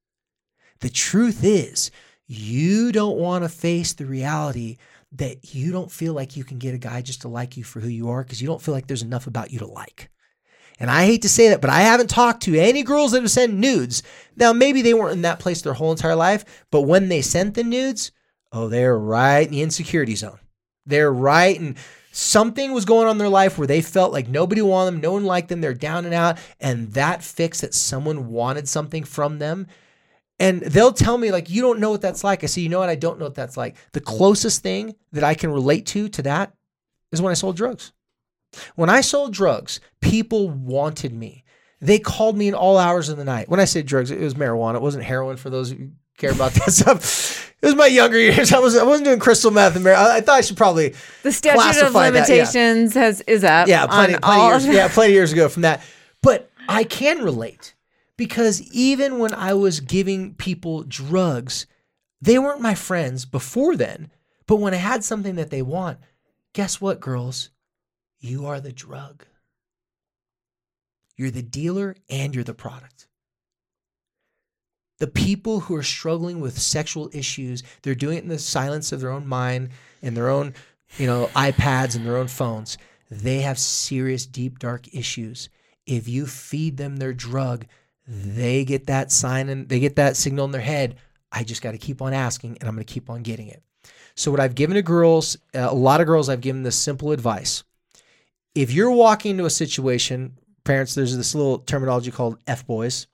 The 0.81 0.89
truth 0.89 1.45
is, 1.45 1.91
you 2.27 2.93
don't 2.93 3.19
want 3.19 3.45
to 3.45 3.49
face 3.49 3.93
the 3.93 4.07
reality 4.07 4.79
that 5.13 5.55
you 5.55 5.73
don't 5.73 5.91
feel 5.91 6.13
like 6.13 6.37
you 6.37 6.45
can 6.45 6.59
get 6.59 6.75
a 6.75 6.79
guy 6.79 7.01
just 7.01 7.23
to 7.23 7.29
like 7.29 7.57
you 7.57 7.65
for 7.65 7.81
who 7.81 7.89
you 7.89 8.11
are 8.11 8.23
because 8.23 8.41
you 8.41 8.49
don't 8.49 8.61
feel 8.61 8.75
like 8.75 8.87
there's 8.87 9.03
enough 9.03 9.27
about 9.27 9.51
you 9.51 9.59
to 9.61 9.67
like. 9.67 10.11
And 10.79 10.91
I 10.91 11.07
hate 11.07 11.23
to 11.23 11.29
say 11.29 11.49
that, 11.49 11.63
but 11.63 11.71
I 11.71 11.81
haven't 11.81 12.11
talked 12.11 12.43
to 12.43 12.59
any 12.59 12.83
girls 12.83 13.13
that 13.13 13.23
have 13.23 13.31
sent 13.31 13.55
nudes. 13.55 14.03
Now, 14.37 14.53
maybe 14.53 14.83
they 14.83 14.93
weren't 14.93 15.15
in 15.15 15.23
that 15.23 15.39
place 15.39 15.63
their 15.63 15.73
whole 15.73 15.91
entire 15.91 16.17
life, 16.17 16.67
but 16.71 16.83
when 16.83 17.09
they 17.09 17.23
sent 17.23 17.55
the 17.55 17.65
nudes, 17.65 18.13
oh, 18.53 18.69
they're 18.69 18.99
right 18.99 19.47
in 19.47 19.53
the 19.53 19.63
insecurity 19.63 20.17
zone. 20.17 20.39
They're 20.85 21.13
right 21.13 21.59
and 21.59 21.77
something 22.13 22.73
was 22.73 22.85
going 22.85 23.07
on 23.07 23.13
in 23.13 23.19
their 23.19 23.29
life 23.29 23.57
where 23.57 23.67
they 23.67 23.81
felt 23.81 24.13
like 24.13 24.29
nobody 24.29 24.61
wanted 24.61 24.93
them, 24.93 25.01
no 25.01 25.13
one 25.13 25.25
liked 25.25 25.49
them, 25.49 25.61
they're 25.61 25.75
down 25.75 26.05
and 26.05 26.15
out, 26.15 26.39
and 26.61 26.93
that 26.93 27.23
fix 27.23 27.63
that 27.63 27.75
someone 27.75 28.29
wanted 28.29 28.69
something 28.69 29.05
from 29.05 29.39
them 29.39 29.67
and 30.39 30.61
they'll 30.61 30.93
tell 30.93 31.17
me 31.19 31.31
like 31.33 31.49
you 31.51 31.63
don't 31.63 31.81
know 31.81 31.91
what 31.91 32.03
that's 32.03 32.23
like. 32.25 32.45
I 32.45 32.47
say 32.47 32.61
you 32.61 32.69
know 32.69 32.81
what? 32.81 32.89
I 32.89 32.95
don't 32.95 33.19
know 33.19 33.25
what 33.27 33.35
that's 33.35 33.57
like. 33.57 33.77
The 33.93 34.01
closest 34.01 34.63
thing 34.63 34.95
that 35.13 35.25
i 35.25 35.35
can 35.35 35.51
relate 35.51 35.87
to 35.87 36.09
to 36.11 36.23
that 36.23 36.53
is 37.13 37.23
when 37.23 37.31
i 37.31 37.35
sold 37.35 37.57
drugs. 37.57 37.93
When 38.75 38.91
i 38.91 39.01
sold 39.01 39.33
drugs 39.33 39.81
people 40.01 40.51
wanted 40.51 41.13
me. 41.13 41.45
They 41.81 41.99
called 41.99 42.37
me 42.39 42.49
in 42.49 42.55
all 42.55 42.79
hours 42.79 43.09
of 43.09 43.17
the 43.17 43.25
night. 43.25 43.49
When 43.49 43.61
i 43.61 43.65
say 43.65 43.83
drugs 43.83 44.11
it 44.11 44.21
was 44.21 44.35
marijuana. 44.35 44.77
It 44.77 44.83
wasn't 44.83 45.05
heroin 45.05 45.37
for 45.37 45.51
those 45.51 45.71
who 45.71 45.91
care 46.19 46.33
about 46.33 46.53
that 46.53 46.73
stuff. 46.73 47.55
It 47.63 47.67
was 47.67 47.75
my 47.75 47.87
younger 47.87 48.19
years. 48.19 48.53
I, 48.53 48.59
was, 48.59 48.77
I 48.77 48.85
wasn't 48.85 49.07
doing 49.07 49.19
crystal 49.19 49.51
meth 49.51 49.77
and 49.77 49.85
mar- 49.85 49.95
I, 49.95 50.19
I 50.19 50.21
thought 50.21 50.37
i 50.37 50.41
should 50.43 50.57
probably 50.59 50.95
The 51.23 51.33
statute 51.33 51.83
of 51.83 51.93
that, 51.93 51.99
yeah. 51.99 52.11
limitations 52.11 52.95
has 52.95 53.23
is 53.23 53.45
up. 53.45 53.69
yeah, 53.69 53.87
plenty, 53.87 54.19
plenty 54.19 54.47
years. 54.47 54.65
of 54.67 54.73
Yeah, 54.75 54.89
plenty 54.89 55.15
years 55.15 55.33
ago 55.33 55.49
from 55.49 55.63
that. 55.63 55.83
But 56.23 56.51
I 56.69 56.85
can 56.85 57.23
relate 57.23 57.75
because 58.17 58.63
even 58.73 59.19
when 59.19 59.35
I 59.35 59.55
was 59.55 59.81
giving 59.81 60.35
people 60.35 60.83
drugs, 60.83 61.67
they 62.21 62.39
weren't 62.39 62.61
my 62.61 62.75
friends 62.75 63.25
before 63.25 63.77
then. 63.77 64.11
But 64.47 64.57
when 64.57 64.75
I 64.75 64.79
had 64.79 65.05
something 65.05 65.35
that 65.37 65.51
they 65.51 65.63
want, 65.63 65.99
guess 66.55 66.81
what, 66.81 67.01
girls? 67.01 67.51
You 68.19 68.47
are 68.47 68.61
the 68.61 68.73
drug. 68.73 69.25
You're 71.17 71.31
the 71.31 71.43
dealer 71.43 71.97
and 72.09 72.35
you're 72.35 72.45
the 72.45 72.55
product. 72.55 73.09
The 74.99 75.07
people 75.07 75.61
who 75.61 75.77
are 75.77 75.83
struggling 75.83 76.41
with 76.41 76.59
sexual 76.59 77.11
issues, 77.13 77.63
they're 77.83 77.95
doing 77.95 78.17
it 78.19 78.23
in 78.23 78.31
the 78.31 78.39
silence 78.39 78.93
of 78.93 79.01
their 79.01 79.11
own 79.11 79.27
mind 79.27 79.71
and 80.01 80.17
their 80.17 80.31
own, 80.31 80.55
you 80.97 81.07
know, 81.07 81.29
iPads 81.35 81.97
and 81.97 82.07
their 82.07 82.17
own 82.17 82.29
phones. 82.29 82.79
They 83.11 83.41
have 83.41 83.59
serious, 83.59 84.25
deep, 84.25 84.59
dark 84.59 84.93
issues. 84.95 85.51
If 85.87 86.09
you 86.09 86.27
feed 86.27 86.79
them 86.79 86.97
their 86.97 87.13
drug, 87.13 87.67
they 88.07 88.65
get 88.65 88.87
that 88.87 89.11
sign 89.11 89.49
and 89.49 89.69
they 89.69 89.81
get 89.81 89.97
that 89.97 90.17
signal 90.17 90.45
in 90.45 90.53
their 90.53 90.61
head. 90.61 90.97
I 91.33 91.43
just 91.43 91.63
got 91.63 91.73
to 91.73 91.79
keep 91.79 92.01
on 92.01 92.13
asking 92.13 92.59
and 92.61 92.69
I'm 92.69 92.75
going 92.75 92.85
to 92.85 92.93
keep 92.93 93.11
on 93.11 93.23
getting 93.23 93.49
it. 93.49 93.63
So, 94.15 94.31
what 94.31 94.41
I've 94.41 94.55
given 94.55 94.77
to 94.77 94.83
girls, 94.83 95.37
uh, 95.55 95.69
a 95.71 95.75
lot 95.75 96.01
of 96.01 96.07
girls, 96.07 96.29
I've 96.29 96.41
given 96.41 96.63
this 96.63 96.77
simple 96.77 97.13
advice. 97.13 97.65
If 98.55 98.73
you're 98.73 98.91
walking 98.91 99.33
into 99.33 99.45
a 99.45 99.51
situation, 99.51 100.39
parents, 100.65 100.95
there's 100.95 101.15
this 101.17 101.35
little 101.35 101.59
terminology 101.59 102.11
called 102.11 102.39
F 102.47 102.67
boys, 102.67 103.07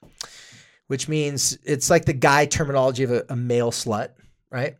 which 0.86 1.08
means 1.08 1.58
it's 1.64 1.90
like 1.90 2.04
the 2.04 2.12
guy 2.12 2.46
terminology 2.46 3.02
of 3.02 3.10
a, 3.10 3.24
a 3.30 3.36
male 3.36 3.72
slut, 3.72 4.10
right? 4.50 4.76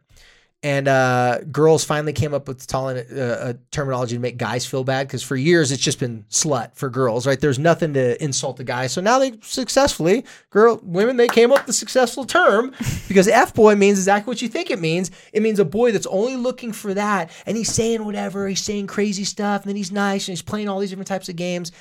And 0.64 0.86
uh, 0.86 1.40
girls 1.50 1.84
finally 1.84 2.12
came 2.12 2.32
up 2.32 2.46
with 2.46 2.72
uh, 2.72 3.02
a 3.18 3.54
terminology 3.72 4.14
to 4.14 4.20
make 4.20 4.36
guys 4.36 4.64
feel 4.64 4.84
bad 4.84 5.08
because 5.08 5.22
for 5.22 5.34
years 5.34 5.72
it's 5.72 5.82
just 5.82 5.98
been 5.98 6.24
slut 6.30 6.76
for 6.76 6.88
girls, 6.88 7.26
right? 7.26 7.40
There's 7.40 7.58
nothing 7.58 7.94
to 7.94 8.22
insult 8.22 8.58
the 8.58 8.64
guy. 8.64 8.86
So 8.86 9.00
now 9.00 9.18
they 9.18 9.32
successfully, 9.42 10.24
girl, 10.50 10.78
women, 10.84 11.16
they 11.16 11.26
came 11.26 11.50
up 11.50 11.58
with 11.58 11.66
the 11.66 11.72
successful 11.72 12.24
term 12.24 12.72
because 13.08 13.26
F 13.26 13.54
boy 13.54 13.74
means 13.74 13.98
exactly 13.98 14.30
what 14.30 14.40
you 14.40 14.48
think 14.48 14.70
it 14.70 14.80
means. 14.80 15.10
It 15.32 15.42
means 15.42 15.58
a 15.58 15.64
boy 15.64 15.90
that's 15.90 16.06
only 16.06 16.36
looking 16.36 16.70
for 16.70 16.94
that 16.94 17.30
and 17.44 17.56
he's 17.56 17.72
saying 17.72 18.04
whatever, 18.04 18.46
he's 18.46 18.62
saying 18.62 18.86
crazy 18.86 19.24
stuff, 19.24 19.62
and 19.62 19.68
then 19.68 19.76
he's 19.76 19.90
nice 19.90 20.28
and 20.28 20.32
he's 20.32 20.42
playing 20.42 20.68
all 20.68 20.78
these 20.78 20.90
different 20.90 21.08
types 21.08 21.28
of 21.28 21.34
games. 21.34 21.72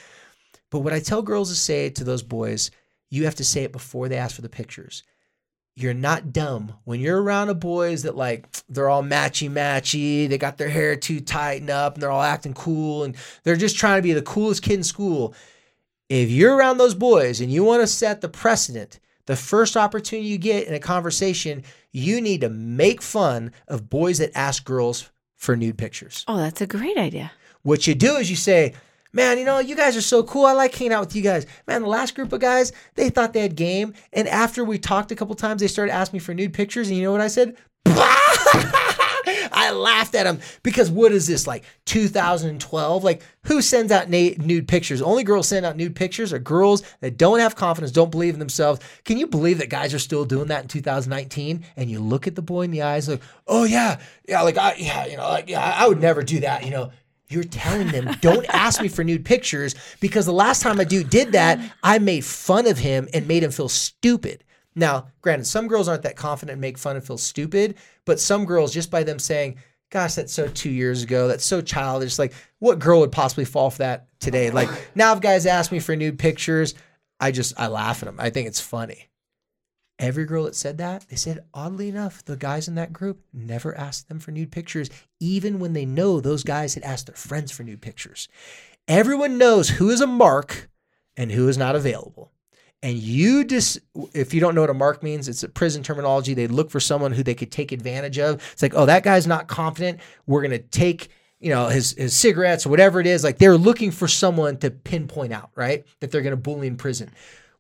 But 0.72 0.80
what 0.80 0.94
I 0.94 1.00
tell 1.00 1.22
girls 1.22 1.50
to 1.50 1.56
say 1.56 1.90
to 1.92 2.04
those 2.04 2.24
boys, 2.24 2.72
you 3.12 3.26
have 3.26 3.36
to 3.36 3.44
say 3.44 3.64
it 3.64 3.74
before 3.74 4.10
they 4.10 4.18
ask 4.18 4.36
for 4.36 4.42
the 4.42 4.50
pictures 4.50 5.04
you're 5.76 5.94
not 5.94 6.34
dumb. 6.34 6.74
When 6.84 7.00
you're 7.00 7.22
around 7.22 7.50
a 7.50 7.54
boys 7.54 8.04
that 8.04 8.16
like 8.16 8.48
they're 8.70 8.90
all 8.90 9.04
matchy 9.04 9.50
matchy 9.50 10.28
they 10.28 10.38
got 10.38 10.58
their 10.58 10.70
hair 10.70 10.96
too 10.96 11.20
tightened 11.20 11.70
up 11.70 11.94
and 11.94 12.04
they're 12.04 12.12
all 12.12 12.22
acting 12.22 12.54
cool 12.54 13.04
and 13.04 13.16
they're 13.44 13.56
just 13.56 13.78
trying 13.78 13.98
to 13.98 14.04
be 14.04 14.14
the 14.14 14.22
coolest 14.22 14.64
kid 14.64 14.74
in 14.74 14.84
school. 14.84 15.34
If 16.10 16.30
you're 16.30 16.56
around 16.56 16.78
those 16.78 16.96
boys 16.96 17.40
and 17.42 17.52
you 17.52 17.64
want 17.64 17.82
to 17.82 17.88
set 17.88 18.22
the 18.22 18.30
precedent 18.30 19.00
the 19.28 19.36
first 19.36 19.78
opportunity 19.78 20.28
you 20.28 20.38
get 20.38 20.68
in 20.68 20.74
a 20.74 20.80
conversation 20.80 21.64
you 21.92 22.20
need 22.20 22.42
to 22.42 22.50
make 22.50 23.02
fun 23.02 23.52
of 23.68 23.90
boys 23.90 24.18
that 24.18 24.32
ask 24.36 24.66
girls 24.66 25.10
for 25.36 25.56
nude 25.56 25.78
pictures. 25.78 26.24
Oh, 26.28 26.38
that's 26.38 26.62
a 26.62 26.68
great 26.68 26.98
idea. 26.98 27.32
what 27.64 27.88
you 27.88 27.96
do 27.96 28.16
is 28.16 28.30
you 28.30 28.36
say, 28.36 28.74
man, 29.14 29.38
you 29.38 29.46
know, 29.46 29.60
you 29.60 29.76
guys 29.76 29.96
are 29.98 30.02
so 30.02 30.24
cool. 30.24 30.46
I 30.46 30.54
like 30.54 30.74
hanging 30.74 30.94
out 30.94 31.02
with 31.02 31.16
you 31.16 31.22
guys. 31.22 31.46
Man, 31.68 31.82
the 31.82 31.88
last 31.88 32.16
group 32.16 32.32
of 32.34 32.40
guys, 32.40 32.72
they 32.96 33.10
thought 33.10 33.34
they 33.34 33.42
had 33.42 33.56
game. 33.56 33.94
And 34.14 34.28
after 34.28 34.64
we 34.64 34.78
talked 34.78 35.12
a 35.12 35.16
couple 35.16 35.36
times, 35.36 35.62
they 35.62 35.68
started 35.68 35.94
asking 35.94 36.18
me 36.18 36.20
for 36.20 36.34
nude 36.34 36.54
pictures. 36.54 36.88
And 36.88 36.98
you 36.98 37.04
know 37.04 37.12
what 37.12 37.22
I 37.22 37.28
said? 37.28 37.58
I 39.54 39.72
laughed 39.72 40.16
at 40.16 40.24
them 40.24 40.40
because 40.64 40.90
what 40.90 41.12
is 41.12 41.28
this, 41.28 41.46
like 41.46 41.64
2012? 41.86 43.04
Like, 43.04 43.22
who 43.44 43.62
sends 43.62 43.92
out 43.92 44.10
na- 44.10 44.32
nude 44.38 44.68
pictures? 44.68 45.02
Only 45.02 45.24
girls 45.24 45.48
send 45.48 45.66
out 45.66 45.76
nude 45.76 45.96
pictures 45.96 46.34
are 46.34 46.40
girls 46.40 46.84
that 47.02 47.18
don't 47.18 47.40
have 47.40 47.56
confidence, 47.56 47.92
don't 47.92 48.12
believe 48.12 48.34
in 48.34 48.40
themselves. 48.40 48.80
Can 49.04 49.18
you 49.18 49.28
believe 49.28 49.60
that 49.60 49.70
guys 49.70 49.94
are 49.94 50.00
still 50.00 50.26
doing 50.26 50.48
that 50.48 50.64
in 50.64 50.68
2019? 50.68 51.66
And 51.76 51.90
you 51.90 52.00
look 52.00 52.28
at 52.28 52.36
the 52.36 52.42
boy 52.42 52.64
in 52.64 52.72
the 52.72 52.82
eyes, 52.82 53.08
like, 53.08 53.22
oh, 53.48 53.64
yeah, 53.64 54.00
yeah, 54.28 54.42
like, 54.42 54.58
I, 54.58 54.76
yeah, 54.76 55.06
you 55.06 55.18
know, 55.18 55.28
like, 55.28 55.50
yeah, 55.50 55.62
I 55.62 55.88
would 55.88 56.02
never 56.02 56.24
do 56.24 56.40
that, 56.42 56.64
you 56.64 56.72
know. 56.72 56.92
You're 57.32 57.44
telling 57.44 57.88
them, 57.88 58.16
don't 58.22 58.46
ask 58.50 58.82
me 58.82 58.88
for 58.88 59.04
nude 59.04 59.26
pictures 59.26 59.76
because 60.00 60.26
the 60.26 60.34
last 60.34 60.62
time 60.62 60.80
a 60.80 60.86
dude 60.86 61.10
did 61.10 61.32
that, 61.32 61.60
I 61.82 62.00
made 62.00 62.26
fun 62.26 62.68
of 62.68 62.78
him 62.78 63.08
and 63.14 63.28
made 63.28 63.44
him 63.44 63.52
feel 63.52 63.70
stupid. 63.70 64.44
Now, 64.76 65.08
granted, 65.22 65.46
some 65.46 65.68
girls 65.68 65.88
aren't 65.88 66.04
that 66.04 66.16
confident 66.16 66.54
and 66.54 66.62
make 66.62 66.78
fun 66.78 66.96
and 66.96 67.06
feel 67.06 67.18
stupid, 67.18 67.76
but 68.06 68.20
some 68.20 68.46
girls, 68.46 68.74
just 68.74 68.92
by 68.92 69.04
them 69.04 69.20
saying, 69.20 69.58
gosh, 69.90 70.16
that's 70.16 70.34
so 70.34 70.48
two 70.48 70.70
years 70.70 71.04
ago, 71.04 71.28
that's 71.28 71.46
so 71.46 71.62
childish, 71.62 72.18
like 72.18 72.34
what 72.60 72.80
girl 72.80 73.02
would 73.02 73.12
possibly 73.12 73.46
fall 73.46 73.70
for 73.70 73.80
that 73.80 74.08
today? 74.20 74.50
Like 74.50 74.70
now 74.96 75.14
if 75.14 75.22
guys 75.22 75.46
ask 75.46 75.72
me 75.72 75.80
for 75.80 75.96
nude 75.96 76.18
pictures, 76.18 76.74
I 77.20 77.32
just, 77.32 77.54
I 77.60 77.68
laugh 77.68 78.02
at 78.02 78.06
them. 78.06 78.16
I 78.20 78.30
think 78.30 78.48
it's 78.48 78.62
funny. 78.62 79.10
Every 80.02 80.26
girl 80.26 80.46
that 80.46 80.56
said 80.56 80.80
that, 80.80 81.06
they 81.10 81.16
said, 81.16 81.46
oddly 81.54 81.88
enough, 81.88 82.26
the 82.26 82.36
guys 82.36 82.68
in 82.68 82.74
that 82.74 82.92
group 82.92 83.24
never 83.32 83.78
asked 83.78 84.10
them 84.10 84.20
for 84.20 84.32
nude 84.32 84.52
pictures, 84.52 84.90
even 85.20 85.60
when 85.60 85.74
they 85.74 85.86
know 85.86 86.20
those 86.20 86.44
guys 86.44 86.74
had 86.74 86.82
asked 86.82 87.06
their 87.06 87.16
friends 87.16 87.52
for 87.52 87.62
nude 87.62 87.84
pictures. 87.84 88.28
Everyone 88.88 89.38
knows 89.38 89.70
who 89.70 89.92
is 89.92 90.02
a 90.02 90.08
mark 90.08 90.72
and 91.16 91.32
who 91.32 91.48
is 91.48 91.56
not 91.56 91.76
available. 91.76 92.32
And 92.82 92.98
you 92.98 93.44
just, 93.44 93.78
if 94.16 94.34
you 94.34 94.42
don't 94.42 94.56
know 94.56 94.62
what 94.62 94.72
a 94.72 94.74
mark 94.74 95.04
means, 95.04 95.28
it's 95.28 95.44
a 95.44 95.50
prison 95.50 95.84
terminology. 95.84 96.34
They 96.34 96.48
look 96.48 96.72
for 96.72 96.80
someone 96.80 97.12
who 97.12 97.22
they 97.22 97.36
could 97.36 97.52
take 97.52 97.72
advantage 97.72 98.18
of. 98.18 98.42
It's 98.54 98.64
like, 98.64 98.74
oh, 98.74 98.88
that 98.88 99.04
guy's 99.04 99.28
not 99.28 99.48
confident. 99.48 100.00
We're 100.26 100.42
going 100.42 100.50
to 100.50 100.58
take, 100.68 101.10
you 101.40 101.52
know, 101.52 101.68
his, 101.68 101.92
his 101.92 102.16
cigarettes 102.16 102.66
or 102.66 102.70
whatever 102.70 103.00
it 103.00 103.06
is. 103.06 103.24
Like 103.24 103.38
they're 103.38 103.56
looking 103.56 103.92
for 103.92 104.08
someone 104.08 104.58
to 104.58 104.72
pinpoint 104.72 105.32
out, 105.32 105.52
right? 105.56 105.86
That 106.00 106.10
they're 106.10 106.24
going 106.24 106.32
to 106.32 106.38
bully 106.38 106.66
in 106.66 106.76
prison. 106.76 107.12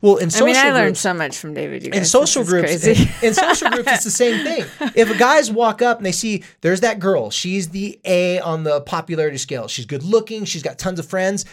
Well, 0.02 0.18
in 0.18 0.28
I 0.28 0.30
social 0.30 0.45
mean, 0.47 0.56
I 0.56 0.72
learned 0.72 0.86
groups, 0.88 0.99
so 1.02 1.14
much 1.14 1.38
from 1.38 1.54
David. 1.54 1.86
You 1.86 1.91
in 1.91 2.06
social 2.06 2.43
groups, 2.43 2.84
crazy. 2.84 3.04
in, 3.22 3.30
in 3.30 3.34
social 3.36 3.70
groups, 3.70 3.91
it's 3.91 4.04
the 4.04 4.12
same 4.12 4.43
thing. 4.43 4.66
If 4.95 5.18
guys 5.20 5.52
walk 5.52 5.82
up 5.82 5.97
and 5.97 6.06
they 6.06 6.12
see 6.12 6.43
there's 6.62 6.82
that 6.82 6.99
girl, 6.99 7.30
she's 7.30 7.70
the 7.70 7.99
A 8.04 8.39
on 8.39 8.64
the 8.64 8.82
popularity 8.82 9.38
scale. 9.38 9.68
She's 9.68 9.86
good 9.86 10.04
looking. 10.04 10.45
She's 10.45 10.64
got 10.64 10.80
tons 10.80 10.99
of 10.99 11.06
friends. 11.06 11.45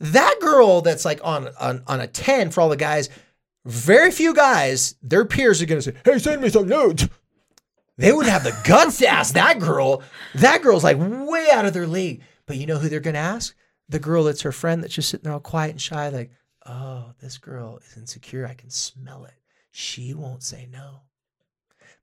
That 0.00 0.34
girl 0.40 0.80
that's 0.80 1.04
like 1.04 1.20
on 1.22 1.48
on, 1.60 1.82
on 1.86 2.00
a 2.00 2.06
ten 2.06 2.50
for 2.50 2.62
all 2.62 2.70
the 2.70 2.76
guys. 2.76 3.10
Very 3.66 4.10
few 4.10 4.34
guys, 4.34 4.94
their 5.02 5.26
peers 5.26 5.60
are 5.60 5.66
gonna 5.66 5.82
say, 5.82 5.94
"Hey, 6.04 6.18
send 6.18 6.40
me 6.40 6.48
some 6.48 6.68
nudes." 6.68 7.06
They 7.98 8.12
wouldn't 8.12 8.32
have 8.32 8.44
the 8.44 8.58
guts 8.64 8.96
to 8.98 9.06
ask 9.06 9.34
that 9.34 9.58
girl. 9.58 10.02
That 10.36 10.62
girl's 10.62 10.84
like 10.84 10.96
way 10.98 11.48
out 11.52 11.66
of 11.66 11.74
their 11.74 11.86
league. 11.86 12.22
But 12.46 12.56
you 12.56 12.64
know 12.64 12.78
who 12.78 12.88
they're 12.88 12.98
gonna 12.98 13.18
ask? 13.18 13.54
The 13.90 13.98
girl 13.98 14.24
that's 14.24 14.40
her 14.40 14.52
friend 14.52 14.82
that's 14.82 14.94
just 14.94 15.10
sitting 15.10 15.24
there 15.24 15.34
all 15.34 15.40
quiet 15.40 15.72
and 15.72 15.80
shy, 15.80 16.08
like, 16.08 16.30
oh, 16.66 17.12
this 17.20 17.38
girl 17.38 17.78
is 17.78 17.96
insecure. 17.96 18.46
I 18.46 18.54
can 18.54 18.70
smell 18.70 19.24
it. 19.24 19.34
She 19.70 20.14
won't 20.14 20.42
say 20.42 20.68
no. 20.70 21.00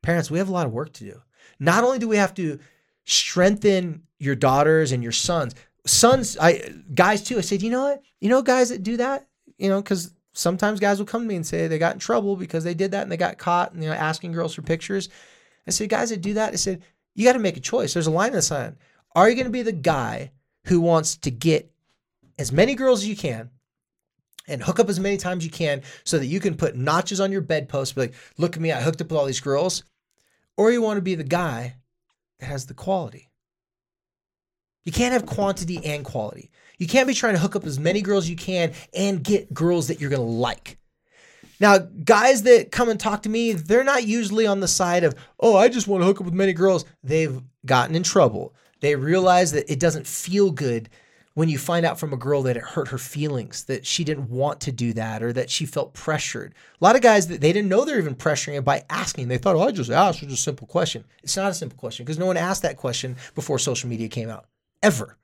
Parents, 0.01 0.31
we 0.31 0.39
have 0.39 0.49
a 0.49 0.53
lot 0.53 0.65
of 0.65 0.73
work 0.73 0.93
to 0.93 1.03
do. 1.03 1.21
Not 1.59 1.83
only 1.83 1.99
do 1.99 2.07
we 2.07 2.17
have 2.17 2.33
to 2.35 2.59
strengthen 3.05 4.03
your 4.19 4.35
daughters 4.35 4.91
and 4.91 5.03
your 5.03 5.11
sons, 5.11 5.55
sons, 5.85 6.37
I 6.39 6.73
guys 6.93 7.23
too. 7.23 7.37
I 7.37 7.41
said, 7.41 7.61
you 7.61 7.69
know 7.69 7.83
what? 7.83 8.01
You 8.19 8.29
know, 8.29 8.41
guys 8.41 8.69
that 8.69 8.83
do 8.83 8.97
that, 8.97 9.27
you 9.57 9.69
know, 9.69 9.81
because 9.81 10.13
sometimes 10.33 10.79
guys 10.79 10.99
will 10.99 11.05
come 11.05 11.23
to 11.23 11.27
me 11.27 11.35
and 11.35 11.45
say 11.45 11.67
they 11.67 11.79
got 11.79 11.93
in 11.93 11.99
trouble 11.99 12.35
because 12.35 12.63
they 12.63 12.73
did 12.73 12.91
that 12.91 13.03
and 13.03 13.11
they 13.11 13.17
got 13.17 13.37
caught 13.37 13.73
and 13.73 13.83
you 13.83 13.89
know 13.89 13.95
asking 13.95 14.31
girls 14.31 14.53
for 14.53 14.61
pictures. 14.61 15.09
I 15.67 15.71
said, 15.71 15.89
guys 15.89 16.09
that 16.11 16.21
do 16.21 16.35
that, 16.35 16.53
I 16.53 16.55
said, 16.55 16.83
you 17.15 17.25
got 17.25 17.33
to 17.33 17.39
make 17.39 17.57
a 17.57 17.61
choice. 17.61 17.93
There's 17.93 18.07
a 18.07 18.11
line 18.11 18.29
in 18.29 18.33
the 18.33 18.41
sign. 18.41 18.77
Are 19.15 19.29
you 19.29 19.35
going 19.35 19.45
to 19.45 19.51
be 19.51 19.63
the 19.63 19.71
guy 19.71 20.31
who 20.65 20.79
wants 20.79 21.17
to 21.17 21.31
get 21.31 21.71
as 22.37 22.51
many 22.51 22.75
girls 22.75 23.01
as 23.01 23.07
you 23.07 23.15
can 23.15 23.49
and 24.47 24.61
hook 24.61 24.79
up 24.79 24.89
as 24.89 24.99
many 24.99 25.17
times 25.17 25.43
you 25.43 25.51
can 25.51 25.81
so 26.03 26.17
that 26.17 26.27
you 26.27 26.39
can 26.39 26.55
put 26.55 26.75
notches 26.75 27.19
on 27.19 27.31
your 27.31 27.41
bedpost, 27.41 27.95
be 27.95 28.01
like, 28.01 28.13
look 28.37 28.55
at 28.55 28.61
me, 28.61 28.71
I 28.71 28.81
hooked 28.81 29.01
up 29.01 29.09
with 29.09 29.19
all 29.19 29.25
these 29.25 29.39
girls? 29.39 29.83
Or 30.55 30.71
you 30.71 30.81
want 30.81 30.97
to 30.97 31.01
be 31.01 31.15
the 31.15 31.23
guy 31.23 31.75
that 32.39 32.47
has 32.47 32.65
the 32.65 32.73
quality. 32.73 33.29
You 34.83 34.91
can't 34.91 35.13
have 35.13 35.25
quantity 35.25 35.83
and 35.83 36.05
quality. 36.05 36.49
You 36.77 36.87
can't 36.87 37.07
be 37.07 37.13
trying 37.13 37.33
to 37.33 37.39
hook 37.39 37.55
up 37.55 37.65
as 37.65 37.79
many 37.79 38.01
girls 38.01 38.25
as 38.25 38.29
you 38.29 38.35
can 38.35 38.71
and 38.93 39.23
get 39.23 39.53
girls 39.53 39.87
that 39.87 39.99
you're 39.99 40.09
going 40.09 40.21
to 40.21 40.25
like. 40.25 40.77
Now, 41.59 41.79
guys 41.79 42.43
that 42.43 42.71
come 42.71 42.87
and 42.87 42.99
talk 42.99 43.23
to 43.23 43.29
me, 43.29 43.51
they're 43.53 43.83
not 43.83 44.05
usually 44.05 44.45
on 44.45 44.59
the 44.59 44.67
side 44.67 45.03
of, 45.03 45.15
oh, 45.39 45.57
I 45.57 45.69
just 45.69 45.87
want 45.87 46.01
to 46.01 46.05
hook 46.05 46.21
up 46.21 46.25
with 46.25 46.33
many 46.33 46.53
girls. 46.53 46.85
They've 47.03 47.41
gotten 47.65 47.95
in 47.95 48.03
trouble. 48.03 48.53
They 48.79 48.95
realize 48.95 49.51
that 49.53 49.71
it 49.71 49.79
doesn't 49.79 50.05
feel 50.05 50.51
good 50.51 50.89
when 51.37 51.49
you 51.49 51.59
find 51.59 51.85
out 51.85 51.99
from 51.99 52.13
a 52.13 52.17
girl 52.17 52.41
that 52.41 52.57
it 52.57 52.63
hurt 52.63 52.87
her 52.87 52.97
feelings, 52.97 53.65
that 53.65 53.85
she 53.85 54.03
didn't 54.03 54.27
want 54.27 54.59
to 54.59 54.71
do 54.71 54.91
that, 54.91 55.21
or 55.21 55.31
that 55.31 55.51
she 55.51 55.67
felt 55.67 55.93
pressured. 55.93 56.55
A 56.81 56.83
lot 56.83 56.95
of 56.95 57.03
guys 57.03 57.27
that 57.27 57.41
they 57.41 57.53
didn't 57.53 57.69
know 57.69 57.85
they're 57.85 57.99
even 57.99 58.15
pressuring 58.15 58.57
it 58.57 58.65
by 58.65 58.83
asking. 58.89 59.27
They 59.27 59.37
thought, 59.37 59.55
oh, 59.55 59.61
I 59.61 59.71
just 59.71 59.91
asked. 59.91 60.23
It's 60.23 60.33
a 60.33 60.35
simple 60.35 60.65
question. 60.65 61.03
It's 61.21 61.37
not 61.37 61.51
a 61.51 61.53
simple 61.53 61.77
question 61.77 62.05
because 62.05 62.17
no 62.17 62.25
one 62.25 62.37
asked 62.37 62.63
that 62.63 62.75
question 62.75 63.17
before 63.35 63.59
social 63.59 63.87
media 63.87 64.07
came 64.07 64.31
out, 64.31 64.47
ever, 64.81 65.15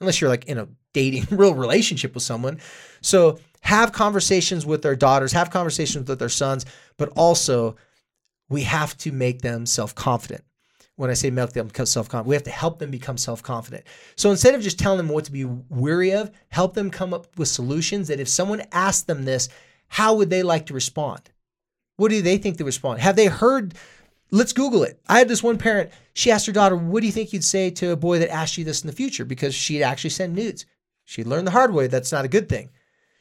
unless 0.00 0.20
you're 0.20 0.28
like 0.28 0.46
in 0.46 0.58
a 0.58 0.66
dating, 0.92 1.28
real 1.30 1.54
relationship 1.54 2.14
with 2.14 2.24
someone. 2.24 2.58
So 3.00 3.38
have 3.60 3.92
conversations 3.92 4.66
with 4.66 4.82
their 4.82 4.96
daughters, 4.96 5.30
have 5.30 5.50
conversations 5.50 6.08
with 6.08 6.18
their 6.18 6.28
sons, 6.28 6.66
but 6.96 7.10
also 7.10 7.76
we 8.48 8.62
have 8.62 8.96
to 8.98 9.12
make 9.12 9.42
them 9.42 9.66
self 9.66 9.94
confident. 9.94 10.42
When 11.00 11.08
I 11.08 11.14
say 11.14 11.30
make 11.30 11.54
them 11.54 11.68
become 11.68 11.86
self 11.86 12.10
confident, 12.10 12.28
we 12.28 12.34
have 12.34 12.42
to 12.42 12.50
help 12.50 12.78
them 12.78 12.90
become 12.90 13.16
self 13.16 13.42
confident. 13.42 13.84
So 14.16 14.30
instead 14.30 14.54
of 14.54 14.60
just 14.60 14.78
telling 14.78 14.98
them 14.98 15.08
what 15.08 15.24
to 15.24 15.32
be 15.32 15.46
weary 15.46 16.12
of, 16.12 16.30
help 16.50 16.74
them 16.74 16.90
come 16.90 17.14
up 17.14 17.38
with 17.38 17.48
solutions 17.48 18.08
that 18.08 18.20
if 18.20 18.28
someone 18.28 18.64
asked 18.70 19.06
them 19.06 19.24
this, 19.24 19.48
how 19.88 20.12
would 20.16 20.28
they 20.28 20.42
like 20.42 20.66
to 20.66 20.74
respond? 20.74 21.30
What 21.96 22.10
do 22.10 22.20
they 22.20 22.36
think 22.36 22.58
they 22.58 22.64
respond? 22.64 23.00
Have 23.00 23.16
they 23.16 23.28
heard? 23.28 23.72
Let's 24.30 24.52
Google 24.52 24.82
it. 24.82 25.00
I 25.08 25.18
had 25.18 25.28
this 25.28 25.42
one 25.42 25.56
parent. 25.56 25.90
She 26.12 26.30
asked 26.30 26.44
her 26.44 26.52
daughter, 26.52 26.76
"What 26.76 27.00
do 27.00 27.06
you 27.06 27.12
think 27.14 27.32
you'd 27.32 27.44
say 27.44 27.70
to 27.70 27.92
a 27.92 27.96
boy 27.96 28.18
that 28.18 28.30
asked 28.30 28.58
you 28.58 28.64
this 28.64 28.82
in 28.82 28.86
the 28.86 28.92
future?" 28.92 29.24
Because 29.24 29.54
she'd 29.54 29.82
actually 29.82 30.10
send 30.10 30.34
nudes. 30.34 30.66
She'd 31.06 31.26
learned 31.26 31.46
the 31.46 31.52
hard 31.52 31.72
way. 31.72 31.86
That's 31.86 32.12
not 32.12 32.26
a 32.26 32.28
good 32.28 32.46
thing. 32.46 32.68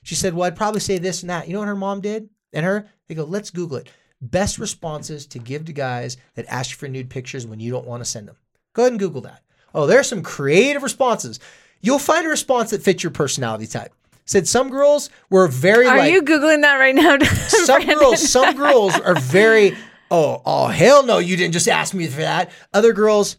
She 0.03 0.15
said, 0.15 0.33
"Well, 0.33 0.47
I'd 0.47 0.57
probably 0.57 0.81
say 0.81 0.97
this 0.97 1.23
and 1.23 1.29
that." 1.29 1.47
You 1.47 1.53
know 1.53 1.59
what 1.59 1.69
her 1.69 1.77
mom 1.77 2.01
did? 2.01 2.29
And 2.51 2.65
her, 2.65 2.89
they 3.07 3.15
go, 3.15 3.23
"Let's 3.23 3.51
Google 3.51 3.77
it." 3.77 3.87
Best 4.21 4.57
responses 4.57 5.25
to 5.27 5.39
give 5.39 5.65
to 5.65 5.73
guys 5.73 6.17
that 6.35 6.45
ask 6.49 6.71
you 6.71 6.77
for 6.77 6.87
nude 6.87 7.09
pictures 7.09 7.47
when 7.47 7.59
you 7.59 7.71
don't 7.71 7.87
want 7.87 8.01
to 8.01 8.09
send 8.09 8.27
them. 8.27 8.35
Go 8.73 8.83
ahead 8.83 8.91
and 8.93 8.99
Google 8.99 9.21
that. 9.21 9.43
Oh, 9.73 9.85
there's 9.85 10.07
some 10.07 10.23
creative 10.23 10.83
responses. 10.83 11.39
You'll 11.81 11.99
find 11.99 12.25
a 12.25 12.29
response 12.29 12.71
that 12.71 12.81
fits 12.81 13.03
your 13.03 13.11
personality 13.11 13.67
type. 13.67 13.93
Said 14.25 14.47
some 14.47 14.69
girls 14.69 15.09
were 15.29 15.47
very 15.47 15.87
Are 15.87 15.97
like 15.97 16.11
you 16.11 16.21
googling 16.21 16.61
that 16.61 16.75
right 16.75 16.93
now? 16.93 17.17
some 17.47 17.83
girls, 17.85 18.29
some 18.29 18.55
girls 18.55 18.99
are 18.99 19.15
very, 19.15 19.75
oh, 20.11 20.41
oh, 20.45 20.67
hell 20.67 21.03
no, 21.03 21.17
you 21.17 21.35
didn't 21.35 21.53
just 21.53 21.67
ask 21.67 21.93
me 21.93 22.05
for 22.07 22.21
that. 22.21 22.51
Other 22.73 22.93
girls, 22.93 23.37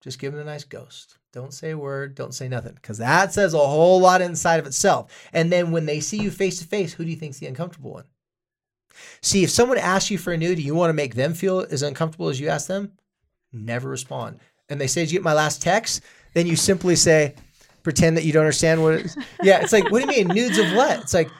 just 0.00 0.18
give 0.18 0.32
them 0.32 0.40
a 0.40 0.44
nice 0.44 0.64
ghost. 0.64 1.18
Don't 1.32 1.52
say 1.52 1.72
a 1.72 1.78
word, 1.78 2.14
don't 2.14 2.32
say 2.32 2.48
nothing, 2.48 2.72
because 2.74 2.98
that 2.98 3.34
says 3.34 3.52
a 3.52 3.58
whole 3.58 4.00
lot 4.00 4.22
inside 4.22 4.58
of 4.58 4.66
itself. 4.66 5.28
And 5.34 5.52
then 5.52 5.70
when 5.70 5.84
they 5.84 6.00
see 6.00 6.16
you 6.16 6.30
face 6.30 6.58
to 6.60 6.64
face, 6.64 6.94
who 6.94 7.04
do 7.04 7.10
you 7.10 7.16
think's 7.16 7.38
the 7.38 7.46
uncomfortable 7.46 7.92
one? 7.92 8.04
See, 9.20 9.44
if 9.44 9.50
someone 9.50 9.78
asks 9.78 10.10
you 10.10 10.18
for 10.18 10.32
a 10.32 10.36
nude, 10.36 10.58
you 10.58 10.74
want 10.74 10.90
to 10.90 10.94
make 10.94 11.14
them 11.14 11.34
feel 11.34 11.66
as 11.70 11.82
uncomfortable 11.82 12.28
as 12.28 12.40
you 12.40 12.48
ask 12.48 12.66
them. 12.68 12.92
never 13.52 13.88
respond. 13.88 14.38
And 14.68 14.80
they 14.80 14.86
say, 14.86 15.02
Did 15.02 15.12
you 15.12 15.18
get 15.18 15.24
my 15.24 15.32
last 15.32 15.62
text? 15.62 16.02
Then 16.34 16.46
you 16.46 16.56
simply 16.56 16.94
say, 16.96 17.34
pretend 17.82 18.16
that 18.18 18.24
you 18.24 18.32
don't 18.32 18.42
understand 18.42 18.82
what 18.82 18.94
it 18.94 19.06
is. 19.06 19.16
Yeah, 19.42 19.60
it's 19.62 19.72
like, 19.72 19.90
what 19.90 20.02
do 20.04 20.14
you 20.14 20.24
mean? 20.24 20.34
Nudes 20.34 20.58
of 20.58 20.72
what? 20.74 21.00
It's 21.00 21.14
like, 21.14 21.30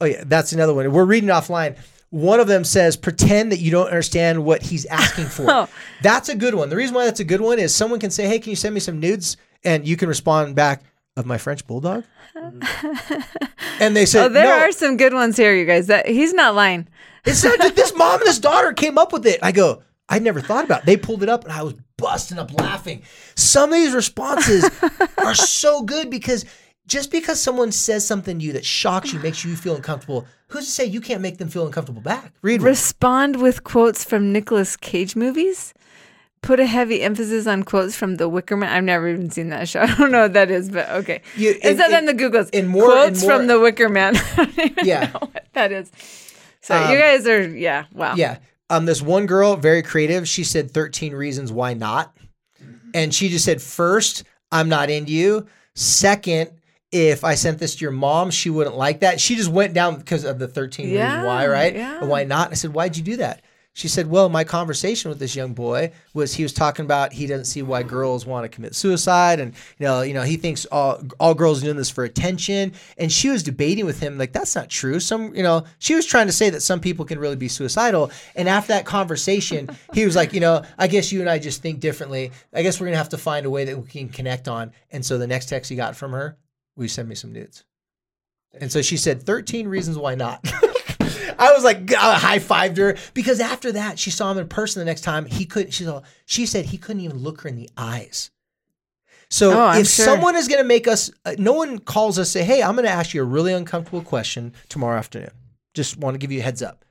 oh 0.00 0.06
yeah, 0.06 0.24
that's 0.26 0.52
another 0.52 0.72
one. 0.72 0.90
We're 0.90 1.04
reading 1.04 1.28
offline. 1.28 1.76
One 2.10 2.40
of 2.40 2.46
them 2.46 2.64
says, 2.64 2.96
pretend 2.96 3.52
that 3.52 3.58
you 3.58 3.70
don't 3.70 3.88
understand 3.88 4.42
what 4.42 4.62
he's 4.62 4.86
asking 4.86 5.26
for. 5.26 5.44
Oh. 5.50 5.68
That's 6.02 6.30
a 6.30 6.34
good 6.34 6.54
one. 6.54 6.70
The 6.70 6.76
reason 6.76 6.94
why 6.94 7.04
that's 7.04 7.20
a 7.20 7.24
good 7.24 7.42
one 7.42 7.58
is 7.58 7.74
someone 7.74 8.00
can 8.00 8.10
say, 8.10 8.26
hey, 8.26 8.38
can 8.38 8.48
you 8.48 8.56
send 8.56 8.72
me 8.72 8.80
some 8.80 8.98
nudes? 8.98 9.36
And 9.62 9.86
you 9.86 9.94
can 9.96 10.08
respond 10.08 10.54
back, 10.54 10.82
of 11.18 11.26
my 11.26 11.36
French 11.36 11.66
bulldog? 11.66 12.04
and 13.80 13.94
they 13.96 14.06
said, 14.06 14.26
Oh, 14.26 14.28
there 14.28 14.44
no, 14.44 14.64
are 14.64 14.72
some 14.72 14.96
good 14.96 15.12
ones 15.12 15.36
here, 15.36 15.54
you 15.54 15.66
guys. 15.66 15.88
That 15.88 16.08
he's 16.08 16.32
not 16.32 16.54
lying. 16.54 16.86
It's 17.24 17.44
not 17.44 17.58
that 17.58 17.76
this 17.76 17.94
mom 17.94 18.20
and 18.20 18.26
this 18.28 18.38
daughter 18.38 18.72
came 18.72 18.98
up 18.98 19.12
with 19.12 19.26
it. 19.26 19.38
I 19.42 19.52
go, 19.52 19.82
I 20.08 20.18
never 20.18 20.40
thought 20.40 20.64
about 20.64 20.80
it. 20.80 20.86
They 20.86 20.96
pulled 20.96 21.22
it 21.22 21.28
up 21.28 21.44
and 21.44 21.52
I 21.52 21.62
was 21.62 21.74
busting 21.96 22.38
up 22.38 22.52
laughing. 22.58 23.02
Some 23.34 23.70
of 23.70 23.76
these 23.76 23.94
responses 23.94 24.68
are 25.18 25.34
so 25.34 25.82
good 25.82 26.10
because 26.10 26.44
just 26.86 27.10
because 27.10 27.38
someone 27.40 27.70
says 27.72 28.06
something 28.06 28.38
to 28.38 28.44
you 28.44 28.52
that 28.54 28.64
shocks 28.64 29.12
you, 29.12 29.18
makes 29.20 29.44
you 29.44 29.54
feel 29.56 29.76
uncomfortable, 29.76 30.26
who's 30.48 30.64
to 30.64 30.70
say 30.70 30.86
you 30.86 31.02
can't 31.02 31.20
make 31.20 31.36
them 31.36 31.48
feel 31.48 31.66
uncomfortable 31.66 32.00
back? 32.00 32.32
Read 32.40 32.60
one. 32.62 32.68
Respond 32.68 33.42
with 33.42 33.62
quotes 33.64 34.04
from 34.04 34.32
Nicolas 34.32 34.74
Cage 34.76 35.14
movies. 35.14 35.74
Put 36.40 36.60
a 36.60 36.66
heavy 36.66 37.02
emphasis 37.02 37.46
on 37.48 37.64
quotes 37.64 37.94
from 37.96 38.14
The 38.14 38.28
Wicker 38.28 38.56
Man. 38.56 38.72
I've 38.72 38.84
never 38.84 39.08
even 39.08 39.28
seen 39.28 39.48
that 39.50 39.68
show. 39.68 39.80
I 39.82 39.94
don't 39.96 40.10
know 40.12 40.22
what 40.22 40.32
that 40.34 40.50
is, 40.50 40.70
but 40.70 40.88
okay. 40.88 41.20
You- 41.36 41.58
is 41.62 41.76
that 41.76 41.90
in- 41.90 42.06
the 42.06 42.14
Googles? 42.14 42.48
in 42.54 42.68
more- 42.68 42.84
quotes 42.84 43.22
more- 43.22 43.32
from 43.36 43.48
The 43.48 43.60
Wicker 43.60 43.88
Man. 43.90 44.16
I 44.36 44.44
don't 44.44 44.58
even 44.58 44.86
Yeah. 44.86 45.10
what 45.10 45.46
that 45.52 45.72
is. 45.72 45.90
So 46.62 46.76
Um, 46.76 46.90
you 46.92 46.98
guys 46.98 47.26
are, 47.26 47.46
yeah, 47.48 47.84
wow. 47.92 48.14
Yeah. 48.16 48.38
Um, 48.70 48.84
this 48.84 49.00
one 49.00 49.26
girl, 49.26 49.56
very 49.56 49.82
creative, 49.82 50.28
she 50.28 50.44
said 50.44 50.70
13 50.70 51.14
reasons 51.14 51.50
why 51.52 51.74
not. 51.74 52.14
And 52.94 53.14
she 53.14 53.28
just 53.28 53.44
said, 53.44 53.62
first, 53.62 54.24
I'm 54.52 54.68
not 54.68 54.90
into 54.90 55.12
you. 55.12 55.46
Second, 55.74 56.50
if 56.90 57.22
I 57.24 57.34
sent 57.34 57.58
this 57.58 57.76
to 57.76 57.82
your 57.82 57.92
mom, 57.92 58.30
she 58.30 58.50
wouldn't 58.50 58.76
like 58.76 59.00
that. 59.00 59.20
She 59.20 59.36
just 59.36 59.50
went 59.50 59.74
down 59.74 59.96
because 59.96 60.24
of 60.24 60.38
the 60.38 60.48
13 60.48 60.88
Yeah, 60.90 61.04
reasons 61.06 61.26
why, 61.26 61.46
right? 61.46 61.74
yeah. 61.74 62.02
Why 62.04 62.24
not? 62.24 62.50
I 62.50 62.54
said, 62.54 62.72
why'd 62.74 62.96
you 62.96 63.02
do 63.02 63.16
that? 63.18 63.42
She 63.78 63.86
said, 63.86 64.10
well, 64.10 64.28
my 64.28 64.42
conversation 64.42 65.08
with 65.08 65.20
this 65.20 65.36
young 65.36 65.54
boy 65.54 65.92
was 66.12 66.34
he 66.34 66.42
was 66.42 66.52
talking 66.52 66.84
about 66.84 67.12
he 67.12 67.28
doesn't 67.28 67.44
see 67.44 67.62
why 67.62 67.84
girls 67.84 68.26
want 68.26 68.42
to 68.42 68.48
commit 68.48 68.74
suicide. 68.74 69.38
And, 69.38 69.54
you 69.78 69.86
know, 69.86 70.02
you 70.02 70.14
know, 70.14 70.22
he 70.22 70.36
thinks 70.36 70.66
all, 70.72 71.00
all 71.20 71.32
girls 71.32 71.60
are 71.62 71.66
doing 71.66 71.76
this 71.76 71.88
for 71.88 72.02
attention. 72.02 72.72
And 72.96 73.12
she 73.12 73.28
was 73.28 73.44
debating 73.44 73.86
with 73.86 74.00
him, 74.00 74.18
like, 74.18 74.32
that's 74.32 74.56
not 74.56 74.68
true. 74.68 74.98
Some, 74.98 75.32
you 75.32 75.44
know, 75.44 75.62
she 75.78 75.94
was 75.94 76.06
trying 76.06 76.26
to 76.26 76.32
say 76.32 76.50
that 76.50 76.60
some 76.62 76.80
people 76.80 77.04
can 77.04 77.20
really 77.20 77.36
be 77.36 77.46
suicidal. 77.46 78.10
And 78.34 78.48
after 78.48 78.72
that 78.72 78.84
conversation, 78.84 79.70
he 79.94 80.04
was 80.04 80.16
like, 80.16 80.32
you 80.32 80.40
know, 80.40 80.64
I 80.76 80.88
guess 80.88 81.12
you 81.12 81.20
and 81.20 81.30
I 81.30 81.38
just 81.38 81.62
think 81.62 81.78
differently. 81.78 82.32
I 82.52 82.62
guess 82.62 82.80
we're 82.80 82.86
going 82.86 82.94
to 82.94 82.98
have 82.98 83.10
to 83.10 83.16
find 83.16 83.46
a 83.46 83.50
way 83.50 83.64
that 83.66 83.78
we 83.78 83.86
can 83.86 84.08
connect 84.08 84.48
on. 84.48 84.72
And 84.90 85.06
so 85.06 85.18
the 85.18 85.28
next 85.28 85.46
text 85.46 85.70
he 85.70 85.76
got 85.76 85.94
from 85.94 86.10
her, 86.10 86.36
will 86.74 86.82
you 86.82 86.88
send 86.88 87.08
me 87.08 87.14
some 87.14 87.32
nudes? 87.32 87.62
And 88.60 88.72
so 88.72 88.82
she 88.82 88.96
said, 88.96 89.22
13 89.22 89.68
reasons 89.68 89.96
why 89.96 90.16
not. 90.16 90.44
I 91.38 91.52
was 91.52 91.64
like, 91.64 91.92
I 91.94 92.14
high 92.18 92.38
fived 92.38 92.76
her 92.78 92.96
because 93.14 93.40
after 93.40 93.72
that, 93.72 93.98
she 93.98 94.10
saw 94.10 94.30
him 94.30 94.38
in 94.38 94.48
person 94.48 94.80
the 94.80 94.86
next 94.86 95.02
time. 95.02 95.24
He 95.26 95.44
couldn't, 95.44 95.72
she, 95.72 95.84
saw, 95.84 96.02
she 96.26 96.46
said 96.46 96.66
he 96.66 96.78
couldn't 96.78 97.02
even 97.02 97.18
look 97.18 97.40
her 97.42 97.48
in 97.48 97.56
the 97.56 97.70
eyes. 97.76 98.30
So 99.30 99.52
Oh, 99.52 99.78
if 99.78 99.88
sure. 99.88 100.04
someone 100.04 100.36
is 100.36 100.48
going 100.48 100.62
to 100.62 100.66
make 100.66 100.88
us, 100.88 101.10
uh, 101.24 101.34
no 101.38 101.52
one 101.52 101.78
calls 101.78 102.18
us, 102.18 102.30
say, 102.30 102.42
hey, 102.44 102.62
I'm 102.62 102.74
going 102.74 102.86
to 102.86 102.90
ask 102.90 103.12
you 103.12 103.20
a 103.22 103.26
really 103.26 103.52
uncomfortable 103.52 104.02
question 104.02 104.54
tomorrow 104.68 104.96
afternoon. 104.98 105.30
Just 105.74 105.98
want 105.98 106.14
to 106.14 106.18
give 106.18 106.32
you 106.32 106.40
a 106.40 106.42
heads 106.42 106.62
up. 106.62 106.84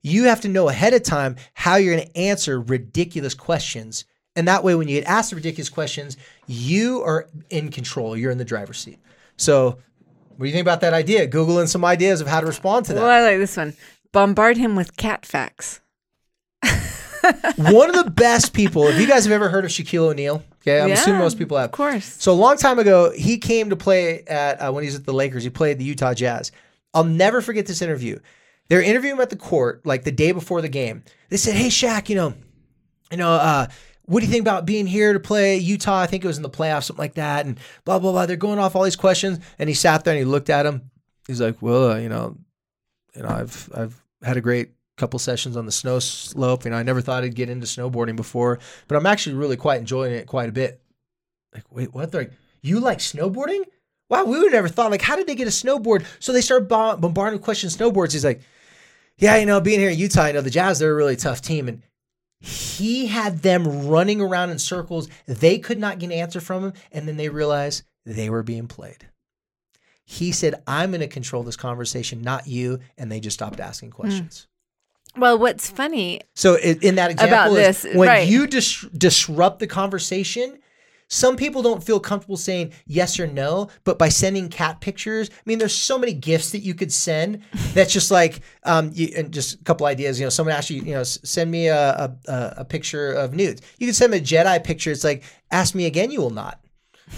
You 0.00 0.24
have 0.24 0.40
to 0.42 0.48
know 0.48 0.68
ahead 0.68 0.94
of 0.94 1.02
time 1.02 1.36
how 1.54 1.76
you're 1.76 1.96
going 1.96 2.08
to 2.08 2.16
answer 2.16 2.60
ridiculous 2.60 3.34
questions. 3.34 4.04
And 4.34 4.48
that 4.48 4.64
way, 4.64 4.74
when 4.74 4.88
you 4.88 5.00
get 5.00 5.08
asked 5.08 5.30
the 5.30 5.36
ridiculous 5.36 5.68
questions, 5.68 6.16
you 6.46 7.02
are 7.02 7.28
in 7.50 7.70
control. 7.70 8.16
You're 8.16 8.30
in 8.30 8.38
the 8.38 8.44
driver's 8.44 8.78
seat. 8.78 8.98
So, 9.36 9.78
what 10.36 10.40
do 10.40 10.46
you 10.46 10.52
think 10.52 10.62
about 10.64 10.80
that 10.80 10.92
idea? 10.92 11.26
Googling 11.28 11.68
some 11.68 11.84
ideas 11.84 12.20
of 12.20 12.26
how 12.26 12.40
to 12.40 12.46
respond 12.46 12.86
to 12.86 12.94
that. 12.94 13.00
Well, 13.00 13.10
I 13.10 13.22
like 13.22 13.38
this 13.38 13.56
one. 13.56 13.74
Bombard 14.12 14.56
him 14.56 14.76
with 14.76 14.96
cat 14.96 15.24
facts. 15.24 15.80
One 17.56 17.88
of 17.88 18.04
the 18.04 18.10
best 18.10 18.52
people, 18.52 18.88
if 18.88 18.98
you 19.00 19.06
guys 19.06 19.24
have 19.24 19.32
ever 19.32 19.48
heard 19.48 19.64
of 19.64 19.70
Shaquille 19.70 20.10
O'Neal, 20.10 20.42
okay, 20.62 20.80
I'm 20.80 20.88
Yeah, 20.88 20.94
assuming 20.94 21.20
most 21.20 21.38
people 21.38 21.56
have. 21.56 21.66
Of 21.66 21.72
course. 21.72 22.04
So 22.04 22.32
a 22.32 22.34
long 22.34 22.56
time 22.56 22.80
ago, 22.80 23.12
he 23.12 23.38
came 23.38 23.70
to 23.70 23.76
play 23.76 24.24
at 24.24 24.60
uh, 24.60 24.72
when 24.72 24.82
he 24.82 24.88
was 24.88 24.96
at 24.96 25.06
the 25.06 25.12
Lakers. 25.12 25.44
He 25.44 25.50
played 25.50 25.78
the 25.78 25.84
Utah 25.84 26.14
Jazz. 26.14 26.50
I'll 26.92 27.04
never 27.04 27.40
forget 27.40 27.66
this 27.66 27.80
interview. 27.80 28.18
They're 28.68 28.82
interviewing 28.82 29.16
him 29.16 29.22
at 29.22 29.30
the 29.30 29.36
court 29.36 29.86
like 29.86 30.02
the 30.02 30.10
day 30.12 30.32
before 30.32 30.62
the 30.62 30.68
game. 30.68 31.04
They 31.28 31.36
said, 31.36 31.54
"Hey 31.54 31.68
Shaq, 31.68 32.08
you 32.08 32.16
know, 32.16 32.34
you 33.12 33.18
know, 33.18 33.30
uh, 33.34 33.66
what 34.06 34.20
do 34.20 34.26
you 34.26 34.32
think 34.32 34.42
about 34.42 34.66
being 34.66 34.86
here 34.86 35.12
to 35.12 35.20
play 35.20 35.56
Utah? 35.56 36.00
I 36.00 36.06
think 36.06 36.24
it 36.24 36.26
was 36.26 36.36
in 36.36 36.42
the 36.42 36.50
playoffs, 36.50 36.84
something 36.84 37.02
like 37.02 37.14
that." 37.14 37.46
And 37.46 37.58
blah 37.84 37.98
blah 37.98 38.12
blah. 38.12 38.26
They're 38.26 38.36
going 38.36 38.58
off 38.58 38.76
all 38.76 38.82
these 38.82 38.96
questions, 38.96 39.38
and 39.58 39.68
he 39.68 39.74
sat 39.74 40.04
there 40.04 40.14
and 40.14 40.18
he 40.18 40.24
looked 40.24 40.50
at 40.50 40.66
him. 40.66 40.90
He's 41.26 41.40
like, 41.40 41.62
"Well, 41.62 41.92
uh, 41.92 41.98
you 41.98 42.08
know, 42.08 42.36
you 43.14 43.22
know, 43.22 43.28
I've 43.28 43.70
I've 43.74 44.02
had 44.22 44.36
a 44.36 44.40
great 44.40 44.70
couple 44.96 45.18
sessions 45.18 45.56
on 45.56 45.66
the 45.66 45.72
snow 45.72 45.98
slope. 45.98 46.64
You 46.64 46.70
know, 46.70 46.76
I 46.76 46.82
never 46.82 47.00
thought 47.00 47.24
I'd 47.24 47.34
get 47.34 47.48
into 47.48 47.66
snowboarding 47.66 48.16
before, 48.16 48.58
but 48.88 48.96
I'm 48.96 49.06
actually 49.06 49.36
really 49.36 49.56
quite 49.56 49.80
enjoying 49.80 50.12
it 50.14 50.26
quite 50.26 50.48
a 50.48 50.52
bit." 50.52 50.80
Like, 51.54 51.64
wait, 51.70 51.92
what? 51.92 52.10
They're 52.10 52.22
like, 52.22 52.32
you 52.62 52.80
like 52.80 52.98
snowboarding? 52.98 53.64
Wow, 54.08 54.24
we 54.24 54.38
would 54.38 54.52
never 54.52 54.68
thought. 54.68 54.90
Like, 54.90 55.02
how 55.02 55.16
did 55.16 55.26
they 55.26 55.34
get 55.34 55.48
a 55.48 55.50
snowboard? 55.50 56.04
So 56.18 56.32
they 56.32 56.40
started 56.40 56.68
bomb- 56.68 57.00
bombarding 57.00 57.40
questions 57.40 57.76
snowboards. 57.76 58.12
He's 58.12 58.24
like, 58.24 58.42
yeah, 59.18 59.36
you 59.36 59.46
know, 59.46 59.60
being 59.60 59.80
here 59.80 59.90
in 59.90 59.98
Utah, 59.98 60.26
you 60.26 60.32
know, 60.34 60.40
the 60.40 60.50
Jazz, 60.50 60.78
they're 60.78 60.92
a 60.92 60.94
really 60.94 61.16
tough 61.16 61.40
team. 61.40 61.68
And 61.68 61.82
he 62.42 63.06
had 63.06 63.38
them 63.42 63.86
running 63.86 64.20
around 64.20 64.50
in 64.50 64.58
circles. 64.58 65.08
They 65.26 65.60
could 65.60 65.78
not 65.78 66.00
get 66.00 66.06
an 66.06 66.12
answer 66.12 66.40
from 66.40 66.64
him. 66.64 66.72
And 66.90 67.06
then 67.06 67.16
they 67.16 67.28
realized 67.28 67.84
they 68.04 68.28
were 68.28 68.42
being 68.42 68.66
played. 68.66 69.06
He 70.04 70.32
said, 70.32 70.60
I'm 70.66 70.90
going 70.90 71.02
to 71.02 71.08
control 71.08 71.44
this 71.44 71.56
conversation, 71.56 72.20
not 72.20 72.48
you. 72.48 72.80
And 72.98 73.12
they 73.12 73.20
just 73.20 73.34
stopped 73.34 73.60
asking 73.60 73.90
hmm. 73.90 73.96
questions. 73.96 74.48
Well, 75.16 75.38
what's 75.38 75.70
funny 75.70 76.22
So 76.34 76.58
in 76.58 76.96
that 76.96 77.10
example, 77.10 77.34
About 77.34 77.52
is 77.52 77.82
this, 77.82 77.94
when 77.94 78.08
right. 78.08 78.26
you 78.26 78.46
dis- 78.46 78.86
disrupt 78.96 79.60
the 79.60 79.66
conversation, 79.66 80.58
some 81.12 81.36
people 81.36 81.60
don't 81.60 81.84
feel 81.84 82.00
comfortable 82.00 82.38
saying 82.38 82.72
yes 82.86 83.20
or 83.20 83.26
no, 83.26 83.68
but 83.84 83.98
by 83.98 84.08
sending 84.08 84.48
cat 84.48 84.80
pictures, 84.80 85.28
I 85.30 85.42
mean, 85.44 85.58
there's 85.58 85.74
so 85.74 85.98
many 85.98 86.14
gifts 86.14 86.52
that 86.52 86.60
you 86.60 86.72
could 86.74 86.90
send. 86.90 87.42
That's 87.74 87.92
just 87.92 88.10
like, 88.10 88.40
um, 88.64 88.92
you, 88.94 89.12
and 89.14 89.30
just 89.30 89.60
a 89.60 89.64
couple 89.64 89.84
ideas. 89.84 90.18
You 90.18 90.24
know, 90.24 90.30
someone 90.30 90.54
asked 90.54 90.70
you, 90.70 90.80
you 90.80 90.94
know, 90.94 91.02
send 91.02 91.50
me 91.50 91.66
a, 91.66 92.16
a 92.26 92.54
a 92.56 92.64
picture 92.64 93.12
of 93.12 93.34
nudes. 93.34 93.60
You 93.78 93.86
can 93.86 93.92
send 93.92 94.14
them 94.14 94.20
a 94.20 94.24
Jedi 94.24 94.64
picture. 94.64 94.90
It's 94.90 95.04
like, 95.04 95.22
ask 95.50 95.74
me 95.74 95.84
again, 95.84 96.10
you 96.10 96.22
will 96.22 96.30
not. 96.30 96.58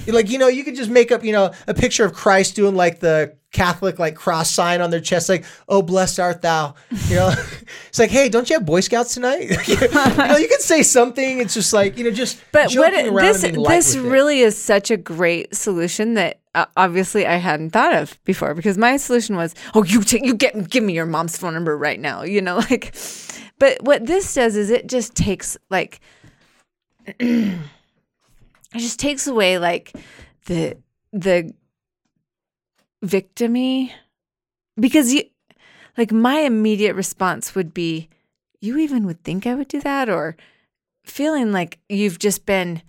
You're 0.07 0.17
like, 0.17 0.29
you 0.29 0.39
know, 0.39 0.49
you 0.49 0.65
could 0.65 0.75
just 0.75 0.91
make 0.91 1.13
up, 1.13 1.25
you 1.25 1.31
know, 1.31 1.53
a 1.69 1.75
picture 1.75 2.05
of 2.05 2.15
Christ 2.15 2.57
doing 2.57 2.75
like 2.75 2.99
the 2.99 3.37
Catholic 3.55 3.99
like 3.99 4.15
cross 4.17 4.51
sign 4.51 4.83
on 4.83 4.91
their 4.91 5.01
chest, 5.01 5.31
like, 5.31 5.47
oh, 5.69 5.81
blessed 5.81 6.21
art 6.21 6.43
thou. 6.43 6.75
You 7.09 7.17
know, 7.17 7.35
it's 7.89 7.99
like, 7.99 8.11
hey, 8.11 8.29
don't 8.29 8.51
you 8.51 8.57
have 8.57 8.67
Boy 8.67 8.81
Scouts 8.81 9.15
tonight? 9.15 9.49
you 9.69 9.77
know, 9.89 10.37
you 10.37 10.49
can 10.49 10.61
say 10.61 10.83
something. 10.83 11.41
It's 11.41 11.55
just 11.55 11.73
like, 11.73 11.97
you 11.97 12.05
know, 12.05 12.11
just 12.11 12.43
But 12.53 12.75
what 12.75 12.93
it- 12.93 13.15
this 13.15 13.43
and 13.45 13.55
being 13.55 13.65
light 13.65 13.77
this 13.77 13.97
really 13.97 14.41
is 14.41 14.59
such 14.61 14.91
a 14.91 14.99
great 14.99 15.55
solution 15.55 16.15
that 16.15 16.41
uh, 16.55 16.67
obviously 16.77 17.27
I 17.27 17.37
hadn't 17.37 17.71
thought 17.71 17.95
of 17.95 18.23
before 18.25 18.55
because 18.55 18.77
my 18.77 18.97
solution 18.99 19.37
was, 19.37 19.55
oh, 19.75 19.85
you 19.85 20.03
take 20.03 20.25
you 20.25 20.35
get 20.35 20.69
give 20.69 20.85
me 20.85 20.93
your 20.93 21.07
mom's 21.07 21.39
phone 21.39 21.55
number 21.55 21.79
right 21.79 21.99
now, 21.99 22.23
you 22.23 22.43
know, 22.43 22.57
like. 22.71 22.95
But 23.61 23.81
what 23.83 24.05
this 24.05 24.35
does 24.35 24.57
is 24.57 24.69
it 24.69 24.89
just 24.89 25.15
takes 25.15 25.57
like, 25.71 26.01
it 27.07 27.57
just 28.73 28.99
takes 28.99 29.27
away 29.29 29.59
like 29.59 29.93
the 30.47 30.77
the 31.13 31.55
victimy 33.05 33.93
because 34.79 35.13
you 35.13 35.25
like 35.97 36.13
my 36.13 36.39
immediate 36.41 36.95
response 36.95 37.55
would 37.55 37.73
be 37.73 38.09
you 38.61 38.79
even 38.79 39.07
would 39.07 39.23
think 39.23 39.47
I 39.47 39.55
would 39.55 39.69
do 39.69 39.81
that 39.81 40.09
or 40.09 40.37
feeling 41.05 41.53
like 41.53 41.79
you've 41.89 42.19
just 42.19 42.47
been 42.47 42.83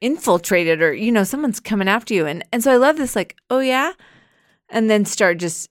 infiltrated 0.00 0.82
or 0.82 0.92
you 0.92 1.10
know 1.10 1.24
someone's 1.24 1.60
coming 1.60 1.88
after 1.88 2.14
you 2.14 2.26
and 2.26 2.44
and 2.52 2.62
so 2.62 2.70
I 2.72 2.76
love 2.76 2.96
this 2.98 3.16
like 3.16 3.36
oh 3.50 3.58
yeah 3.60 3.92
and 4.68 4.88
then 4.88 5.04
start 5.04 5.38
just 5.38 5.70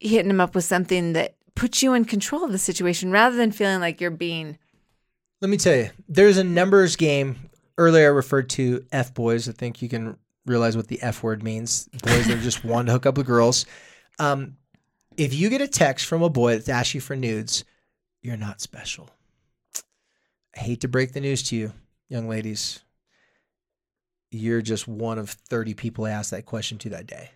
hitting 0.00 0.28
them 0.28 0.40
up 0.40 0.54
with 0.54 0.64
something 0.64 1.12
that 1.14 1.34
puts 1.54 1.82
you 1.82 1.94
in 1.94 2.04
control 2.04 2.44
of 2.44 2.52
the 2.52 2.58
situation 2.58 3.10
rather 3.10 3.36
than 3.36 3.50
feeling 3.50 3.80
like 3.80 4.00
you're 4.00 4.10
being 4.10 4.56
Let 5.40 5.50
me 5.50 5.56
tell 5.56 5.76
you, 5.76 5.90
there's 6.08 6.38
a 6.38 6.44
numbers 6.44 6.96
game. 6.96 7.36
Earlier, 7.78 8.06
I 8.06 8.08
referred 8.08 8.48
to 8.50 8.86
F 8.90 9.12
boys. 9.12 9.48
I 9.50 9.52
think 9.52 9.82
you 9.82 9.88
can 9.90 10.16
realize 10.46 10.76
what 10.76 10.88
the 10.88 11.02
F 11.02 11.22
word 11.22 11.42
means. 11.42 11.88
Boys 12.02 12.26
that 12.26 12.40
just 12.40 12.64
want 12.64 12.86
to 12.86 12.92
hook 12.92 13.06
up 13.06 13.16
with 13.16 13.26
girls. 13.26 13.66
Um, 14.18 14.56
if 15.16 15.34
you 15.34 15.50
get 15.50 15.60
a 15.60 15.68
text 15.68 16.06
from 16.06 16.22
a 16.22 16.30
boy 16.30 16.58
that 16.58 16.68
asks 16.68 16.94
you 16.94 17.00
for 17.00 17.16
nudes, 17.16 17.64
you're 18.22 18.36
not 18.36 18.60
special. 18.60 19.10
I 20.56 20.60
hate 20.60 20.80
to 20.82 20.88
break 20.88 21.12
the 21.12 21.20
news 21.20 21.42
to 21.44 21.56
you, 21.56 21.72
young 22.08 22.28
ladies. 22.28 22.80
You're 24.30 24.62
just 24.62 24.88
one 24.88 25.18
of 25.18 25.30
30 25.30 25.74
people 25.74 26.04
I 26.04 26.10
asked 26.10 26.30
that 26.30 26.46
question 26.46 26.78
to 26.78 26.90
that 26.90 27.06
day. 27.06 27.30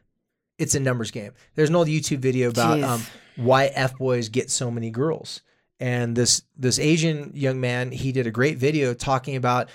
It's 0.59 0.75
a 0.75 0.81
numbers 0.81 1.11
game. 1.11 1.33
There's 1.55 1.71
an 1.71 1.77
old 1.77 1.89
YouTube 1.89 2.19
video 2.19 2.51
about 2.51 2.83
um, 2.83 3.03
why 3.37 3.67
F 3.67 3.97
boys 3.97 4.29
get 4.29 4.51
so 4.51 4.71
many 4.71 4.91
girls. 4.91 5.41
and 5.79 6.15
this 6.15 6.43
this 6.57 6.79
Asian 6.79 7.33
young 7.35 7.61
man, 7.61 7.91
he 7.91 8.13
did 8.13 8.27
a 8.27 8.31
great 8.31 8.59
video 8.59 8.93
talking 8.93 9.37
about 9.37 9.71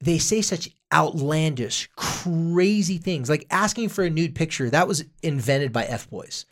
they 0.00 0.18
say 0.18 0.42
such 0.42 0.70
outlandish, 0.92 1.88
crazy 1.96 2.98
things, 2.98 3.28
like 3.28 3.46
asking 3.50 3.88
for 3.88 4.04
a 4.04 4.10
nude 4.10 4.34
picture. 4.34 4.70
That 4.70 4.88
was 4.88 5.04
invented 5.22 5.72
by 5.72 5.84
F 5.84 6.08
boys. 6.08 6.46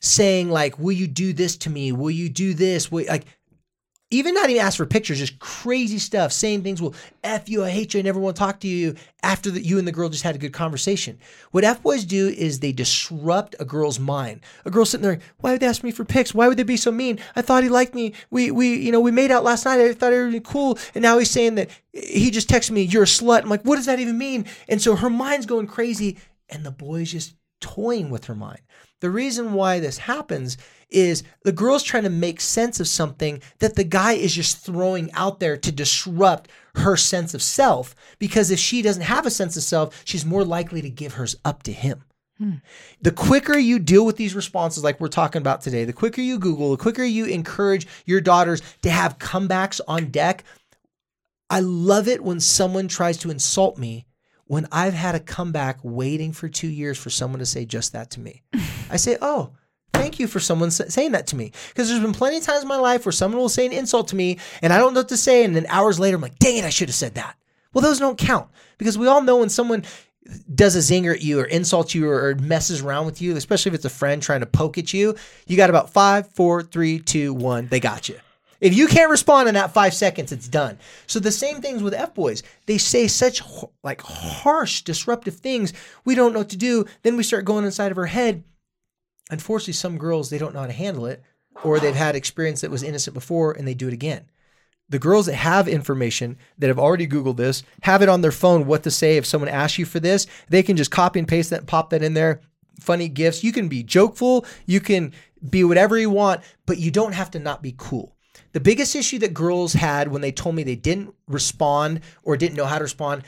Saying 0.00 0.50
like, 0.50 0.78
"Will 0.78 0.92
you 0.92 1.06
do 1.06 1.32
this 1.32 1.56
to 1.58 1.70
me? 1.70 1.92
Will 1.92 2.10
you 2.10 2.28
do 2.28 2.54
this?" 2.54 2.90
Will, 2.90 3.06
like 3.06 3.24
even 4.12 4.34
not 4.34 4.50
even 4.50 4.62
ask 4.62 4.76
for 4.76 4.86
pictures, 4.86 5.18
just 5.18 5.38
crazy 5.38 5.98
stuff, 5.98 6.32
saying 6.32 6.62
things, 6.62 6.82
well, 6.82 6.94
F 7.24 7.48
you, 7.48 7.64
I 7.64 7.70
hate 7.70 7.94
you, 7.94 8.00
I 8.00 8.02
never 8.02 8.20
want 8.20 8.36
to 8.36 8.40
talk 8.40 8.60
to 8.60 8.68
you 8.68 8.94
after 9.22 9.50
that 9.50 9.64
you 9.64 9.78
and 9.78 9.88
the 9.88 9.92
girl 9.92 10.08
just 10.08 10.22
had 10.22 10.34
a 10.34 10.38
good 10.38 10.52
conversation. 10.52 11.18
What 11.50 11.64
F 11.64 11.82
boys 11.82 12.04
do 12.04 12.28
is 12.28 12.60
they 12.60 12.72
disrupt 12.72 13.56
a 13.58 13.64
girl's 13.64 13.98
mind. 13.98 14.40
A 14.64 14.70
girl 14.70 14.84
sitting 14.84 15.02
there, 15.02 15.18
why 15.38 15.52
would 15.52 15.60
they 15.60 15.66
ask 15.66 15.82
me 15.82 15.90
for 15.90 16.04
pics? 16.04 16.34
Why 16.34 16.46
would 16.46 16.58
they 16.58 16.62
be 16.62 16.76
so 16.76 16.92
mean? 16.92 17.18
I 17.34 17.42
thought 17.42 17.62
he 17.62 17.68
liked 17.68 17.94
me. 17.94 18.12
We 18.30 18.50
we 18.50 18.76
you 18.76 18.92
know, 18.92 19.00
we 19.00 19.10
made 19.10 19.30
out 19.30 19.44
last 19.44 19.64
night. 19.64 19.80
I 19.80 19.92
thought 19.94 20.12
it 20.12 20.32
was 20.32 20.40
cool. 20.44 20.78
And 20.94 21.02
now 21.02 21.18
he's 21.18 21.30
saying 21.30 21.54
that 21.54 21.70
he 21.92 22.30
just 22.30 22.48
texted 22.48 22.72
me, 22.72 22.82
you're 22.82 23.04
a 23.04 23.06
slut. 23.06 23.42
I'm 23.42 23.48
like, 23.48 23.62
what 23.62 23.76
does 23.76 23.86
that 23.86 24.00
even 24.00 24.18
mean? 24.18 24.46
And 24.68 24.80
so 24.80 24.96
her 24.96 25.10
mind's 25.10 25.46
going 25.46 25.66
crazy, 25.66 26.18
and 26.48 26.64
the 26.64 26.70
boy's 26.70 27.12
just 27.12 27.34
toying 27.60 28.10
with 28.10 28.26
her 28.26 28.34
mind. 28.34 28.60
The 29.02 29.10
reason 29.10 29.54
why 29.54 29.80
this 29.80 29.98
happens 29.98 30.56
is 30.88 31.24
the 31.42 31.50
girl's 31.50 31.82
trying 31.82 32.04
to 32.04 32.08
make 32.08 32.40
sense 32.40 32.78
of 32.78 32.86
something 32.86 33.42
that 33.58 33.74
the 33.74 33.82
guy 33.82 34.12
is 34.12 34.32
just 34.32 34.64
throwing 34.64 35.10
out 35.14 35.40
there 35.40 35.56
to 35.56 35.72
disrupt 35.72 36.48
her 36.76 36.96
sense 36.96 37.34
of 37.34 37.42
self. 37.42 37.96
Because 38.20 38.52
if 38.52 38.60
she 38.60 38.80
doesn't 38.80 39.02
have 39.02 39.26
a 39.26 39.30
sense 39.30 39.56
of 39.56 39.64
self, 39.64 40.02
she's 40.04 40.24
more 40.24 40.44
likely 40.44 40.80
to 40.82 40.88
give 40.88 41.14
hers 41.14 41.34
up 41.44 41.64
to 41.64 41.72
him. 41.72 42.04
Hmm. 42.38 42.54
The 43.00 43.10
quicker 43.10 43.58
you 43.58 43.80
deal 43.80 44.06
with 44.06 44.18
these 44.18 44.36
responses, 44.36 44.84
like 44.84 45.00
we're 45.00 45.08
talking 45.08 45.42
about 45.42 45.62
today, 45.62 45.84
the 45.84 45.92
quicker 45.92 46.20
you 46.20 46.38
Google, 46.38 46.70
the 46.70 46.76
quicker 46.76 47.02
you 47.02 47.24
encourage 47.24 47.88
your 48.06 48.20
daughters 48.20 48.62
to 48.82 48.90
have 48.90 49.18
comebacks 49.18 49.80
on 49.88 50.12
deck. 50.12 50.44
I 51.50 51.58
love 51.58 52.06
it 52.06 52.22
when 52.22 52.38
someone 52.38 52.86
tries 52.86 53.16
to 53.18 53.32
insult 53.32 53.78
me 53.78 54.06
when 54.44 54.68
I've 54.70 54.94
had 54.94 55.14
a 55.14 55.20
comeback 55.20 55.78
waiting 55.82 56.32
for 56.32 56.48
two 56.48 56.68
years 56.68 56.98
for 56.98 57.10
someone 57.10 57.38
to 57.40 57.46
say 57.46 57.64
just 57.64 57.94
that 57.94 58.10
to 58.12 58.20
me. 58.20 58.42
I 58.92 58.96
say, 58.96 59.16
oh, 59.20 59.50
thank 59.92 60.20
you 60.20 60.26
for 60.26 60.38
someone 60.38 60.70
saying 60.70 61.12
that 61.12 61.26
to 61.28 61.36
me. 61.36 61.52
Because 61.68 61.88
there's 61.88 62.00
been 62.00 62.12
plenty 62.12 62.36
of 62.36 62.44
times 62.44 62.62
in 62.62 62.68
my 62.68 62.76
life 62.76 63.04
where 63.04 63.12
someone 63.12 63.40
will 63.40 63.48
say 63.48 63.66
an 63.66 63.72
insult 63.72 64.08
to 64.08 64.16
me 64.16 64.38
and 64.60 64.72
I 64.72 64.78
don't 64.78 64.94
know 64.94 65.00
what 65.00 65.08
to 65.08 65.16
say. 65.16 65.44
And 65.44 65.56
then 65.56 65.66
hours 65.68 65.98
later, 65.98 66.16
I'm 66.16 66.22
like, 66.22 66.38
dang 66.38 66.58
it, 66.58 66.64
I 66.64 66.70
should 66.70 66.88
have 66.88 66.94
said 66.94 67.14
that. 67.14 67.36
Well, 67.72 67.82
those 67.82 67.98
don't 67.98 68.18
count 68.18 68.48
because 68.78 68.98
we 68.98 69.06
all 69.06 69.22
know 69.22 69.38
when 69.38 69.48
someone 69.48 69.84
does 70.54 70.76
a 70.76 70.78
zinger 70.78 71.14
at 71.14 71.22
you 71.22 71.40
or 71.40 71.44
insults 71.44 71.94
you 71.94 72.08
or, 72.08 72.34
messes 72.36 72.82
around 72.82 73.06
with 73.06 73.20
you, 73.20 73.36
especially 73.36 73.70
if 73.70 73.74
it's 73.74 73.84
a 73.84 73.90
friend 73.90 74.22
trying 74.22 74.40
to 74.40 74.46
poke 74.46 74.78
at 74.78 74.92
you, 74.92 75.16
you 75.46 75.56
got 75.56 75.70
about 75.70 75.90
five, 75.90 76.28
four, 76.28 76.62
three, 76.62 76.98
two, 76.98 77.34
one. 77.34 77.66
They 77.68 77.80
got 77.80 78.08
you. 78.08 78.18
If 78.60 78.74
you 78.74 78.86
can't 78.86 79.10
respond 79.10 79.48
in 79.48 79.54
that 79.56 79.74
five 79.74 79.92
seconds, 79.92 80.30
it's 80.30 80.46
done. 80.46 80.78
So 81.08 81.18
the 81.18 81.32
same 81.32 81.60
things 81.60 81.82
with 81.82 81.94
F 81.94 82.14
boys. 82.14 82.44
They 82.66 82.78
say 82.78 83.08
such 83.08 83.42
like 83.82 84.00
harsh, 84.02 84.82
disruptive 84.82 85.34
things. 85.34 85.72
We 86.04 86.14
don't 86.14 86.32
know 86.32 86.40
what 86.40 86.50
to 86.50 86.56
do. 86.56 86.84
Then 87.02 87.16
we 87.16 87.24
start 87.24 87.44
going 87.44 87.64
inside 87.64 87.90
of 87.90 87.98
our 87.98 88.06
head. 88.06 88.44
Unfortunately, 89.32 89.72
some 89.72 89.96
girls 89.96 90.28
they 90.28 90.36
don't 90.36 90.52
know 90.52 90.60
how 90.60 90.66
to 90.66 90.72
handle 90.72 91.06
it, 91.06 91.22
or 91.64 91.80
they've 91.80 91.94
had 91.94 92.14
experience 92.14 92.60
that 92.60 92.70
was 92.70 92.82
innocent 92.82 93.14
before 93.14 93.52
and 93.52 93.66
they 93.66 93.72
do 93.72 93.88
it 93.88 93.94
again. 93.94 94.26
The 94.90 94.98
girls 94.98 95.24
that 95.24 95.36
have 95.36 95.68
information 95.68 96.36
that 96.58 96.68
have 96.68 96.78
already 96.78 97.06
Googled 97.06 97.38
this, 97.38 97.62
have 97.80 98.02
it 98.02 98.10
on 98.10 98.20
their 98.20 98.30
phone 98.30 98.66
what 98.66 98.82
to 98.82 98.90
say 98.90 99.16
if 99.16 99.24
someone 99.24 99.48
asks 99.48 99.78
you 99.78 99.86
for 99.86 100.00
this, 100.00 100.26
they 100.50 100.62
can 100.62 100.76
just 100.76 100.90
copy 100.90 101.18
and 101.18 101.26
paste 101.26 101.48
that 101.48 101.60
and 101.60 101.68
pop 101.68 101.88
that 101.90 102.02
in 102.02 102.12
there. 102.12 102.42
Funny 102.78 103.08
gifts. 103.08 103.42
You 103.42 103.52
can 103.52 103.68
be 103.68 103.82
jokeful, 103.82 104.44
you 104.66 104.80
can 104.80 105.14
be 105.48 105.64
whatever 105.64 105.96
you 105.96 106.10
want, 106.10 106.42
but 106.66 106.76
you 106.76 106.90
don't 106.90 107.14
have 107.14 107.30
to 107.30 107.38
not 107.38 107.62
be 107.62 107.74
cool. 107.78 108.14
The 108.52 108.60
biggest 108.60 108.94
issue 108.94 109.18
that 109.20 109.32
girls 109.32 109.72
had 109.72 110.08
when 110.08 110.20
they 110.20 110.32
told 110.32 110.56
me 110.56 110.62
they 110.62 110.76
didn't 110.76 111.14
respond 111.26 112.02
or 112.22 112.36
didn't 112.36 112.56
know 112.56 112.66
how 112.66 112.76
to 112.76 112.84
respond, 112.84 113.22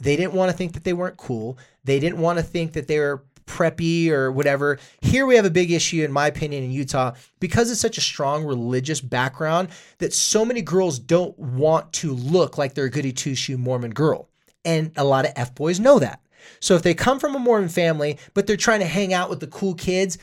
they 0.00 0.16
didn't 0.16 0.32
want 0.32 0.50
to 0.50 0.56
think 0.56 0.72
that 0.72 0.84
they 0.84 0.94
weren't 0.94 1.18
cool. 1.18 1.58
They 1.84 2.00
didn't 2.00 2.18
want 2.18 2.38
to 2.38 2.42
think 2.42 2.72
that 2.72 2.88
they 2.88 2.98
were 2.98 3.24
preppy 3.50 4.08
or 4.08 4.30
whatever. 4.30 4.78
Here 5.00 5.26
we 5.26 5.36
have 5.36 5.44
a 5.44 5.50
big 5.50 5.70
issue, 5.70 6.04
in 6.04 6.12
my 6.12 6.28
opinion, 6.28 6.62
in 6.62 6.70
Utah 6.70 7.12
because 7.40 7.70
it's 7.70 7.80
such 7.80 7.98
a 7.98 8.02
strong 8.02 8.44
religious 8.44 9.00
background 9.00 9.68
that 9.98 10.12
so 10.12 10.44
many 10.44 10.62
girls 10.62 10.98
don't 10.98 11.36
want 11.38 11.92
to 11.94 12.12
look 12.12 12.56
like 12.56 12.74
they're 12.74 12.84
a 12.84 12.90
goody 12.90 13.12
two 13.12 13.34
shoe 13.34 13.58
Mormon 13.58 13.90
girl. 13.90 14.28
And 14.64 14.92
a 14.96 15.04
lot 15.04 15.24
of 15.24 15.32
F 15.36 15.54
boys 15.54 15.80
know 15.80 15.98
that. 15.98 16.20
So 16.60 16.74
if 16.74 16.82
they 16.82 16.94
come 16.94 17.18
from 17.18 17.34
a 17.34 17.38
Mormon 17.38 17.68
family, 17.68 18.18
but 18.34 18.46
they're 18.46 18.56
trying 18.56 18.80
to 18.80 18.86
hang 18.86 19.12
out 19.12 19.30
with 19.30 19.40
the 19.40 19.46
cool 19.46 19.74
kids, 19.74 20.18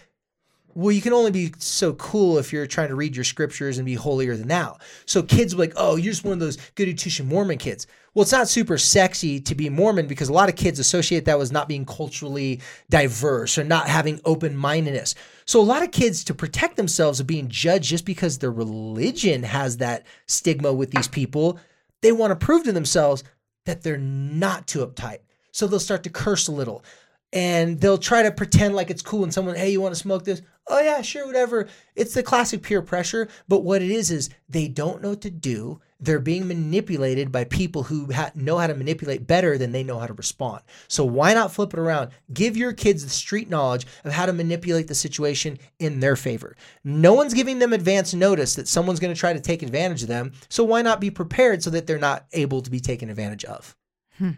well, 0.77 0.91
you 0.91 1.01
can 1.01 1.13
only 1.13 1.31
be 1.31 1.51
so 1.57 1.93
cool 1.93 2.37
if 2.37 2.53
you're 2.53 2.67
trying 2.67 2.89
to 2.89 2.95
read 2.95 3.15
your 3.15 3.23
scriptures 3.23 3.79
and 3.79 3.85
be 3.85 3.95
holier 3.95 4.37
than 4.37 4.47
thou. 4.47 4.77
So 5.07 5.23
kids 5.23 5.55
will 5.55 5.63
be 5.63 5.69
like, 5.69 5.77
oh, 5.77 5.95
you're 5.95 6.13
just 6.13 6.23
one 6.23 6.33
of 6.33 6.39
those 6.39 6.57
goody 6.75 6.93
two 6.93 7.09
shoe 7.09 7.23
Mormon 7.23 7.57
kids. 7.57 7.87
Well, 8.17 8.23
it's 8.23 8.31
not 8.31 8.47
super 8.47 8.79
sexy 8.79 9.39
to 9.41 9.53
be 9.53 9.69
Mormon 9.69 10.07
because 10.07 10.27
a 10.27 10.33
lot 10.33 10.49
of 10.49 10.55
kids 10.55 10.79
associate 10.79 11.25
that 11.25 11.37
with 11.37 11.51
not 11.51 11.67
being 11.67 11.85
culturally 11.85 12.61
diverse 12.89 13.59
or 13.59 13.63
not 13.63 13.87
having 13.87 14.19
open 14.25 14.57
mindedness. 14.57 15.13
So 15.45 15.61
a 15.61 15.61
lot 15.61 15.83
of 15.83 15.91
kids, 15.91 16.23
to 16.23 16.33
protect 16.33 16.77
themselves 16.77 17.19
of 17.19 17.27
being 17.27 17.47
judged 17.47 17.87
just 17.87 18.05
because 18.05 18.39
their 18.39 18.49
religion 18.49 19.43
has 19.43 19.77
that 19.77 20.07
stigma 20.25 20.73
with 20.73 20.89
these 20.89 21.07
people, 21.07 21.59
they 22.01 22.11
want 22.11 22.31
to 22.31 22.43
prove 22.43 22.63
to 22.63 22.71
themselves 22.71 23.23
that 23.67 23.83
they're 23.83 23.99
not 23.99 24.65
too 24.65 24.83
uptight. 24.83 25.19
So 25.51 25.67
they'll 25.67 25.79
start 25.79 26.01
to 26.01 26.09
curse 26.09 26.47
a 26.47 26.51
little 26.51 26.83
and 27.31 27.79
they'll 27.79 27.99
try 27.99 28.23
to 28.23 28.31
pretend 28.31 28.73
like 28.73 28.89
it's 28.89 29.03
cool 29.03 29.25
and 29.25 29.33
someone, 29.33 29.55
hey, 29.55 29.69
you 29.69 29.79
want 29.79 29.93
to 29.93 30.01
smoke 30.01 30.25
this? 30.25 30.41
Oh, 30.69 30.81
yeah, 30.81 31.01
sure, 31.01 31.25
whatever. 31.25 31.67
It's 31.95 32.13
the 32.13 32.23
classic 32.23 32.61
peer 32.61 32.81
pressure. 32.81 33.29
But 33.47 33.63
what 33.63 33.81
it 33.81 33.89
is, 33.89 34.11
is 34.11 34.29
they 34.49 34.67
don't 34.67 35.01
know 35.01 35.09
what 35.09 35.21
to 35.21 35.29
do. 35.29 35.81
They're 35.99 36.19
being 36.19 36.47
manipulated 36.47 37.31
by 37.31 37.45
people 37.45 37.83
who 37.83 38.11
ha- 38.11 38.31
know 38.35 38.57
how 38.57 38.67
to 38.67 38.75
manipulate 38.75 39.25
better 39.25 39.57
than 39.57 39.71
they 39.71 39.83
know 39.83 39.97
how 39.97 40.05
to 40.05 40.13
respond. 40.13 40.61
So 40.87 41.03
why 41.03 41.33
not 41.33 41.51
flip 41.51 41.73
it 41.73 41.79
around? 41.79 42.11
Give 42.33 42.55
your 42.55 42.71
kids 42.73 43.03
the 43.03 43.09
street 43.09 43.49
knowledge 43.49 43.87
of 44.03 44.11
how 44.11 44.27
to 44.27 44.33
manipulate 44.33 44.87
the 44.87 44.93
situation 44.93 45.57
in 45.79 45.99
their 45.99 46.15
favor. 46.15 46.55
No 46.83 47.13
one's 47.13 47.33
giving 47.33 47.57
them 47.59 47.73
advance 47.73 48.13
notice 48.13 48.53
that 48.55 48.67
someone's 48.67 48.99
going 48.99 49.13
to 49.13 49.19
try 49.19 49.33
to 49.33 49.39
take 49.39 49.63
advantage 49.63 50.03
of 50.03 50.07
them. 50.07 50.33
So 50.49 50.63
why 50.63 50.83
not 50.83 51.01
be 51.01 51.09
prepared 51.09 51.63
so 51.63 51.71
that 51.71 51.87
they're 51.87 51.97
not 51.97 52.27
able 52.33 52.61
to 52.61 52.69
be 52.69 52.79
taken 52.79 53.09
advantage 53.09 53.45
of? 53.45 53.75
Hmm. 54.17 54.31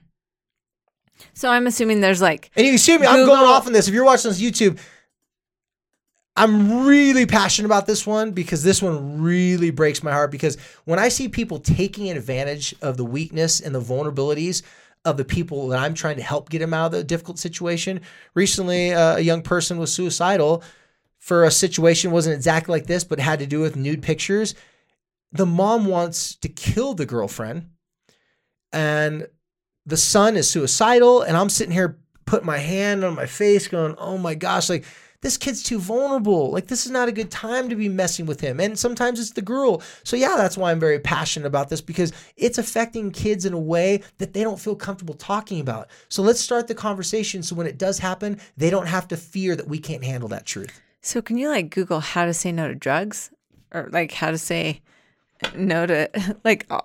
So 1.33 1.49
I'm 1.49 1.67
assuming 1.67 1.99
there's 1.99 2.21
like, 2.21 2.51
and 2.55 2.65
you 2.65 2.77
see 2.77 2.93
me, 2.93 3.05
Google. 3.05 3.19
I'm 3.19 3.25
going 3.25 3.49
off 3.49 3.67
on 3.67 3.73
this. 3.73 3.89
If 3.89 3.93
you're 3.93 4.05
watching 4.05 4.31
this 4.31 4.41
YouTube, 4.41 4.79
I'm 6.39 6.87
really 6.87 7.25
passionate 7.25 7.65
about 7.65 7.85
this 7.85 8.07
one 8.07 8.31
because 8.31 8.63
this 8.63 8.81
one 8.81 9.21
really 9.21 9.71
breaks 9.71 10.01
my 10.01 10.11
heart. 10.11 10.31
Because 10.31 10.57
when 10.85 10.97
I 10.97 11.09
see 11.09 11.27
people 11.27 11.59
taking 11.59 12.09
advantage 12.09 12.73
of 12.81 12.95
the 12.95 13.03
weakness 13.03 13.59
and 13.59 13.75
the 13.75 13.81
vulnerabilities 13.81 14.61
of 15.03 15.17
the 15.17 15.25
people 15.25 15.67
that 15.67 15.79
I'm 15.79 15.93
trying 15.93 16.15
to 16.15 16.23
help 16.23 16.49
get 16.49 16.59
them 16.59 16.73
out 16.73 16.87
of 16.87 16.91
the 16.93 17.03
difficult 17.03 17.39
situation, 17.39 17.99
recently 18.35 18.93
uh, 18.93 19.17
a 19.17 19.19
young 19.19 19.41
person 19.41 19.77
was 19.77 19.93
suicidal 19.93 20.63
for 21.17 21.43
a 21.43 21.51
situation 21.51 22.11
wasn't 22.11 22.35
exactly 22.35 22.71
like 22.71 22.87
this, 22.87 23.03
but 23.03 23.19
had 23.19 23.39
to 23.39 23.45
do 23.45 23.59
with 23.59 23.75
nude 23.75 24.01
pictures. 24.01 24.55
The 25.33 25.45
mom 25.45 25.87
wants 25.87 26.35
to 26.37 26.47
kill 26.47 26.93
the 26.93 27.05
girlfriend, 27.05 27.69
and 28.71 29.27
the 29.85 29.97
son 29.97 30.37
is 30.37 30.49
suicidal, 30.49 31.21
and 31.21 31.35
I'm 31.35 31.49
sitting 31.49 31.73
here 31.73 31.99
putting 32.25 32.47
my 32.47 32.57
hand 32.57 33.03
on 33.03 33.15
my 33.15 33.25
face, 33.25 33.67
going, 33.67 33.95
"Oh 33.97 34.17
my 34.17 34.33
gosh!" 34.35 34.69
Like 34.69 34.85
this 35.21 35.37
kid's 35.37 35.61
too 35.61 35.79
vulnerable. 35.79 36.51
Like 36.51 36.67
this 36.67 36.85
is 36.85 36.91
not 36.91 37.09
a 37.09 37.11
good 37.11 37.31
time 37.31 37.69
to 37.69 37.75
be 37.75 37.89
messing 37.89 38.25
with 38.25 38.39
him. 38.39 38.59
And 38.59 38.77
sometimes 38.77 39.19
it's 39.19 39.31
the 39.31 39.41
girl. 39.41 39.81
So 40.03 40.15
yeah, 40.15 40.35
that's 40.37 40.57
why 40.57 40.71
I'm 40.71 40.79
very 40.79 40.99
passionate 40.99 41.47
about 41.47 41.69
this 41.69 41.81
because 41.81 42.13
it's 42.37 42.57
affecting 42.57 43.11
kids 43.11 43.45
in 43.45 43.53
a 43.53 43.59
way 43.59 44.01
that 44.17 44.33
they 44.33 44.43
don't 44.43 44.59
feel 44.59 44.75
comfortable 44.75 45.13
talking 45.15 45.59
about. 45.59 45.89
So 46.07 46.21
let's 46.21 46.39
start 46.39 46.67
the 46.67 46.75
conversation 46.75 47.43
so 47.43 47.55
when 47.55 47.67
it 47.67 47.77
does 47.77 47.99
happen, 47.99 48.39
they 48.57 48.69
don't 48.69 48.87
have 48.87 49.07
to 49.09 49.17
fear 49.17 49.55
that 49.55 49.67
we 49.67 49.79
can't 49.79 50.03
handle 50.03 50.29
that 50.29 50.45
truth. 50.45 50.81
So 51.01 51.21
can 51.21 51.37
you 51.37 51.49
like 51.49 51.69
Google 51.69 51.99
how 51.99 52.25
to 52.25 52.33
say 52.33 52.51
no 52.51 52.67
to 52.67 52.75
drugs 52.75 53.31
or 53.73 53.89
like 53.91 54.11
how 54.11 54.31
to 54.31 54.37
say 54.37 54.81
no 55.55 55.85
to 55.85 56.09
like 56.43 56.65
uh, 56.69 56.81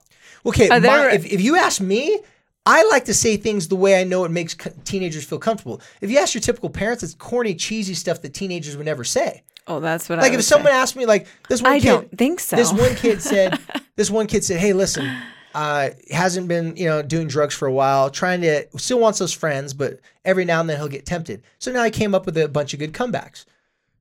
Okay, 0.46 0.68
my, 0.68 1.10
if, 1.12 1.24
if 1.24 1.40
you 1.40 1.56
ask 1.56 1.80
me, 1.80 2.20
I 2.66 2.82
like 2.90 3.04
to 3.06 3.14
say 3.14 3.36
things 3.36 3.68
the 3.68 3.76
way 3.76 4.00
I 4.00 4.04
know 4.04 4.24
it 4.24 4.30
makes 4.30 4.56
teenagers 4.84 5.24
feel 5.24 5.38
comfortable. 5.38 5.82
If 6.00 6.10
you 6.10 6.18
ask 6.18 6.34
your 6.34 6.40
typical 6.40 6.70
parents, 6.70 7.02
it's 7.02 7.14
corny, 7.14 7.54
cheesy 7.54 7.94
stuff 7.94 8.22
that 8.22 8.32
teenagers 8.32 8.76
would 8.76 8.86
never 8.86 9.04
say. 9.04 9.42
Oh, 9.66 9.80
that's 9.80 10.08
what 10.08 10.18
like 10.18 10.26
I 10.26 10.30
like. 10.30 10.38
if 10.38 10.44
someone 10.44 10.72
say. 10.72 10.76
asked 10.78 10.96
me 10.96 11.06
like 11.06 11.26
this 11.48 11.62
one 11.62 11.72
I 11.72 11.80
kid, 11.80 11.88
don't 11.88 12.18
think 12.18 12.40
so. 12.40 12.56
This 12.56 12.72
one 12.72 12.94
kid 12.96 13.22
said, 13.22 13.58
this 13.96 14.10
one 14.10 14.26
kid 14.26 14.44
said, 14.44 14.60
"Hey, 14.60 14.72
listen, 14.74 15.10
uh, 15.54 15.90
hasn't 16.10 16.48
been 16.48 16.76
you 16.76 16.86
know 16.86 17.02
doing 17.02 17.28
drugs 17.28 17.54
for 17.54 17.66
a 17.66 17.72
while, 17.72 18.10
trying 18.10 18.42
to 18.42 18.66
still 18.76 18.98
wants 18.98 19.18
those 19.18 19.32
friends, 19.32 19.72
but 19.72 20.00
every 20.24 20.44
now 20.44 20.60
and 20.60 20.68
then 20.68 20.76
he'll 20.76 20.88
get 20.88 21.06
tempted. 21.06 21.42
So 21.58 21.72
now 21.72 21.84
he 21.84 21.90
came 21.90 22.14
up 22.14 22.26
with 22.26 22.36
a 22.36 22.48
bunch 22.48 22.74
of 22.74 22.78
good 22.78 22.92
comebacks. 22.92 23.46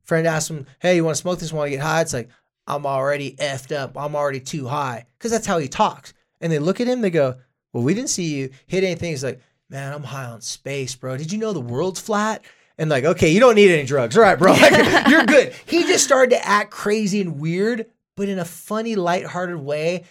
Friend 0.03 0.27
asked 0.27 0.49
him, 0.49 0.67
"Hey, 0.79 0.97
you 0.97 1.05
want 1.05 1.15
to 1.15 1.21
smoke 1.21 1.39
this? 1.39 1.53
Want 1.53 1.67
to 1.67 1.77
get 1.77 1.83
high?" 1.83 2.01
It's 2.01 2.13
like 2.13 2.29
I'm 2.67 2.85
already 2.85 3.35
effed 3.37 3.73
up. 3.75 3.97
I'm 3.97 4.15
already 4.15 4.41
too 4.41 4.67
high 4.67 5.05
because 5.17 5.31
that's 5.31 5.47
how 5.47 5.59
he 5.59 5.69
talks. 5.69 6.13
And 6.41 6.51
they 6.51 6.59
look 6.59 6.81
at 6.81 6.87
him, 6.87 6.99
they 6.99 7.09
go 7.09 7.37
well, 7.73 7.83
we 7.83 7.93
didn't 7.93 8.09
see 8.09 8.35
you 8.35 8.49
hit 8.67 8.83
anything. 8.83 9.09
He's 9.09 9.23
like, 9.23 9.41
man, 9.69 9.93
I'm 9.93 10.03
high 10.03 10.25
on 10.25 10.41
space, 10.41 10.95
bro. 10.95 11.17
Did 11.17 11.31
you 11.31 11.39
know 11.39 11.51
the 11.51 11.59
world's 11.61 11.99
flat? 11.99 12.43
And 12.77 12.89
like, 12.89 13.03
okay, 13.03 13.29
you 13.29 13.39
don't 13.39 13.55
need 13.55 13.71
any 13.71 13.85
drugs. 13.85 14.15
All 14.17 14.23
right, 14.23 14.37
bro. 14.39 14.53
Like, 14.61 15.07
you're 15.07 15.25
good. 15.25 15.53
He 15.65 15.83
just 15.83 16.03
started 16.03 16.31
to 16.31 16.47
act 16.47 16.71
crazy 16.71 17.19
and 17.19 17.39
weird 17.39 17.87
but 18.15 18.29
in 18.29 18.39
a 18.39 18.45
funny, 18.45 18.95
lighthearted 18.95 19.57
way. 19.57 20.03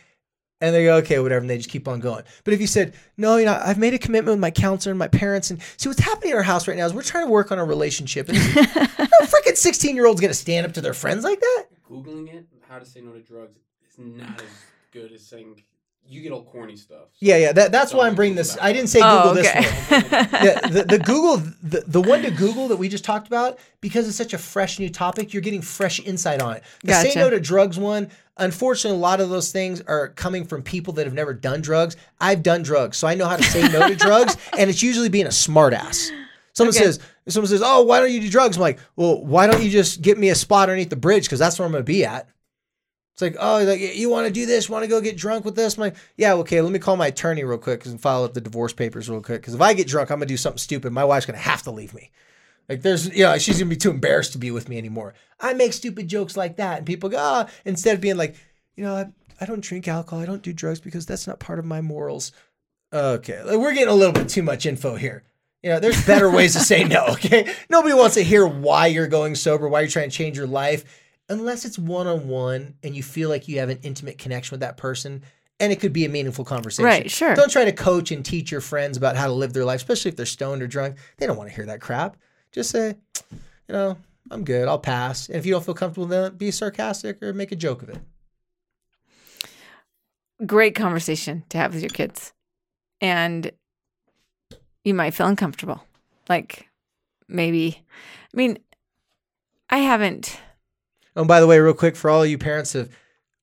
And 0.60 0.72
they 0.72 0.84
go, 0.84 0.96
okay, 0.98 1.18
whatever, 1.18 1.40
and 1.40 1.50
they 1.50 1.56
just 1.56 1.70
keep 1.70 1.88
on 1.88 1.98
going. 1.98 2.22
But 2.44 2.54
if 2.54 2.60
you 2.60 2.68
said, 2.68 2.94
no, 3.16 3.36
you 3.36 3.46
know, 3.46 3.60
I've 3.60 3.78
made 3.78 3.94
a 3.94 3.98
commitment 3.98 4.34
with 4.34 4.40
my 4.40 4.52
counselor 4.52 4.92
and 4.92 4.98
my 4.98 5.08
parents, 5.08 5.50
and 5.50 5.60
see 5.76 5.88
what's 5.88 6.00
happening 6.00 6.30
in 6.30 6.36
our 6.36 6.42
house 6.44 6.68
right 6.68 6.76
now 6.76 6.86
is 6.86 6.94
we're 6.94 7.02
trying 7.02 7.26
to 7.26 7.30
work 7.32 7.50
on 7.50 7.58
a 7.58 7.64
relationship. 7.64 8.28
And 8.28 8.38
no 8.56 9.26
freaking 9.26 9.56
16 9.56 9.96
year 9.96 10.06
old's 10.06 10.20
gonna 10.20 10.34
stand 10.34 10.64
up 10.64 10.72
to 10.74 10.80
their 10.80 10.94
friends 10.94 11.24
like 11.24 11.40
that. 11.40 11.64
Googling 11.90 12.32
it, 12.32 12.46
how 12.68 12.78
to 12.78 12.86
say 12.86 13.00
no 13.00 13.10
to 13.10 13.18
drugs, 13.20 13.58
is 13.88 13.98
not 13.98 14.40
as 14.40 14.48
good 14.92 15.10
as 15.10 15.26
saying 15.26 15.60
you 16.06 16.20
get 16.22 16.32
all 16.32 16.42
corny 16.44 16.76
stuff. 16.76 17.08
Yeah, 17.20 17.36
yeah. 17.38 17.52
That, 17.52 17.72
that's 17.72 17.94
why 17.94 18.06
I'm 18.06 18.14
bringing 18.14 18.36
this. 18.36 18.58
I 18.60 18.72
didn't 18.72 18.88
say 18.88 19.00
Google 19.00 19.30
Oh, 19.30 19.34
this 19.34 19.48
okay. 19.48 19.60
one. 19.62 20.00
the, 20.42 20.68
the, 20.84 20.96
the 20.98 21.04
Google, 21.04 21.36
the, 21.62 21.84
the 21.86 22.00
one 22.02 22.22
to 22.22 22.30
Google 22.30 22.68
that 22.68 22.76
we 22.76 22.88
just 22.88 23.04
talked 23.04 23.26
about, 23.28 23.58
because 23.80 24.06
it's 24.06 24.16
such 24.16 24.34
a 24.34 24.38
fresh 24.38 24.78
new 24.78 24.90
topic, 24.90 25.32
you're 25.32 25.42
getting 25.42 25.62
fresh 25.62 26.00
insight 26.00 26.42
on 26.42 26.56
it. 26.56 26.64
The 26.84 26.92
say 26.94 27.12
no 27.14 27.30
to 27.30 27.40
drugs 27.40 27.78
one, 27.78 28.10
unfortunately, 28.36 28.98
a 28.98 29.00
lot 29.00 29.20
of 29.20 29.30
those 29.30 29.52
things 29.52 29.80
are 29.82 30.08
coming 30.08 30.44
from 30.44 30.62
people 30.62 30.92
that 30.94 31.06
have 31.06 31.14
never 31.14 31.32
done 31.32 31.60
drugs. 31.62 31.96
I've 32.20 32.42
done 32.42 32.62
drugs, 32.62 32.96
so 32.98 33.06
I 33.08 33.14
know 33.14 33.26
how 33.26 33.36
to 33.36 33.42
say 33.44 33.66
no 33.68 33.88
to 33.88 33.96
drugs, 33.96 34.36
and 34.58 34.68
it's 34.68 34.82
usually 34.82 35.08
being 35.08 35.26
a 35.26 35.30
smartass. 35.30 36.10
Someone 36.54 36.74
Okay. 36.76 36.84
says, 36.84 37.00
someone 37.28 37.48
says, 37.48 37.62
"Oh, 37.64 37.82
why 37.82 37.98
don't 38.00 38.12
you 38.12 38.20
do 38.20 38.28
drugs?" 38.28 38.56
I'm 38.58 38.60
like, 38.60 38.78
"Well, 38.96 39.24
why 39.24 39.46
don't 39.46 39.62
you 39.62 39.70
just 39.70 40.02
get 40.02 40.18
me 40.18 40.28
a 40.28 40.34
spot 40.34 40.68
underneath 40.68 40.90
the 40.90 40.96
bridge? 40.96 41.24
Because 41.24 41.38
that's 41.38 41.58
where 41.58 41.64
I'm 41.64 41.72
going 41.72 41.80
to 41.80 41.86
be 41.86 42.04
at." 42.04 42.28
It's 43.12 43.20
like, 43.20 43.36
oh, 43.38 43.62
like 43.62 43.80
you 43.80 44.08
want 44.08 44.26
to 44.26 44.32
do 44.32 44.46
this? 44.46 44.70
Want 44.70 44.84
to 44.84 44.88
go 44.88 45.00
get 45.00 45.18
drunk 45.18 45.44
with 45.44 45.54
this? 45.54 45.76
I'm 45.76 45.82
like, 45.82 45.96
yeah, 46.16 46.32
okay. 46.34 46.60
Let 46.62 46.72
me 46.72 46.78
call 46.78 46.96
my 46.96 47.08
attorney 47.08 47.44
real 47.44 47.58
quick 47.58 47.84
and 47.84 48.00
file 48.00 48.24
up 48.24 48.32
the 48.32 48.40
divorce 48.40 48.72
papers 48.72 49.08
real 49.10 49.20
quick. 49.20 49.42
Because 49.42 49.54
if 49.54 49.60
I 49.60 49.74
get 49.74 49.86
drunk, 49.86 50.10
I'm 50.10 50.18
gonna 50.18 50.26
do 50.26 50.38
something 50.38 50.58
stupid. 50.58 50.92
My 50.92 51.04
wife's 51.04 51.26
gonna 51.26 51.38
have 51.38 51.62
to 51.64 51.70
leave 51.70 51.92
me. 51.92 52.10
Like, 52.68 52.80
there's, 52.80 53.14
you 53.14 53.24
know, 53.24 53.36
she's 53.36 53.58
gonna 53.58 53.68
be 53.68 53.76
too 53.76 53.90
embarrassed 53.90 54.32
to 54.32 54.38
be 54.38 54.50
with 54.50 54.68
me 54.68 54.78
anymore. 54.78 55.12
I 55.38 55.52
make 55.52 55.74
stupid 55.74 56.08
jokes 56.08 56.38
like 56.38 56.56
that, 56.56 56.78
and 56.78 56.86
people 56.86 57.10
go, 57.10 57.18
ah, 57.18 57.48
instead 57.66 57.94
of 57.94 58.00
being 58.00 58.16
like, 58.16 58.36
you 58.76 58.84
know, 58.84 58.94
I, 58.94 59.06
I 59.40 59.44
don't 59.44 59.62
drink 59.62 59.88
alcohol, 59.88 60.22
I 60.22 60.26
don't 60.26 60.42
do 60.42 60.54
drugs 60.54 60.80
because 60.80 61.04
that's 61.04 61.26
not 61.26 61.38
part 61.40 61.58
of 61.58 61.66
my 61.66 61.82
morals. 61.82 62.32
Okay, 62.94 63.42
like, 63.42 63.58
we're 63.58 63.74
getting 63.74 63.88
a 63.88 63.94
little 63.94 64.14
bit 64.14 64.28
too 64.30 64.42
much 64.42 64.64
info 64.64 64.96
here. 64.96 65.24
You 65.62 65.70
know, 65.70 65.80
there's 65.80 66.06
better 66.06 66.30
ways 66.30 66.54
to 66.54 66.60
say 66.60 66.84
no. 66.84 67.04
Okay, 67.10 67.52
nobody 67.68 67.94
wants 67.94 68.14
to 68.14 68.22
hear 68.22 68.46
why 68.46 68.86
you're 68.86 69.06
going 69.06 69.34
sober, 69.34 69.68
why 69.68 69.80
you're 69.80 69.90
trying 69.90 70.10
to 70.10 70.16
change 70.16 70.36
your 70.36 70.46
life 70.46 71.01
unless 71.32 71.64
it's 71.64 71.78
one 71.78 72.06
on 72.06 72.28
one 72.28 72.74
and 72.82 72.94
you 72.94 73.02
feel 73.02 73.28
like 73.28 73.48
you 73.48 73.58
have 73.58 73.70
an 73.70 73.78
intimate 73.82 74.18
connection 74.18 74.54
with 74.54 74.60
that 74.60 74.76
person 74.76 75.22
and 75.58 75.72
it 75.72 75.80
could 75.80 75.92
be 75.92 76.04
a 76.04 76.08
meaningful 76.08 76.44
conversation. 76.44 76.84
Right, 76.84 77.10
sure. 77.10 77.34
Don't 77.34 77.50
try 77.50 77.64
to 77.64 77.72
coach 77.72 78.10
and 78.10 78.24
teach 78.24 78.50
your 78.50 78.60
friends 78.60 78.96
about 78.96 79.16
how 79.16 79.26
to 79.26 79.32
live 79.32 79.52
their 79.52 79.64
life, 79.64 79.76
especially 79.76 80.10
if 80.10 80.16
they're 80.16 80.26
stoned 80.26 80.60
or 80.60 80.66
drunk. 80.66 80.96
They 81.16 81.26
don't 81.26 81.36
want 81.36 81.48
to 81.48 81.56
hear 81.56 81.66
that 81.66 81.80
crap. 81.80 82.16
Just 82.52 82.70
say, 82.70 82.96
you 83.30 83.72
know, 83.72 83.96
I'm 84.30 84.44
good. 84.44 84.68
I'll 84.68 84.78
pass. 84.78 85.28
And 85.28 85.36
if 85.36 85.46
you 85.46 85.52
don't 85.52 85.64
feel 85.64 85.74
comfortable, 85.74 86.06
then 86.06 86.36
be 86.36 86.50
sarcastic 86.50 87.22
or 87.22 87.32
make 87.32 87.52
a 87.52 87.56
joke 87.56 87.82
of 87.82 87.88
it. 87.90 87.98
Great 90.44 90.74
conversation 90.74 91.44
to 91.48 91.58
have 91.58 91.72
with 91.72 91.82
your 91.82 91.90
kids. 91.90 92.32
And 93.00 93.52
you 94.84 94.94
might 94.94 95.14
feel 95.14 95.28
uncomfortable. 95.28 95.84
Like 96.28 96.68
maybe, 97.28 97.82
I 98.34 98.36
mean, 98.36 98.58
I 99.70 99.78
haven't. 99.78 100.38
Oh, 101.16 101.20
and 101.22 101.28
by 101.28 101.40
the 101.40 101.46
way, 101.46 101.58
real 101.58 101.74
quick, 101.74 101.96
for 101.96 102.10
all 102.10 102.24
you 102.24 102.38
parents 102.38 102.72
that 102.72 102.78
have 102.80 102.90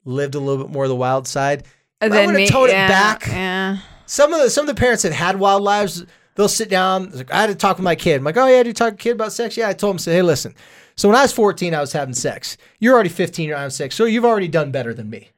lived 0.06 0.36
a 0.36 0.40
little 0.40 0.64
bit 0.64 0.74
more 0.74 0.84
of 0.86 0.90
the 0.90 0.96
wild 0.96 1.28
side, 1.28 1.64
uh, 2.02 2.06
I 2.06 2.10
then 2.10 2.26
wanna 2.28 2.38
me- 2.40 2.48
tone 2.48 2.70
it 2.70 2.74
back. 2.74 3.28
Yeah. 3.28 3.78
some 4.06 4.34
of 4.34 4.42
the 4.42 4.50
some 4.50 4.68
of 4.68 4.76
the 4.76 4.80
parents 4.80 5.04
that 5.04 5.12
had 5.14 5.40
wild 5.40 5.62
lives, 5.64 6.06
they'll 6.36 6.48
sit 6.48 6.70
down. 6.70 7.12
Like, 7.12 7.32
I 7.32 7.42
had 7.42 7.48
to 7.48 7.56
talk 7.56 7.78
with 7.78 7.84
my 7.84 7.96
kid. 7.96 8.18
I'm 8.18 8.24
like, 8.24 8.38
oh 8.38 8.48
yeah, 8.48 8.58
did 8.64 8.68
you 8.68 8.74
talk 8.74 8.92
to 8.94 8.98
kid 8.98 9.12
about 9.12 9.34
sex? 9.34 9.56
Yeah, 9.58 9.70
I 9.70 9.74
told 9.74 9.96
him. 9.96 10.00
Say, 10.00 10.14
hey, 10.14 10.22
listen. 10.22 10.56
So 10.96 11.08
when 11.08 11.18
I 11.18 11.22
was 11.22 11.32
14, 11.32 11.74
I 11.74 11.80
was 11.80 11.94
having 11.94 12.14
sex. 12.14 12.58
You're 12.80 12.94
already 12.94 13.10
15. 13.10 13.48
You're 13.48 13.56
having 13.58 13.70
sex. 13.70 13.96
So 13.96 14.04
you've 14.06 14.26
already 14.26 14.50
done 14.50 14.72
better 14.72 14.94
than 14.94 15.10
me. 15.10 15.30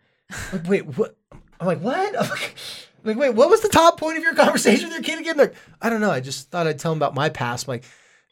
Like, 0.51 0.67
wait, 0.67 0.86
what? 0.97 1.15
I'm 1.59 1.67
like, 1.67 1.82
what? 1.82 2.19
I'm 2.19 2.29
like, 2.29 2.55
I'm 3.03 3.09
like, 3.09 3.17
wait, 3.17 3.36
what 3.36 3.49
was 3.49 3.61
the 3.61 3.69
top 3.69 3.99
point 3.99 4.17
of 4.17 4.23
your 4.23 4.34
conversation 4.34 4.86
with 4.88 4.93
your 4.95 5.03
kid 5.03 5.19
again? 5.19 5.38
They're 5.38 5.47
Like, 5.47 5.55
I 5.82 5.89
don't 5.91 6.01
know. 6.01 6.09
I 6.09 6.19
just 6.19 6.49
thought 6.49 6.65
I'd 6.65 6.79
tell 6.79 6.91
him 6.93 6.97
about 6.97 7.13
my 7.13 7.29
past. 7.29 7.67
I'm 7.67 7.73
like, 7.73 7.84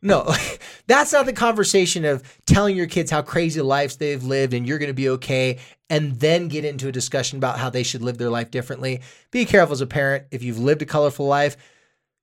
no, 0.02 0.34
that's 0.88 1.14
not 1.14 1.26
the 1.26 1.34
conversation 1.34 2.06
of 2.06 2.24
telling 2.46 2.76
your 2.76 2.88
kids 2.88 3.12
how 3.12 3.22
crazy 3.22 3.62
lives 3.62 3.98
they've 3.98 4.24
lived 4.24 4.54
and 4.54 4.68
you're 4.68 4.80
going 4.80 4.88
to 4.88 4.94
be 4.94 5.10
okay, 5.10 5.60
and 5.90 6.20
then 6.20 6.48
get 6.48 6.66
into 6.66 6.88
a 6.88 6.92
discussion 6.92 7.38
about 7.38 7.58
how 7.58 7.70
they 7.70 7.84
should 7.84 8.02
live 8.02 8.18
their 8.18 8.30
life 8.30 8.52
differently. 8.52 9.02
Be 9.32 9.46
careful 9.46 9.74
as 9.74 9.82
a 9.82 9.88
parent. 9.88 10.26
If 10.32 10.44
you've 10.44 10.60
lived 10.60 10.82
a 10.82 10.86
colorful 10.86 11.26
life, 11.26 11.58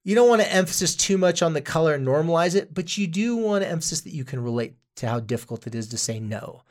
you 0.05 0.15
don't 0.15 0.29
want 0.29 0.41
to 0.41 0.53
emphasize 0.53 0.95
too 0.95 1.19
much 1.19 1.43
on 1.43 1.53
the 1.53 1.61
color 1.61 1.95
and 1.95 2.07
normalize 2.07 2.55
it, 2.55 2.73
but 2.73 2.97
you 2.97 3.09
do 3.09 3.37
want 3.37 3.65
to 3.65 3.69
emphasize 3.69 4.03
that 4.03 4.15
you 4.15 4.25
can 4.25 4.43
relate 4.43 4.77
to 4.97 5.09
how 5.09 5.19
difficult 5.19 5.67
it 5.67 5.75
is 5.75 5.89
to 5.89 5.99
say 5.99 6.21
no. 6.21 6.63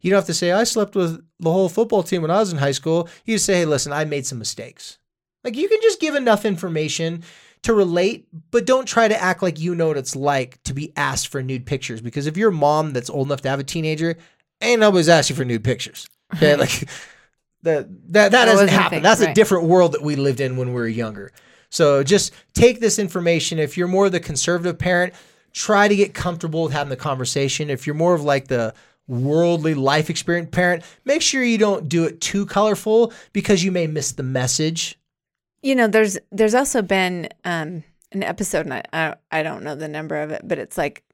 You 0.00 0.10
don't 0.10 0.18
have 0.18 0.26
to 0.26 0.34
say, 0.34 0.52
I 0.52 0.64
slept 0.64 0.94
with 0.94 1.22
the 1.40 1.52
whole 1.52 1.68
football 1.68 2.02
team 2.02 2.22
when 2.22 2.30
I 2.30 2.38
was 2.38 2.52
in 2.52 2.58
high 2.58 2.72
school. 2.72 3.08
You 3.24 3.34
just 3.34 3.46
say, 3.46 3.54
hey, 3.54 3.64
listen, 3.66 3.92
I 3.92 4.04
made 4.04 4.26
some 4.26 4.38
mistakes. 4.38 4.98
Like 5.44 5.56
you 5.56 5.68
can 5.68 5.80
just 5.82 6.00
give 6.00 6.14
enough 6.14 6.44
information 6.44 7.24
to 7.62 7.74
relate, 7.74 8.28
but 8.50 8.66
don't 8.66 8.86
try 8.86 9.08
to 9.08 9.20
act 9.20 9.42
like 9.42 9.58
you 9.58 9.74
know 9.74 9.88
what 9.88 9.96
it's 9.96 10.16
like 10.16 10.62
to 10.64 10.74
be 10.74 10.92
asked 10.96 11.28
for 11.28 11.42
nude 11.42 11.66
pictures. 11.66 12.00
Because 12.00 12.26
if 12.26 12.36
you're 12.36 12.50
a 12.50 12.52
mom 12.52 12.92
that's 12.92 13.10
old 13.10 13.28
enough 13.28 13.42
to 13.42 13.48
have 13.48 13.60
a 13.60 13.64
teenager, 13.64 14.16
ain't 14.60 14.80
nobody's 14.80 15.08
asking 15.08 15.36
for 15.36 15.44
nude 15.44 15.64
pictures. 15.64 16.08
Okay, 16.34 16.56
like 16.56 16.88
that 17.62 17.88
that 18.12 18.32
that 18.32 18.44
doesn't 18.44 18.68
happen. 18.68 18.96
thing, 18.96 19.02
That's 19.02 19.20
a 19.20 19.34
different 19.34 19.64
world 19.64 19.92
that 19.92 20.02
we 20.02 20.16
lived 20.16 20.40
in 20.40 20.56
when 20.56 20.68
we 20.68 20.74
were 20.74 20.88
younger. 20.88 21.32
So 21.70 22.02
just 22.02 22.32
take 22.54 22.80
this 22.80 22.98
information. 22.98 23.58
If 23.58 23.76
you're 23.76 23.88
more 23.88 24.06
of 24.06 24.12
the 24.12 24.20
conservative 24.20 24.78
parent, 24.78 25.12
try 25.52 25.88
to 25.88 25.96
get 25.96 26.14
comfortable 26.14 26.62
with 26.62 26.72
having 26.72 26.90
the 26.90 26.96
conversation. 26.96 27.68
If 27.70 27.86
you're 27.86 27.94
more 27.94 28.14
of 28.14 28.22
like 28.22 28.48
the 28.48 28.74
worldly 29.06 29.74
life 29.74 30.10
experience 30.10 30.48
parent, 30.52 30.84
make 31.04 31.22
sure 31.22 31.42
you 31.42 31.58
don't 31.58 31.88
do 31.88 32.04
it 32.04 32.20
too 32.20 32.46
colorful 32.46 33.12
because 33.32 33.64
you 33.64 33.72
may 33.72 33.86
miss 33.86 34.12
the 34.12 34.22
message. 34.22 34.98
You 35.62 35.74
know, 35.74 35.88
there's 35.88 36.18
there's 36.30 36.54
also 36.54 36.82
been 36.82 37.28
um, 37.44 37.82
an 38.12 38.22
episode, 38.22 38.66
and 38.66 38.82
I, 38.92 39.16
I 39.30 39.42
don't 39.42 39.64
know 39.64 39.74
the 39.74 39.88
number 39.88 40.16
of 40.16 40.30
it, 40.30 40.42
but 40.44 40.58
it's 40.58 40.78
like 40.78 41.04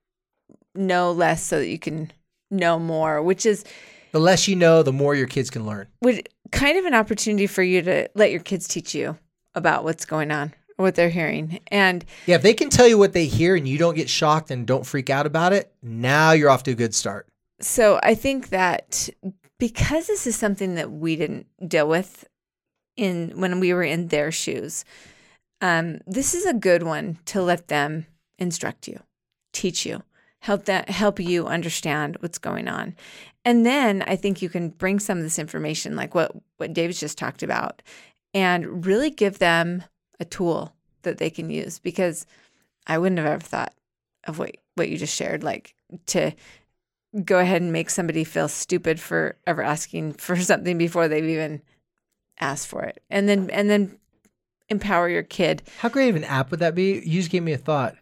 know 0.75 1.13
less 1.13 1.43
so 1.43 1.59
that 1.61 1.69
you 1.69 1.79
can 1.79 2.13
know 2.51 2.79
more, 2.79 3.23
which 3.23 3.47
is 3.47 3.65
The 4.13 4.21
less 4.21 4.47
you 4.49 4.57
know, 4.57 4.83
the 4.83 4.93
more 4.93 5.15
your 5.15 5.27
kids 5.27 5.51
can 5.51 5.65
learn. 5.67 5.87
would 6.03 6.29
kind 6.53 6.79
of 6.79 6.85
an 6.85 6.95
opportunity 6.95 7.47
for 7.47 7.63
you 7.63 7.83
to 7.83 8.09
let 8.15 8.31
your 8.31 8.41
kids 8.41 8.69
teach 8.69 8.95
you 8.95 9.19
about 9.55 9.83
what's 9.85 10.05
going 10.05 10.31
on, 10.31 10.53
what 10.77 10.95
they're 10.95 11.09
hearing, 11.11 11.61
and 11.69 12.05
Yeah, 12.27 12.37
if 12.37 12.43
they 12.43 12.55
can 12.55 12.71
tell 12.71 12.87
you 12.87 12.99
what 12.99 13.13
they 13.13 13.27
hear 13.27 13.57
and 13.57 13.67
you 13.67 13.79
don't 13.79 13.95
get 13.95 14.09
shocked 14.11 14.51
and 14.51 14.67
don't 14.67 14.85
freak 14.85 15.11
out 15.11 15.27
about 15.27 15.53
it, 15.53 15.73
now 15.83 16.33
you're 16.33 16.51
off 16.51 16.65
to 16.65 16.73
a 16.73 16.75
good 16.75 16.95
start. 16.95 17.27
so 17.61 17.99
I 18.03 18.15
think 18.15 18.51
that 18.51 19.09
because 19.59 20.07
this 20.09 20.27
is 20.27 20.37
something 20.37 20.75
that 20.75 20.91
we 20.91 21.17
didn't 21.17 21.47
deal 21.67 21.89
with 21.89 22.27
in 22.97 23.33
when 23.41 23.61
we 23.61 23.73
were 23.73 23.83
in 23.83 24.09
their 24.09 24.31
shoes, 24.31 24.85
um, 25.61 26.01
this 26.07 26.35
is 26.35 26.47
a 26.47 26.55
good 26.55 26.83
one 26.83 27.19
to 27.27 27.43
let 27.43 27.69
them 27.69 28.07
instruct 28.39 28.89
you, 28.89 29.01
teach 29.53 29.87
you, 29.87 30.03
help 30.41 30.67
that 30.67 30.91
help 30.91 31.19
you 31.19 31.47
understand 31.47 32.17
what's 32.21 32.39
going 32.39 32.69
on. 32.69 32.95
And 33.45 33.65
then 33.65 34.03
I 34.07 34.17
think 34.17 34.43
you 34.43 34.49
can 34.49 34.71
bring 34.71 34.99
some 34.99 35.19
of 35.19 35.25
this 35.25 35.39
information, 35.39 35.97
like 35.97 36.15
what 36.15 36.33
what 36.57 36.73
David's 36.73 37.01
just 37.01 37.19
talked 37.19 37.43
about, 37.43 37.83
and 38.33 38.85
really 38.85 39.11
give 39.11 39.39
them 39.39 39.85
a 40.21 40.25
tool 40.25 40.75
that 41.03 41.19
they 41.19 41.31
can 41.31 41.51
use. 41.51 41.79
Because 41.79 42.27
I 42.87 42.99
wouldn't 42.99 43.19
have 43.19 43.27
ever 43.27 43.41
thought 43.41 43.75
of 44.25 44.39
what 44.39 44.57
what 44.75 44.89
you 44.89 44.99
just 44.99 45.15
shared, 45.15 45.43
like 45.43 45.75
to 46.07 46.33
go 47.25 47.39
ahead 47.39 47.63
and 47.63 47.73
make 47.73 47.91
somebody 47.91 48.25
feel 48.25 48.49
stupid 48.49 48.99
for 48.99 49.37
ever 49.47 49.63
asking 49.63 50.15
for 50.15 50.37
something 50.41 50.79
before 50.79 51.09
they've 51.09 51.25
even 51.25 51.63
asked 52.41 52.67
for 52.67 52.83
it, 52.83 53.03
and 53.11 53.29
then 53.29 53.51
and 53.51 53.69
then 53.69 53.99
empower 54.69 55.09
your 55.09 55.23
kid. 55.23 55.63
How 55.79 55.89
great 55.89 56.09
of 56.09 56.17
an 56.17 56.25
app 56.25 56.51
would 56.51 56.61
that 56.61 56.75
be? 56.75 56.95
You 57.05 57.21
just 57.21 57.31
gave 57.31 57.43
me 57.43 57.53
a 57.53 57.59
thought. 57.59 57.97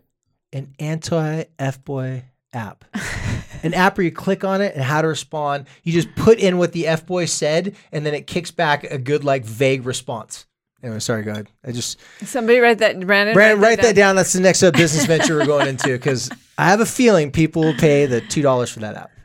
An 0.53 0.75
anti 0.79 1.45
F 1.59 1.85
boy 1.85 2.25
app. 2.53 2.85
an 3.63 3.75
app 3.75 3.97
where 3.97 4.05
you 4.05 4.13
click 4.13 4.45
on 4.45 4.61
it 4.61 4.75
and 4.75 4.83
how 4.83 5.03
to 5.03 5.09
respond. 5.09 5.67
You 5.83 5.93
just 5.93 6.15
put 6.15 6.39
in 6.39 6.59
what 6.59 6.73
the 6.73 6.87
F 6.87 7.07
boy 7.07 7.25
said, 7.25 7.75
and 7.91 8.05
then 8.05 8.15
it 8.15 8.27
kicks 8.27 8.51
back 8.51 8.85
a 8.85 8.99
good, 8.99 9.25
like, 9.25 9.45
vague 9.45 9.87
response. 9.87 10.47
Anyway, 10.83 10.99
sorry, 10.99 11.23
go 11.23 11.31
ahead. 11.31 11.49
I 11.65 11.71
just 11.71 12.01
Somebody 12.25 12.59
write 12.59 12.79
that, 12.79 12.99
Brandon. 13.07 13.35
Brandon, 13.35 13.61
write 13.61 13.81
that 13.83 13.95
down. 13.95 14.17
That's 14.17 14.33
the 14.33 14.41
next 14.41 14.65
uh, 14.65 14.73
business 14.73 15.07
venture 15.07 15.37
we're 15.37 15.47
going 15.47 15.69
into 15.69 15.89
because 15.89 16.29
I 16.59 16.71
have 16.71 16.81
a 16.81 16.87
feeling 16.87 17.31
people 17.31 17.63
will 17.63 17.75
pay 17.75 18.07
the 18.07 18.21
two 18.21 18.43
dollars 18.43 18.71
for 18.71 18.81
that 18.81 18.97
app. 18.97 19.11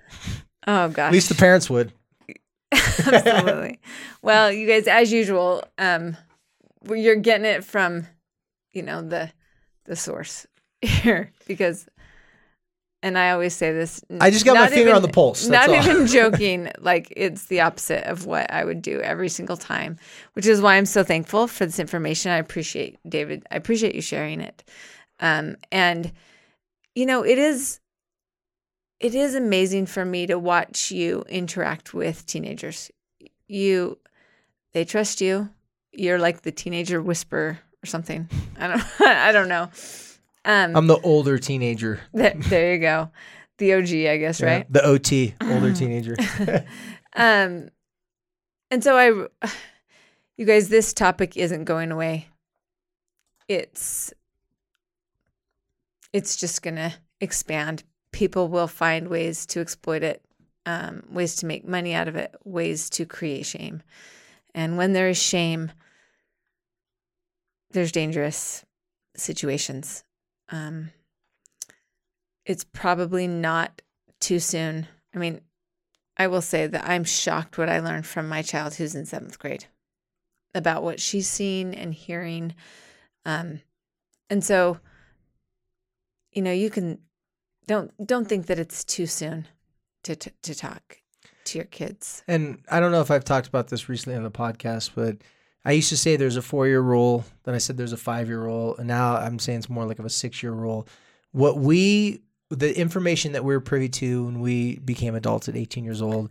Oh 0.69 0.89
gosh, 0.89 1.07
At 1.07 1.13
least 1.13 1.29
the 1.29 1.35
parents 1.35 1.69
would. 1.69 1.93
absolutely. 3.05 3.79
well, 4.21 4.51
you 4.51 4.67
guys, 4.67 4.87
as 4.87 5.11
usual, 5.11 5.63
um, 5.77 6.17
you're 6.89 7.15
getting 7.15 7.45
it 7.45 7.63
from, 7.63 8.07
you 8.73 8.81
know, 8.81 9.01
the 9.01 9.31
the 9.85 9.95
source 9.95 10.45
here 10.81 11.31
because, 11.47 11.87
and 13.01 13.17
I 13.17 13.31
always 13.31 13.55
say 13.55 13.71
this. 13.71 14.03
I 14.19 14.31
just 14.31 14.45
got 14.45 14.55
my 14.55 14.67
finger 14.67 14.89
even- 14.89 14.95
on 14.95 15.01
the 15.01 15.07
pulse. 15.07 15.47
That's 15.47 15.67
not 15.67 15.85
all. 15.85 15.91
even 15.91 16.07
joking. 16.07 16.71
Like 16.79 17.13
it's 17.15 17.45
the 17.45 17.61
opposite 17.61 18.03
of 18.03 18.25
what 18.25 18.51
I 18.51 18.65
would 18.65 18.81
do 18.81 18.99
every 19.01 19.29
single 19.29 19.57
time, 19.57 19.97
which 20.33 20.45
is 20.45 20.61
why 20.61 20.75
I'm 20.75 20.85
so 20.85 21.03
thankful 21.03 21.47
for 21.47 21.65
this 21.65 21.79
information. 21.79 22.31
I 22.31 22.37
appreciate 22.37 22.97
David. 23.07 23.45
I 23.49 23.55
appreciate 23.55 23.95
you 23.95 24.01
sharing 24.01 24.41
it. 24.41 24.63
Um, 25.19 25.55
and 25.71 26.11
you 26.95 27.05
know, 27.05 27.23
it 27.23 27.37
is 27.37 27.79
it 28.99 29.13
is 29.15 29.35
amazing 29.35 29.85
for 29.85 30.03
me 30.05 30.25
to 30.27 30.37
watch 30.39 30.91
you 30.91 31.23
interact 31.29 31.93
with 31.93 32.25
teenagers. 32.25 32.91
you 33.47 33.97
they 34.73 34.85
trust 34.85 35.21
you. 35.21 35.49
You're 35.91 36.19
like 36.19 36.41
the 36.41 36.51
teenager 36.51 37.01
whisperer 37.01 37.59
or 37.83 37.85
something. 37.87 38.29
I 38.59 38.67
don't 38.67 39.01
I 39.01 39.31
don't 39.31 39.47
know. 39.49 39.69
Um 40.45 40.75
I'm 40.75 40.87
the 40.87 40.99
older 41.01 41.37
teenager. 41.39 41.99
there, 42.13 42.35
there 42.37 42.73
you 42.73 42.79
go. 42.79 43.09
The 43.57 43.73
OG, 43.73 43.89
I 43.89 44.17
guess, 44.17 44.39
Yeah, 44.39 44.45
right? 44.47 44.71
The 44.73 44.85
OT, 44.85 45.33
older 45.41 45.73
teenager. 45.81 46.15
Um, 47.15 47.69
and 48.69 48.83
so 48.83 48.95
I, 48.95 49.47
you 50.37 50.45
guys, 50.45 50.69
this 50.69 50.93
topic 50.93 51.35
isn't 51.35 51.63
going 51.63 51.91
away. 51.91 52.27
It's, 53.47 54.13
it's 56.13 56.35
just 56.35 56.61
gonna 56.61 56.93
expand. 57.19 57.83
People 58.17 58.47
will 58.47 58.67
find 58.67 59.09
ways 59.09 59.45
to 59.45 59.59
exploit 59.59 60.01
it, 60.01 60.23
um, 60.65 61.03
ways 61.07 61.35
to 61.35 61.45
make 61.45 61.67
money 61.67 61.93
out 61.93 62.07
of 62.07 62.15
it, 62.15 62.33
ways 62.43 62.89
to 62.89 63.05
create 63.05 63.45
shame. 63.45 63.83
And 64.55 64.75
when 64.75 64.93
there 64.93 65.07
is 65.07 65.21
shame, 65.21 65.71
there's 67.69 67.91
dangerous 67.91 68.65
situations. 69.15 70.03
Um, 70.49 70.89
it's 72.43 72.63
probably 72.63 73.27
not 73.27 73.83
too 74.19 74.39
soon. 74.39 74.87
I 75.13 75.19
mean, 75.19 75.41
I 76.17 76.25
will 76.25 76.41
say 76.41 76.65
that 76.65 76.89
I'm 76.89 77.03
shocked 77.03 77.59
what 77.59 77.69
I 77.69 77.81
learned 77.81 78.07
from 78.07 78.27
my 78.27 78.41
child 78.41 78.73
who's 78.73 78.95
in 78.95 79.05
seventh 79.05 79.37
grade 79.37 79.67
about 80.55 80.81
what 80.81 80.99
she's 80.99 81.29
seen 81.29 81.75
and 81.75 81.93
hearing. 81.93 82.55
Um, 83.25 83.61
and 84.27 84.43
so, 84.43 84.79
you 86.31 86.41
know, 86.41 86.51
you 86.51 86.71
can 86.71 86.97
don't 87.67 87.91
don't 88.05 88.27
think 88.27 88.47
that 88.47 88.59
it's 88.59 88.83
too 88.83 89.05
soon 89.05 89.47
to 90.03 90.15
to, 90.15 90.31
to 90.41 90.55
talk 90.55 91.01
to 91.45 91.57
your 91.57 91.65
kids. 91.65 92.23
And 92.27 92.61
I 92.69 92.79
don't 92.79 92.91
know 92.91 93.01
if 93.01 93.11
I've 93.11 93.23
talked 93.23 93.47
about 93.47 93.67
this 93.67 93.89
recently 93.89 94.17
on 94.17 94.23
the 94.23 94.31
podcast, 94.31 94.91
but 94.95 95.17
I 95.65 95.71
used 95.71 95.89
to 95.89 95.97
say 95.97 96.15
there's 96.15 96.37
a 96.37 96.41
four 96.41 96.67
year 96.67 96.81
rule. 96.81 97.25
Then 97.43 97.55
I 97.55 97.57
said 97.57 97.77
there's 97.77 97.93
a 97.93 97.97
five 97.97 98.27
year 98.27 98.41
rule. 98.41 98.77
And 98.77 98.87
now 98.87 99.17
I'm 99.17 99.39
saying 99.39 99.59
it's 99.59 99.69
more 99.69 99.85
like 99.85 99.99
of 99.99 100.05
a 100.05 100.09
six 100.09 100.41
year 100.41 100.51
rule. 100.51 100.87
What 101.31 101.57
we, 101.57 102.21
the 102.49 102.77
information 102.79 103.33
that 103.33 103.43
we 103.43 103.53
were 103.53 103.59
privy 103.59 103.89
to 103.89 104.25
when 104.25 104.39
we 104.39 104.79
became 104.79 105.15
adults 105.15 105.49
at 105.49 105.57
18 105.57 105.83
years 105.83 106.01
old 106.01 106.29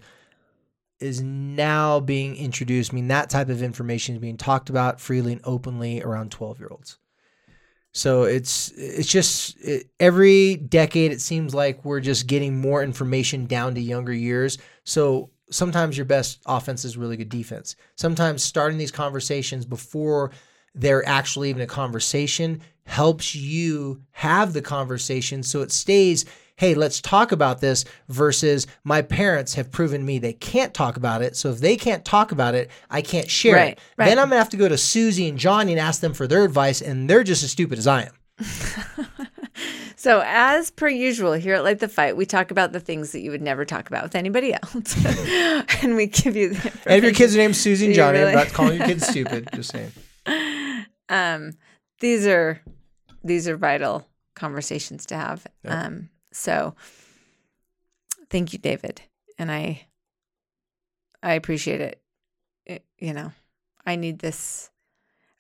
is 1.01 1.21
now 1.21 2.01
being 2.01 2.37
introduced. 2.37 2.93
I 2.93 2.95
mean, 2.95 3.09
that 3.09 3.29
type 3.29 3.51
of 3.51 3.63
information 3.63 4.15
is 4.15 4.21
being 4.21 4.39
talked 4.39 4.71
about 4.71 5.01
freely 5.01 5.33
and 5.33 5.43
openly 5.45 6.03
around 6.03 6.31
12 6.31 6.59
year 6.59 6.69
olds. 6.71 6.99
So 7.97 8.25
it's 8.25 8.73
it's 8.77 9.09
just 9.09 9.59
it, 9.59 9.87
every 9.99 10.57
decade 10.57 11.13
it 11.13 11.21
seems 11.23 11.55
like 11.55 11.83
we're 11.83 12.01
just 12.01 12.27
getting 12.27 12.61
more 12.61 12.83
information 12.83 13.47
down 13.47 13.75
to 13.75 13.81
younger 13.81 14.13
years. 14.13 14.59
So 14.85 15.31
sometimes 15.51 15.97
your 15.97 16.05
best 16.05 16.43
offense 16.45 16.85
is 16.85 16.99
really 16.99 17.17
good 17.17 17.31
defense. 17.31 17.75
Sometimes 17.95 18.43
starting 18.43 18.77
these 18.77 18.91
conversations 18.91 19.65
before 19.65 20.31
they're 20.75 21.09
actually 21.09 21.49
even 21.49 21.63
a 21.63 21.67
conversation 21.67 22.61
helps 22.85 23.35
you 23.35 24.03
have 24.11 24.53
the 24.53 24.61
conversation 24.61 25.43
so 25.43 25.63
it 25.63 25.73
stays 25.73 26.27
hey 26.57 26.75
let's 26.75 27.01
talk 27.01 27.33
about 27.33 27.61
this 27.61 27.85
versus 28.09 28.67
my 28.85 29.03
parents 29.03 29.55
have 29.55 29.71
proven 29.71 30.05
me 30.05 30.19
they 30.19 30.33
can't 30.33 30.73
talk 30.75 30.97
about 30.97 31.23
it. 31.23 31.37
So 31.37 31.51
if 31.51 31.59
they 31.59 31.77
can't 31.77 32.05
talk 32.05 32.33
about 32.33 32.55
it 32.55 32.71
i 32.91 33.03
can't 33.03 33.31
share 33.31 33.55
Right, 33.57 33.73
it. 33.73 33.79
right. 33.97 34.07
then 34.07 34.19
i'm 34.19 34.27
gonna 34.29 34.39
have 34.39 34.49
to 34.51 34.57
go 34.57 34.69
to 34.69 34.79
susie 34.79 35.29
and 35.29 35.39
johnny 35.39 35.73
and 35.73 35.81
ask 35.81 36.01
them 36.01 36.15
for 36.15 36.27
their 36.27 36.45
advice 36.45 36.81
and 36.81 37.09
they're 37.11 37.25
just 37.25 37.43
as 37.43 37.51
stupid 37.51 37.79
as 37.79 37.87
i 37.87 38.03
am. 38.03 38.13
So, 39.99 40.23
as 40.25 40.71
per 40.71 40.89
usual, 40.89 41.33
here 41.33 41.55
at 41.55 41.65
Light 41.65 41.81
the 41.81 41.89
Fight, 41.89 42.17
we 42.17 42.27
talk 42.27 42.51
about 42.53 42.71
the 42.73 42.79
things 42.79 43.11
that 43.13 43.21
you 43.23 43.31
would 43.33 43.41
never 43.43 43.65
talk 43.65 43.89
about 43.89 44.05
with 44.05 44.15
anybody 44.15 44.53
else, 44.53 44.95
and 45.83 45.97
we 45.97 46.07
give 46.07 46.37
you 46.37 46.51
the. 46.51 46.73
and 46.87 46.99
if 46.99 47.03
your 47.03 47.13
kids 47.15 47.35
are 47.35 47.39
named 47.39 47.57
susie 47.57 47.87
and 47.87 47.95
johnny. 47.95 48.19
Really- 48.19 48.31
i'm 48.33 48.37
not 48.37 48.49
calling 48.49 48.77
your 48.79 48.87
kids 48.87 49.07
stupid 49.07 49.49
just 49.55 49.73
saying. 49.73 49.91
Um, 51.09 51.55
these 52.01 52.27
are 52.27 52.61
these 53.25 53.49
are 53.49 53.57
vital 53.57 54.07
conversations 54.37 55.07
to 55.07 55.17
have. 55.17 55.47
Um, 55.65 56.11
so, 56.37 56.75
thank 58.29 58.53
you, 58.53 58.59
David, 58.59 59.03
and 59.39 59.51
I 59.51 59.87
I 61.23 61.33
appreciate 61.33 61.81
it. 61.81 62.03
It- 62.67 62.85
You 62.99 63.15
know, 63.15 63.33
I 63.85 63.97
need 63.97 64.19
this. 64.19 64.71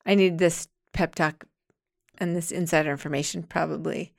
I 0.04 0.14
need 0.14 0.38
this 0.38 0.68
pep 0.92 1.14
talk 1.14 1.44
and 2.18 2.34
this 2.34 2.50
insider 2.50 2.90
information 2.90 3.42
probably. 3.42 4.14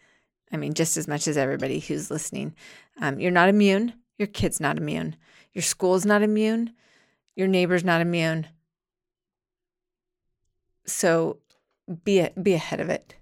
I 0.51 0.57
mean, 0.57 0.73
just 0.73 0.97
as 0.97 1.07
much 1.07 1.27
as 1.27 1.35
everybody 1.37 1.79
who's 1.79 2.11
listening. 2.11 2.55
Um, 3.01 3.19
you're 3.19 3.31
not 3.31 3.49
immune. 3.49 3.93
Your 4.17 4.27
kid's 4.27 4.59
not 4.59 4.77
immune. 4.77 5.15
Your 5.53 5.63
school's 5.63 6.05
not 6.05 6.21
immune. 6.21 6.73
Your 7.35 7.47
neighbor's 7.47 7.83
not 7.83 8.01
immune. 8.01 8.47
So 10.85 11.39
be 12.03 12.19
a, 12.19 12.31
be 12.41 12.53
ahead 12.53 12.79
of 12.79 12.89
it. 12.89 13.15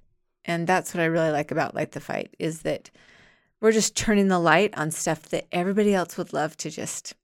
And 0.43 0.67
that's 0.67 0.93
what 0.93 1.01
I 1.01 1.05
really 1.05 1.31
like 1.31 1.51
about 1.51 1.73
Light 1.75 1.91
the 1.91 1.99
Fight 1.99 2.35
is 2.37 2.61
that 2.61 2.91
we're 3.65 3.71
just 3.71 3.95
turning 3.95 4.27
the 4.27 4.37
light 4.37 4.77
on 4.77 4.91
stuff 4.91 5.23
that 5.29 5.47
everybody 5.51 5.91
else 5.91 6.17
would 6.17 6.33
love 6.33 6.55
to 6.55 6.69
just 6.69 7.15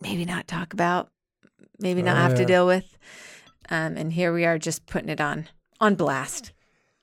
maybe 0.00 0.24
not 0.24 0.48
talk 0.48 0.72
about, 0.72 1.08
maybe 1.78 2.02
not 2.02 2.16
Oh, 2.16 2.20
have 2.20 2.34
to 2.34 2.44
deal 2.44 2.66
with. 2.66 2.98
Um, 3.70 3.96
and 3.96 4.12
here 4.12 4.32
we 4.32 4.44
are 4.44 4.58
just 4.58 4.86
putting 4.86 5.08
it 5.08 5.20
on 5.20 5.48
on 5.80 5.94
blast. 5.94 6.50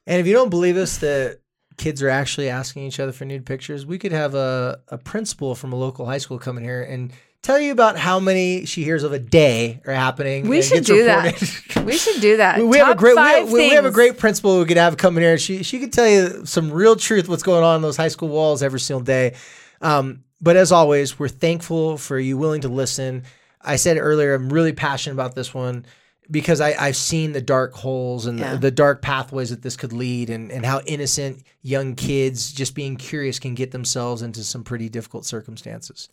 And 0.05 0.19
if 0.19 0.27
you 0.27 0.33
don't 0.33 0.49
believe 0.49 0.75
us 0.75 0.97
that 0.97 1.39
kids 1.77 2.03
are 2.03 2.09
actually 2.09 2.49
asking 2.49 2.83
each 2.83 2.99
other 2.99 3.13
for 3.13 3.23
nude 3.23 3.45
pictures, 3.45 3.85
we 3.85 3.97
could 3.97 4.11
have 4.11 4.35
a, 4.35 4.81
a 4.89 4.97
principal 4.97 5.55
from 5.55 5.71
a 5.71 5.77
local 5.77 6.05
high 6.05 6.17
school 6.17 6.37
come 6.37 6.57
in 6.57 6.65
here 6.65 6.81
and 6.83 7.13
tell 7.45 7.59
you 7.59 7.71
about 7.71 7.97
how 7.97 8.19
many 8.19 8.65
she 8.65 8.83
hears 8.83 9.03
of 9.03 9.13
a 9.13 9.19
day 9.19 9.81
are 9.85 9.93
happening. 9.93 10.47
We 10.47 10.61
should 10.61 10.83
do 10.85 11.05
that. 11.05 11.39
We 11.85 11.97
should 11.97 12.21
do 12.21 12.37
that. 12.37 12.57
We, 12.59 12.63
we 12.65 12.77
have 12.79 12.89
a 12.89 12.95
great 12.95 13.15
we 13.15 13.21
have, 13.21 13.51
we 13.51 13.69
have 13.69 13.85
a 13.85 13.91
great 13.91 14.17
principal 14.17 14.59
we 14.59 14.65
could 14.65 14.77
have 14.77 14.97
come 14.97 15.17
in 15.17 15.23
here. 15.23 15.37
She 15.37 15.63
she 15.63 15.79
could 15.79 15.93
tell 15.93 16.07
you 16.07 16.45
some 16.45 16.71
real 16.71 16.95
truth 16.95 17.29
what's 17.29 17.43
going 17.43 17.63
on 17.63 17.75
in 17.77 17.81
those 17.81 17.97
high 17.97 18.07
school 18.09 18.29
walls 18.29 18.63
every 18.63 18.79
single 18.79 19.03
day. 19.03 19.35
Um, 19.81 20.23
but 20.41 20.55
as 20.57 20.71
always, 20.71 21.19
we're 21.19 21.27
thankful 21.29 21.97
for 21.97 22.17
you 22.19 22.37
willing 22.37 22.61
to 22.61 22.67
listen. 22.69 23.23
I 23.61 23.75
said 23.77 23.97
earlier, 23.97 24.33
I'm 24.35 24.51
really 24.51 24.73
passionate 24.73 25.13
about 25.13 25.35
this 25.35 25.53
one 25.53 25.85
because 26.31 26.59
I, 26.61 26.73
I've 26.79 26.95
seen 26.95 27.33
the 27.33 27.41
dark 27.41 27.73
holes 27.73 28.25
and 28.25 28.39
Yeah. 28.39 28.53
the, 28.53 28.57
the 28.57 28.71
dark 28.71 29.01
pathways 29.01 29.51
that 29.51 29.61
this 29.61 29.77
could 29.77 29.93
lead, 29.93 30.29
and, 30.29 30.51
and 30.51 30.65
how 30.65 30.81
innocent 30.85 31.43
young 31.61 31.95
kids 31.95 32.51
just 32.51 32.73
being 32.75 32.95
curious 32.95 33.37
can 33.39 33.53
get 33.55 33.71
themselves 33.71 34.21
into 34.23 34.43
some 34.43 34.63
pretty 34.63 34.89
difficult 34.89 35.25
circumstances. 35.25 36.09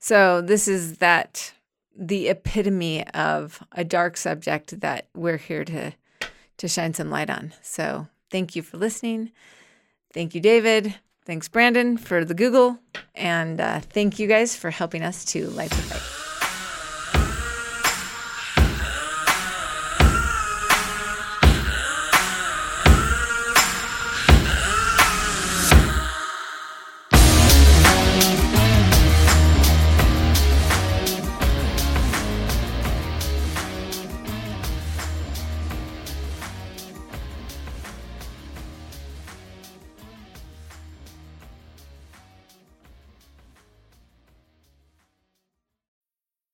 So 0.00 0.40
this 0.40 0.66
is 0.66 0.96
that 0.98 1.52
the 1.96 2.28
epitome 2.28 3.06
of 3.08 3.62
a 3.72 3.84
dark 3.84 4.16
subject 4.16 4.80
that 4.80 5.06
we're 5.14 5.36
here 5.36 5.64
to 5.66 5.92
to 6.56 6.68
shine 6.68 6.92
some 6.92 7.10
light 7.10 7.30
on. 7.30 7.54
So 7.62 8.08
thank 8.30 8.54
you 8.54 8.62
for 8.62 8.76
listening. 8.76 9.32
Thank 10.12 10.34
you, 10.34 10.40
David. 10.42 10.94
Thanks, 11.24 11.48
Brandon, 11.48 11.96
for 11.96 12.24
the 12.24 12.34
Google, 12.34 12.78
and 13.14 13.60
uh, 13.60 13.80
thank 13.80 14.18
you 14.18 14.26
guys 14.26 14.56
for 14.56 14.70
helping 14.70 15.02
us 15.02 15.24
to 15.26 15.48
light 15.50 15.70
the 15.70 15.76
fight. 15.76 16.19